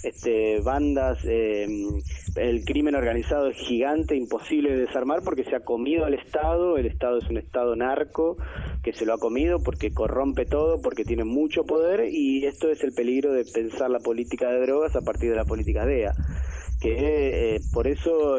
[0.02, 1.66] este, bandas, eh,
[2.36, 6.86] el crimen organizado es gigante, imposible de desarmar porque se ha comido al Estado, el
[6.86, 8.36] Estado es un Estado narco,
[8.82, 12.82] que se lo ha comido porque corrompe todo, porque tiene mucho poder y esto es
[12.84, 16.12] el peligro de pensar la política de drogas a partir de la política DEA
[16.84, 18.36] que eh, por eso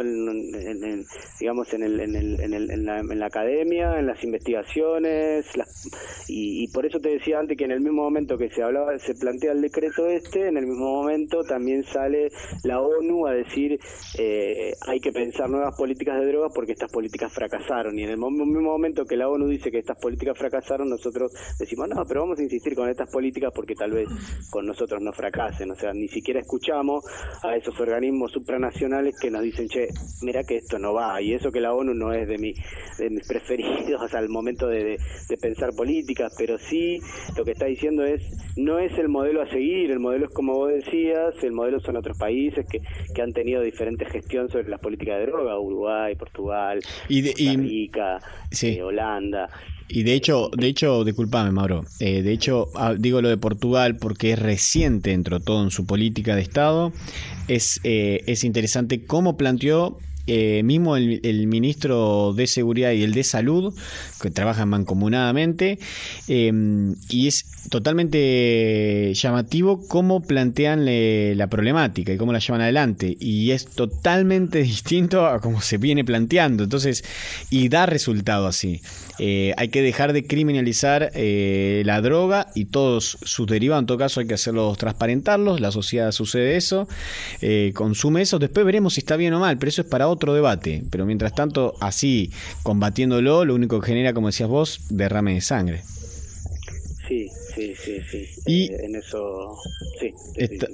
[1.40, 5.48] digamos en, el, en, el, en, el, en, la, en la academia en las investigaciones
[6.28, 9.16] y, por eso te decía antes que en el mismo momento que se hablaba se
[9.16, 12.30] plantea el decreto este en el mismo momento también sale
[12.64, 13.80] la ONU a decir
[14.20, 17.98] eh, hay que pensar nuevas políticas de drogas porque estas políticas fracasaron.
[17.98, 21.90] Y en el mismo momento que la ONU dice que estas políticas fracasaron nosotros decimos
[21.90, 24.08] no pero vamos a insistir con estas políticas porque tal vez
[24.52, 27.04] con nosotros no fracasen o sea ni siquiera escuchamos
[27.44, 29.88] a esos organismos supranacionales que nos dicen, che,
[30.22, 32.54] mira que esto no va, y eso que la ONU no es de, mi,
[32.98, 34.98] de mis preferidos al momento de,
[35.42, 37.00] pensar políticas, pero sí
[37.38, 38.22] lo que está diciendo es,
[38.58, 41.96] no es el modelo a seguir, el modelo es como vos decías, el modelo son
[41.96, 42.82] otros países que,
[43.14, 48.20] que han tenido diferentes gestión sobre las políticas de droga, Uruguay, Portugal, y Costa Rica,
[48.62, 49.50] eh, Holanda.
[49.88, 51.86] Y de hecho, de hecho, disculpame, Mauro.
[52.00, 55.86] Eh, de hecho, ah, digo lo de Portugal porque es reciente entró todo en su
[55.86, 56.92] política de Estado.
[57.48, 63.24] Es, eh, es interesante cómo planteó eh, mismo el, ministro de Seguridad y el de
[63.24, 63.74] Salud,
[64.22, 65.80] que trabajan mancomunadamente,
[66.28, 70.86] y es totalmente llamativo cómo plantean
[71.38, 73.18] la problemática y cómo la llevan adelante.
[73.20, 76.64] Y es totalmente distinto a cómo se viene planteando.
[76.64, 77.04] Entonces,
[77.50, 78.82] y da resultado así.
[79.18, 83.84] Eh, hay que dejar de criminalizar eh, la droga y todos sus derivados.
[83.84, 85.62] En todo caso, hay que hacerlos transparentarlos.
[85.62, 86.88] La sociedad sucede eso,
[87.42, 88.40] eh, consume eso.
[88.40, 90.84] Después veremos si está bien o mal, pero eso es para otro debate.
[90.90, 92.32] Pero mientras tanto, así
[92.64, 95.84] combatiéndolo, lo único que genera, como decías vos, derrame de sangre.
[97.08, 98.26] Sí, sí, sí, sí.
[98.48, 99.56] Y eh, en eso,
[100.00, 100.12] sí.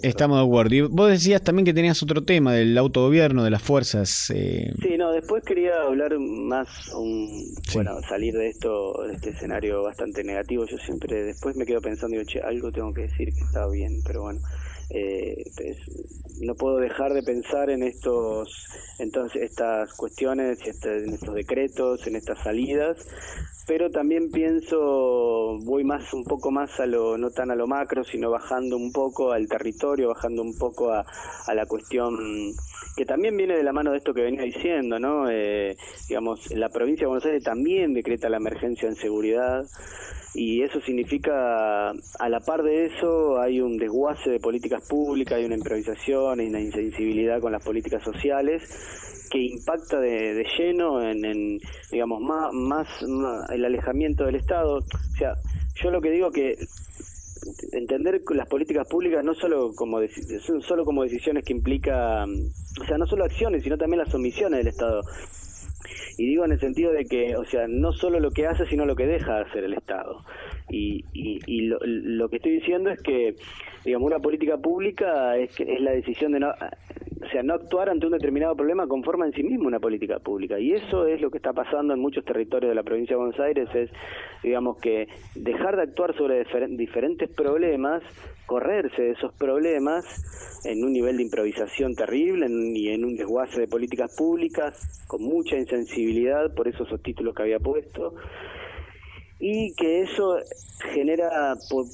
[0.02, 0.76] estamos de acuerdo.
[0.76, 4.30] Y vos decías también que tenías otro tema del autogobierno, de las fuerzas.
[4.34, 4.72] Eh...
[4.82, 10.24] Sí, no, después quería hablar más, un, bueno, salir de esto, de este escenario bastante
[10.24, 10.66] negativo.
[10.66, 14.02] Yo siempre, después me quedo pensando, digo, che, algo tengo que decir que está bien,
[14.06, 14.40] pero bueno.
[14.94, 15.44] Eh,
[16.42, 18.68] no puedo dejar de pensar en estos
[19.00, 22.98] entonces estas cuestiones este, en estos decretos en estas salidas
[23.68, 28.04] pero también pienso, voy más un poco más a lo, no tan a lo macro,
[28.04, 31.06] sino bajando un poco al territorio, bajando un poco a
[31.54, 32.54] la cuestión
[32.96, 35.30] que también viene de la mano de esto que venía diciendo, ¿no?
[35.30, 35.76] Eh,
[36.08, 39.64] digamos, la provincia de Buenos Aires también decreta la emergencia en seguridad
[40.34, 45.46] y eso significa, a la par de eso, hay un desguace de políticas públicas, hay
[45.46, 48.64] una improvisación, hay una insensibilidad con las políticas sociales
[49.30, 51.60] que impacta de, lleno en,
[51.92, 52.88] digamos, más, más,
[53.54, 54.78] el alejamiento del Estado.
[54.78, 55.34] O sea,
[55.82, 56.56] yo lo que digo que
[57.72, 60.00] entender las políticas públicas no solo como
[60.62, 64.68] solo como decisiones que implica o sea no solo acciones sino también las omisiones del
[64.68, 65.02] Estado
[66.18, 68.86] y digo en el sentido de que, o sea, no solo lo que hace, sino
[68.86, 70.24] lo que deja de hacer el Estado.
[70.70, 73.36] Y, y, lo, lo, que estoy diciendo es que,
[73.84, 76.50] digamos, una política pública es, es la decisión de no,
[77.24, 80.60] o sea, no actuar ante un determinado problema conforma en sí mismo una política pública.
[80.60, 83.40] Y eso es lo que está pasando en muchos territorios de la provincia de Buenos
[83.40, 83.90] Aires, es,
[84.44, 88.02] digamos, que dejar de actuar sobre diferentes problemas,
[88.48, 90.04] correrse de esos problemas
[90.66, 95.58] en un nivel de improvisación terrible y en un desguace de políticas públicas, con mucha
[95.58, 98.16] insensibilidad, por eso esos títulos que había puesto,
[99.42, 100.38] y que eso
[100.94, 101.88] genera por,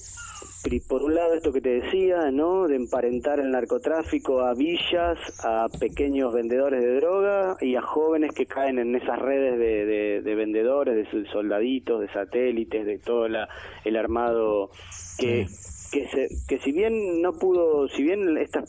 [0.88, 2.68] por un lado esto que te decía, ¿no?
[2.68, 8.46] De emparentar el narcotráfico a villas, a pequeños vendedores de droga y a jóvenes que
[8.46, 13.48] caen en esas redes de, de, vendedores, de soldaditos, de satélites, de todo la,
[13.86, 14.70] el armado
[15.18, 15.48] que,
[15.92, 18.64] que, se, que si bien no pudo, si bien esta,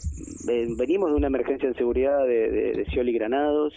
[0.76, 3.74] venimos de una emergencia en seguridad de, de, de Scioli Granados,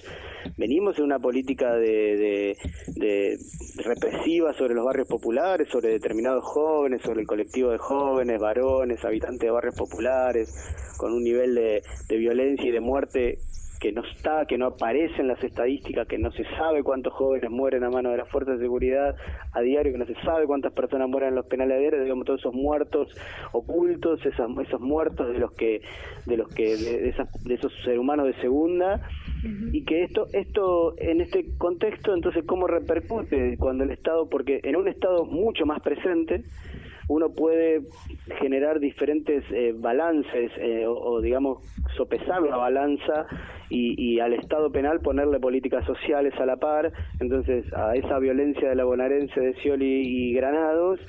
[0.57, 2.55] venimos de una política de,
[2.95, 3.37] de,
[3.83, 9.41] represiva sobre los barrios populares, sobre determinados jóvenes, sobre el colectivo de jóvenes, varones, habitantes
[9.41, 10.49] de barrios populares,
[10.97, 13.39] con un nivel de violencia y de muerte
[13.81, 17.49] que no está, que no aparece en las estadísticas, que no se sabe cuántos jóvenes
[17.49, 19.15] mueren a mano de las fuerzas de seguridad
[19.53, 22.25] a diario, que no se sabe cuántas personas mueren en los penales a diario, digamos
[22.25, 23.07] todos esos muertos
[23.53, 25.81] ocultos, esos, esos muertos de los que,
[26.27, 27.11] de los que, de,
[27.43, 29.01] de esos seres humanos de segunda,
[29.71, 34.75] y que esto, esto en este contexto, entonces cómo repercute cuando el Estado, porque en
[34.75, 36.43] un Estado mucho más presente,
[37.07, 37.81] uno puede
[38.39, 41.59] generar diferentes eh, balances eh, o, digamos,
[41.97, 43.25] sopesar la balanza
[43.71, 46.91] y, al Estado penal ponerle políticas sociales a la par.
[47.19, 50.99] Entonces, a esa violencia de la bonaerense de Scioli y Granados,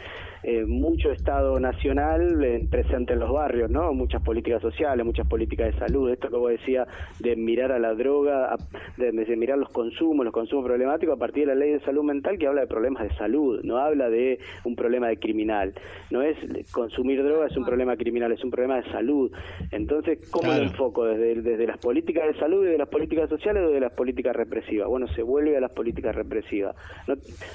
[0.45, 3.93] eh, mucho Estado nacional eh, presente en los barrios, ¿no?
[3.93, 6.85] Muchas políticas sociales, muchas políticas de salud, esto que vos decía
[7.21, 8.57] de mirar a la droga,
[8.97, 12.03] de, de mirar los consumos, los consumos problemáticos a partir de la ley de salud
[12.03, 15.75] mental que habla de problemas de salud, no habla de un problema de criminal,
[16.11, 16.37] no es
[16.73, 19.31] consumir droga es un problema criminal, es un problema de salud.
[19.71, 21.05] Entonces, ¿cómo lo enfoco?
[21.05, 24.89] ¿Desde, desde las políticas de salud, desde las políticas sociales o desde las políticas represivas?
[24.89, 26.77] Bueno, se vuelve a las políticas represivas.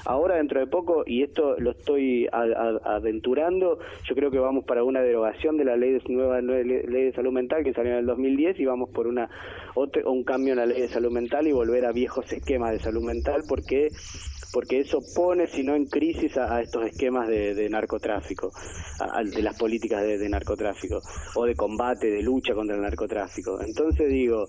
[0.04, 5.00] ahora, dentro de poco, y esto lo estoy aventurando, yo creo que vamos para una
[5.00, 8.60] derogación de la ley de, nueva ley de salud mental que salió en el 2010
[8.60, 9.28] y vamos por una
[9.74, 12.78] otro, un cambio en la ley de salud mental y volver a viejos esquemas de
[12.78, 13.88] salud mental porque
[14.52, 18.50] porque eso pone, si no en crisis, a, estos esquemas de, narcotráfico,
[19.24, 21.00] de las políticas de, narcotráfico,
[21.34, 23.60] o de combate, de lucha contra el narcotráfico.
[23.60, 24.46] Entonces digo,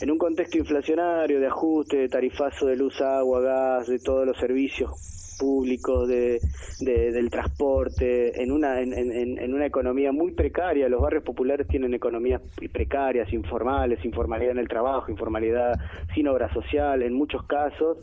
[0.00, 4.36] en un contexto inflacionario, de ajuste, de tarifazo de luz, agua, gas, de todos los
[4.38, 4.90] servicios
[5.38, 6.40] públicos, de,
[6.80, 10.88] del transporte, en una, en, en, una economía muy precaria.
[10.88, 12.40] Los barrios populares tienen economías
[12.72, 15.74] precarias, informales, informalidad en el trabajo, informalidad
[16.14, 17.98] sin obra social en muchos casos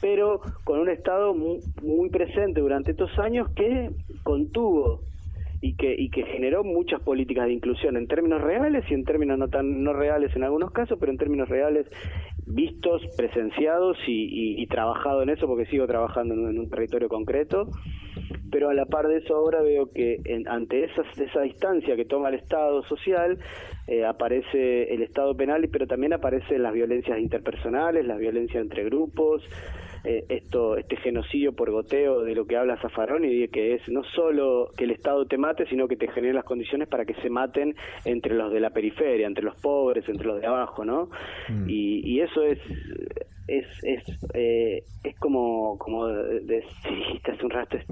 [0.00, 1.60] pero con un Estado muy,
[2.10, 3.90] presente durante estos años que
[4.22, 5.00] contuvo
[5.60, 9.38] y que, y que generó muchas políticas de inclusión en términos reales y en términos
[9.38, 11.86] no tan no reales en algunos casos, pero en términos reales
[12.46, 17.68] vistos, presenciados y, y, trabajado en eso porque sigo trabajando en, un territorio concreto.
[18.50, 22.28] Pero a la par de eso ahora veo que ante esa, esa distancia que toma
[22.28, 23.38] el Estado social,
[23.88, 29.42] eh, aparece el Estado penal, pero también aparecen las violencias interpersonales, las violencias entre grupos,
[30.04, 33.88] eh, esto este genocidio por goteo de lo que habla Zafarón y de que es
[33.88, 37.14] no solo que el Estado te mate, sino que te genere las condiciones para que
[37.14, 37.74] se maten
[38.04, 41.08] entre los de la periferia, entre los pobres, entre los de abajo, ¿no?
[41.48, 41.68] Mm.
[41.68, 42.58] Y, y eso es
[43.46, 44.02] es es,
[44.34, 47.86] eh, es como como dijiste hace un rato es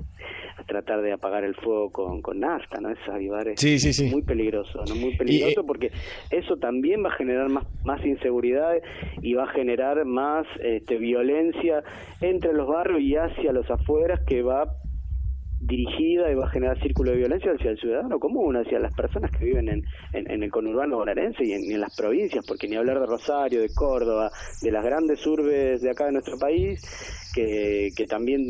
[0.66, 4.94] tratar de apagar el fuego con, con nafta no es avivar es muy peligroso no
[4.94, 5.90] muy peligroso porque
[6.30, 8.74] eso también va a generar más más inseguridad
[9.20, 11.82] y va a generar más este, violencia
[12.20, 14.76] entre los barrios y hacia los afueras que va
[15.62, 19.30] dirigida y va a generar círculo de violencia hacia el ciudadano común, hacia las personas
[19.30, 23.06] que viven en, en, el conurbano bonaerense y en, las provincias, porque ni hablar de
[23.06, 24.30] Rosario, de Córdoba,
[24.60, 26.80] de las grandes urbes de acá de nuestro país,
[27.34, 28.42] que, que también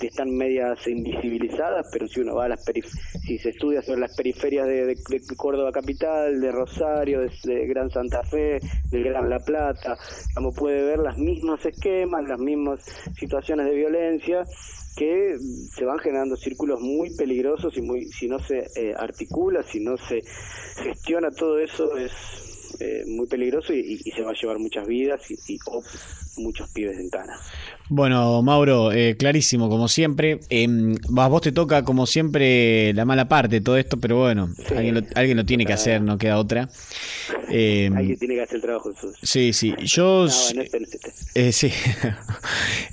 [0.00, 2.64] están medias invisibilizadas, pero si uno va a las
[3.26, 4.96] si se estudia sobre las periferias de,
[5.36, 9.96] Córdoba capital, de Rosario, de, Gran Santa Fe, del Gran La Plata,
[10.34, 12.80] como puede ver los mismos esquemas, las mismas
[13.18, 14.44] situaciones de violencia
[14.98, 15.38] que
[15.72, 19.96] se van generando círculos muy peligrosos y muy si no se eh, articula, si no
[19.96, 20.22] se
[20.82, 22.10] gestiona todo eso es
[22.80, 25.58] eh, muy peligroso y, se va a llevar muchas vidas y,
[26.36, 27.38] muchos pibes en Tana.
[27.90, 30.40] Bueno, Mauro, eh, clarísimo, como siempre.
[30.50, 30.68] Eh,
[31.16, 34.94] a vos te toca, como siempre, la mala parte de todo esto, pero bueno, alguien,
[34.94, 36.68] lo, alguien, lo, tiene que hacer, no queda otra.
[37.50, 38.92] Eh, alguien tiene que hacer el trabajo
[39.22, 39.74] Sí, sí.
[39.84, 40.26] Yo,
[41.34, 41.72] eh, sí.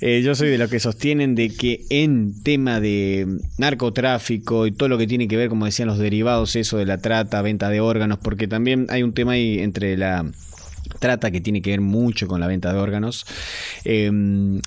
[0.00, 3.26] yo soy de los que sostienen de que en tema de
[3.58, 6.98] narcotráfico y todo lo que tiene que ver, como decían los derivados, eso de la
[6.98, 10.24] trata, venta de órganos, porque también hay un tema ahí entre la
[10.98, 13.26] trata que tiene que ver mucho con la venta de órganos.
[13.84, 14.60] Em,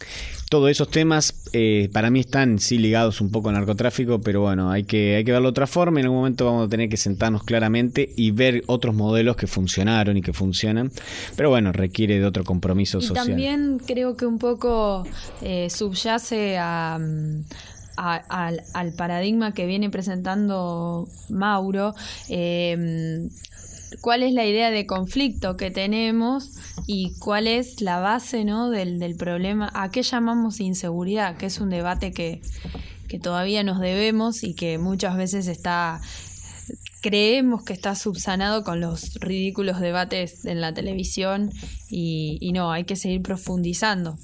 [0.50, 4.72] todos esos temas eh, para mí están sí ligados un poco al narcotráfico, pero bueno,
[4.72, 6.00] hay que, hay que verlo de otra forma.
[6.00, 10.18] En algún momento vamos a tener que sentarnos claramente y ver otros modelos que funcionaron
[10.18, 10.92] y que funcionan.
[11.36, 13.28] Pero bueno, requiere de otro compromiso y social.
[13.28, 15.06] También creo que un poco
[15.44, 17.00] eh, subyace a.
[17.96, 21.94] al, paradigma que viene presentando Mauro,
[22.28, 23.30] eh,
[24.02, 26.52] cuál es la idea de conflicto que tenemos
[26.88, 28.70] y cuál es la base ¿no?
[28.70, 32.42] del, del problema, a qué llamamos inseguridad, que es un debate que,
[33.08, 36.02] que todavía nos debemos y que muchas veces está
[37.02, 41.52] creemos que está subsanado con los ridículos debates en la televisión
[41.90, 44.18] y, y, no, hay que seguir profundizando.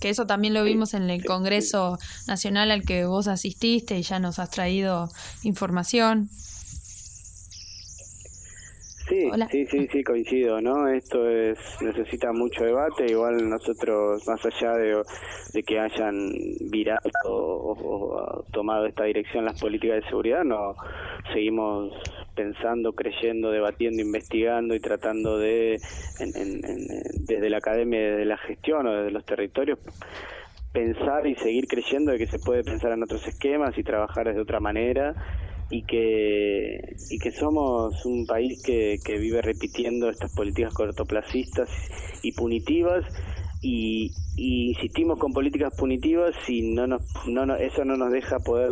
[0.00, 4.18] Que eso también lo vimos en el Congreso Nacional al que vos asististe y ya
[4.18, 5.10] nos has traído
[5.42, 6.30] información.
[9.10, 10.86] Sí, sí, sí, sí, coincido, ¿no?
[10.86, 15.02] Esto es necesita mucho debate, igual nosotros, más allá de,
[15.52, 16.30] de que hayan
[16.70, 20.76] virado o, tomado esta dirección las políticas de seguridad, no
[21.32, 21.92] seguimos
[22.36, 25.80] pensando, creyendo, debatiendo, investigando y tratando de,
[27.26, 29.80] desde la academia, desde la gestión o desde los territorios,
[30.72, 34.40] pensar y seguir creyendo de que se puede pensar en otros esquemas y trabajar de
[34.40, 35.16] otra manera
[35.70, 41.70] y que, y que somos un país que, que vive repitiendo estas políticas cortoplacistas
[42.22, 43.04] y punitivas
[43.62, 48.38] y, y insistimos con políticas punitivas y no nos, no, no- eso no nos deja
[48.38, 48.70] poder,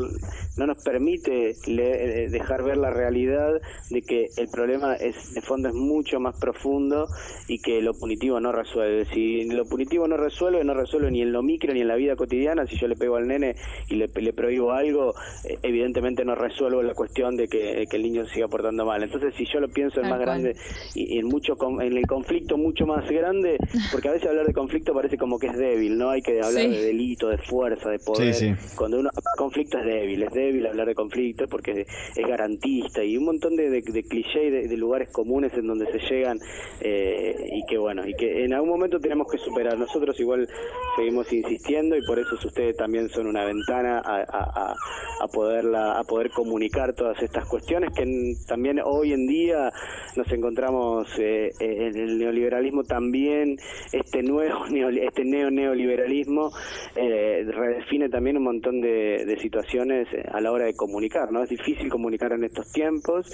[0.57, 3.61] no nos permite le- eh, dejar ver la realidad
[3.91, 7.07] de que el problema es de fondo es mucho más profundo
[7.49, 9.05] y que lo punitivo no resuelve.
[9.13, 12.17] Si lo punitivo no resuelve, no resuelve ni en lo micro ni en la vida
[12.17, 12.67] cotidiana.
[12.67, 13.57] Si yo le pego al nene
[13.89, 18.03] y le, le prohíbo algo, eh, evidentemente no resuelvo la cuestión de que, que el
[18.05, 19.03] niño siga portando mal.
[19.03, 20.57] Entonces, si yo lo pienso en más grande
[20.95, 23.59] y, en mucho en el conflicto mucho más grande,
[23.93, 26.63] porque a veces hablar de conflicto parece como que es débil, no hay que hablar
[26.63, 26.69] Sí.
[26.69, 28.35] de delito, de fuerza, de poder.
[28.35, 28.75] Sí, sí.
[28.77, 31.87] Cuando uno conflicto es débil, es débil hablar de conflicto porque
[32.17, 35.67] es garantista y un montón de, de, de cliché y de, de lugares comunes en
[35.67, 36.39] donde se llegan
[36.81, 39.79] eh, y que bueno, y que en algún momento tenemos que superar.
[39.79, 40.49] Nosotros igual
[40.97, 44.25] seguimos insistiendo y por eso ustedes también son una ventana a, a,
[44.73, 44.75] a-
[45.21, 49.73] a poderla, a poder comunicar todas estas cuestiones que en- también hoy en día
[50.17, 53.57] nos encontramos eh, en el neoliberalismo también
[53.93, 54.68] este nuevo
[55.03, 56.51] este neo neoliberalismo
[56.97, 61.43] eh, redefine también un montón de, de situaciones eh, a la hora de comunicar no
[61.43, 63.27] es difícil comunicar en estos tiempos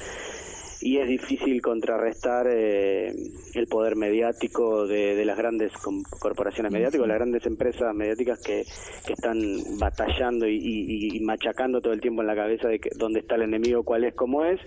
[0.81, 3.11] y es difícil contrarrestar eh,
[3.55, 5.73] el poder mediático de, de las grandes
[6.21, 8.65] corporaciones mediáticas, las grandes empresas mediáticas que,
[9.07, 9.39] que están
[9.79, 13.37] batallando y, y- y machacando todo el tiempo en la cabeza de que, dónde está
[13.37, 14.61] el enemigo, cuál es, cómo es,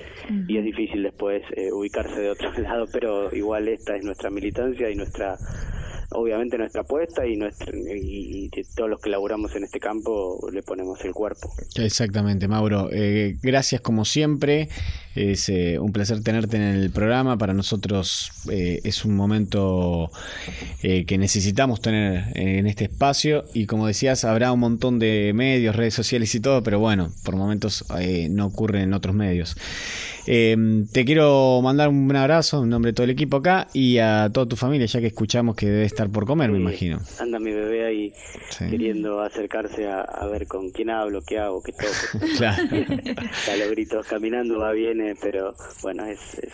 [0.48, 4.90] y es difícil después eh, ubicarse de otro lado, pero igual esta es nuestra militancia
[4.90, 5.36] y nuestra
[6.12, 10.64] obviamente nuestra apuesta y nuestra y, y todos los que laburamos en este campo le
[10.64, 11.54] ponemos el cuerpo.
[11.76, 12.90] Exactamente, Mauro.
[12.92, 14.70] Eh, gracias como siempre.
[15.16, 17.38] Es eh, un placer tenerte en el programa.
[17.38, 20.12] Para nosotros eh, es un momento
[20.84, 23.44] eh, que necesitamos tener en este espacio.
[23.54, 27.36] Y como decías, habrá un montón de medios, redes sociales y todo, pero bueno, por
[27.36, 27.84] momentos
[28.30, 29.56] no ocurre en otros medios.
[30.30, 34.30] Eh, te quiero mandar un abrazo en nombre de todo el equipo acá y a
[34.32, 37.00] toda tu familia, ya que escuchamos que debe estar por comer, me imagino.
[37.20, 38.14] Anda mi bebé ahí
[38.50, 38.70] Sí.
[38.70, 42.26] queriendo acercarse a, a ver con quién hablo, qué hago, qué toco.
[42.38, 42.64] Claro.
[43.58, 46.54] Los gritos caminando, va, viene, pero bueno, es, es,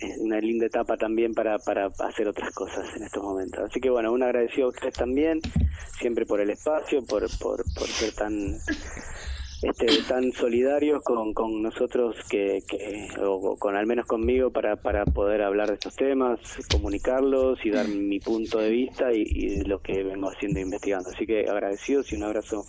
[0.00, 3.60] es una linda etapa también para, para hacer otras cosas en estos momentos.
[3.68, 5.40] Así que bueno, un agradecido a ustedes también,
[5.98, 8.56] siempre por el espacio, por, por, por ser tan
[9.62, 15.04] este, tan solidarios con, con nosotros que, que o con al menos conmigo para, para
[15.04, 16.38] poder hablar de estos temas,
[16.70, 20.62] comunicarlos y dar mi punto de vista y, y de lo que vengo haciendo e
[20.62, 21.10] investigando.
[21.10, 22.64] Así que agradecidos y un abrazo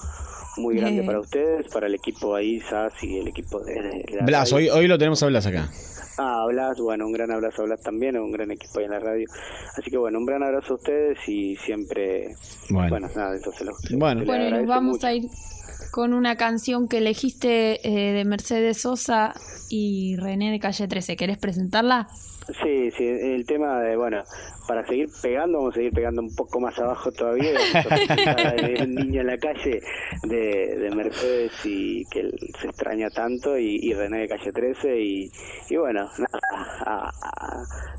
[0.57, 1.05] muy grande Bien.
[1.07, 4.71] para ustedes, para el equipo ahí, SAS y el equipo de, de la Blas, radio.
[4.73, 5.67] hoy, hoy lo tenemos a Blas acá.
[6.19, 8.99] Ah, Blas, bueno, un gran abrazo a Blas también, un gran equipo ahí en la
[8.99, 9.25] radio.
[9.75, 12.35] Así que bueno, un gran abrazo a ustedes y siempre,
[12.69, 12.89] Bueno.
[12.89, 14.23] bueno, nada, eso se lo se- Bueno.
[14.23, 15.07] nos vamos mucho.
[15.07, 15.23] a ir
[15.93, 19.35] con una canción que elegiste eh, de Mercedes Sosa
[19.69, 21.15] y René de Calle 13.
[21.15, 22.07] ¿Querés presentarla?
[22.61, 24.23] Sí, sí, el tema de, bueno,
[24.67, 27.51] para seguir pegando, vamos a seguir pegando un poco más abajo todavía.
[27.53, 29.81] de un niño en la calle
[30.23, 32.29] de, de Mercedes y que
[32.59, 35.31] se extraña tanto y, y René de Calle 13 y,
[35.69, 37.11] y bueno, nada,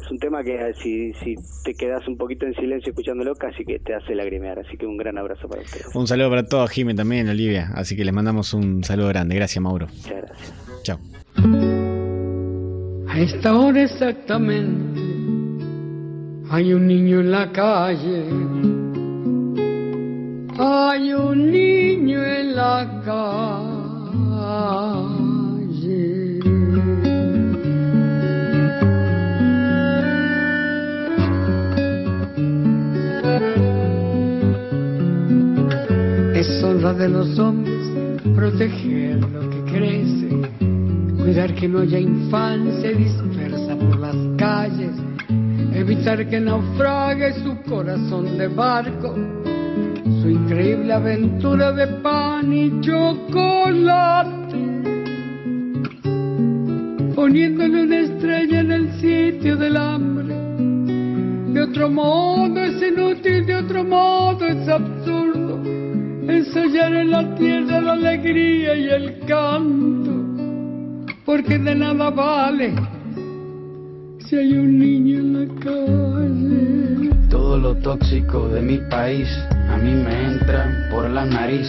[0.02, 1.34] es un tema que si, si
[1.64, 4.96] te quedas un poquito en silencio escuchándolo casi que te hace lagrimear, así que un
[4.96, 5.94] gran abrazo para ustedes.
[5.94, 7.70] Un saludo para todos, Jimé también, Olivia.
[7.74, 9.34] Así que les mandamos un saludo grande.
[9.34, 9.86] Gracias, Mauro.
[9.86, 10.82] Muchas gracias.
[10.82, 11.83] Chao.
[13.14, 15.00] A esta hora exactamente
[16.50, 18.24] hay un niño en la calle.
[20.58, 23.54] Hay un niño en la calle.
[36.34, 37.86] Es honra de los hombres
[38.34, 40.13] proteger lo que crece,
[41.24, 44.92] cuidar que no haya infancia dispersa por las calles,
[45.72, 49.14] evitar que naufrague su corazón de barco,
[50.20, 54.58] su increíble aventura de pan y chocolate,
[57.14, 60.34] poniéndole una estrella en el sitio del hambre.
[61.54, 65.44] De otro modo es inútil, de otro modo es absurdo
[66.28, 70.13] ensayar en la tierra la alegría y el canto,
[71.24, 72.74] porque de nada vale
[74.18, 77.10] si hay un niño en la calle.
[77.28, 79.28] Todo lo tóxico de mi país
[79.68, 81.68] a mí me entra por la nariz.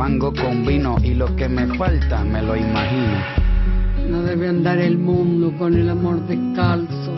[0.00, 3.18] fango con vino y lo que me falta me lo imagino.
[4.08, 7.14] No debe andar el mundo con el amor descalzo,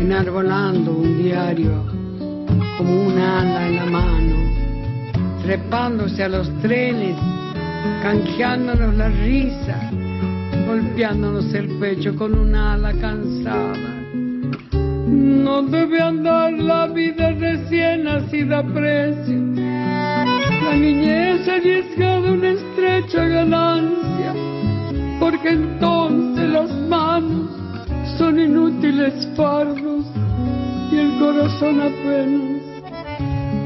[0.00, 1.84] enarbolando un diario
[2.78, 4.36] como un ala en la mano,
[5.42, 7.18] trepándose a los trenes,
[8.02, 9.90] canjeándonos la risa,
[10.66, 13.90] golpeándonos el pecho con una ala cansada.
[14.72, 19.79] No debe andar la vida recién nacida a precio.
[20.70, 24.32] La niñez arriesgada una estrecha ganancia,
[25.18, 27.50] porque entonces las manos
[28.16, 30.04] son inútiles fardos
[30.92, 32.59] y el corazón apenas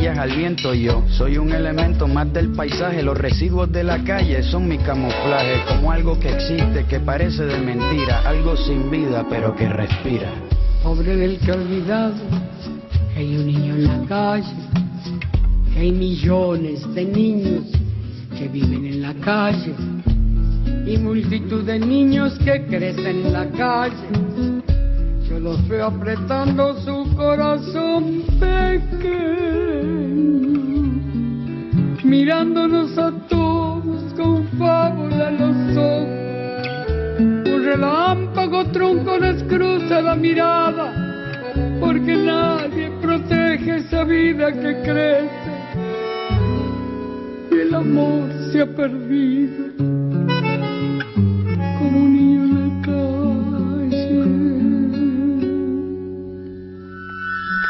[0.00, 0.72] al viento.
[0.72, 5.62] Yo soy un elemento más del paisaje, los residuos de la calle son mi camuflaje,
[5.68, 10.30] como algo que existe, que parece de mentira, algo sin vida pero que respira.
[10.82, 12.14] Pobre del que olvidado
[13.12, 14.54] que hay un niño en la calle,
[15.74, 17.64] que hay millones de niños
[18.36, 19.74] que viven en la calle
[20.86, 24.71] y multitud de niños que crecen en la calle.
[25.32, 29.32] Yo los veo apretando su corazón pequeño,
[32.04, 37.18] mirándonos a todos con fábula en los ojos.
[37.18, 40.92] Un relámpago tronco les cruza la mirada,
[41.80, 45.52] porque nadie protege esa vida que crece.
[47.52, 50.11] Y el amor se ha perdido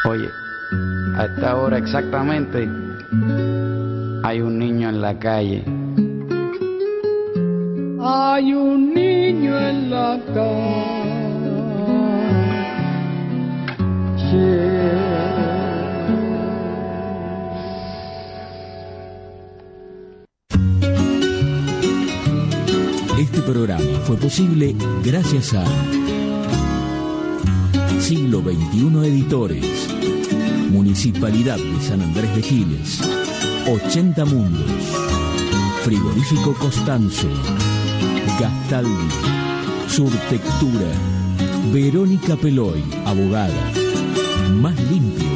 [0.05, 0.29] Oye,
[1.17, 2.69] a esta hora exactamente
[4.25, 5.65] hay un niño en la calle.
[8.01, 11.23] Hay un niño en la calle.
[23.21, 24.75] Este programa fue posible
[25.05, 25.65] gracias a
[28.03, 29.65] Siglo XXI Editores,
[30.71, 33.01] Municipalidad de San Andrés de Giles,
[33.69, 34.83] 80 Mundos,
[35.85, 37.29] Frigorífico Costanzo,
[38.41, 39.09] Gastaldi,
[39.87, 40.89] Surtectura,
[41.73, 43.71] Verónica Peloy, abogada,
[44.61, 45.29] Más Limpio,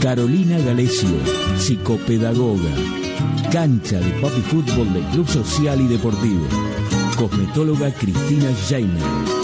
[0.00, 1.18] Carolina Galesio,
[1.58, 2.70] psicopedagoga,
[3.50, 6.46] Cancha de Papi Fútbol del Club Social y Deportivo,
[7.18, 9.43] Cosmetóloga Cristina Jaime.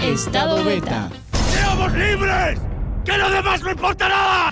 [0.00, 1.08] Estado Beta.
[1.50, 2.58] ¡Seamos libres!
[3.04, 4.50] ¡Que lo demás no importa nada!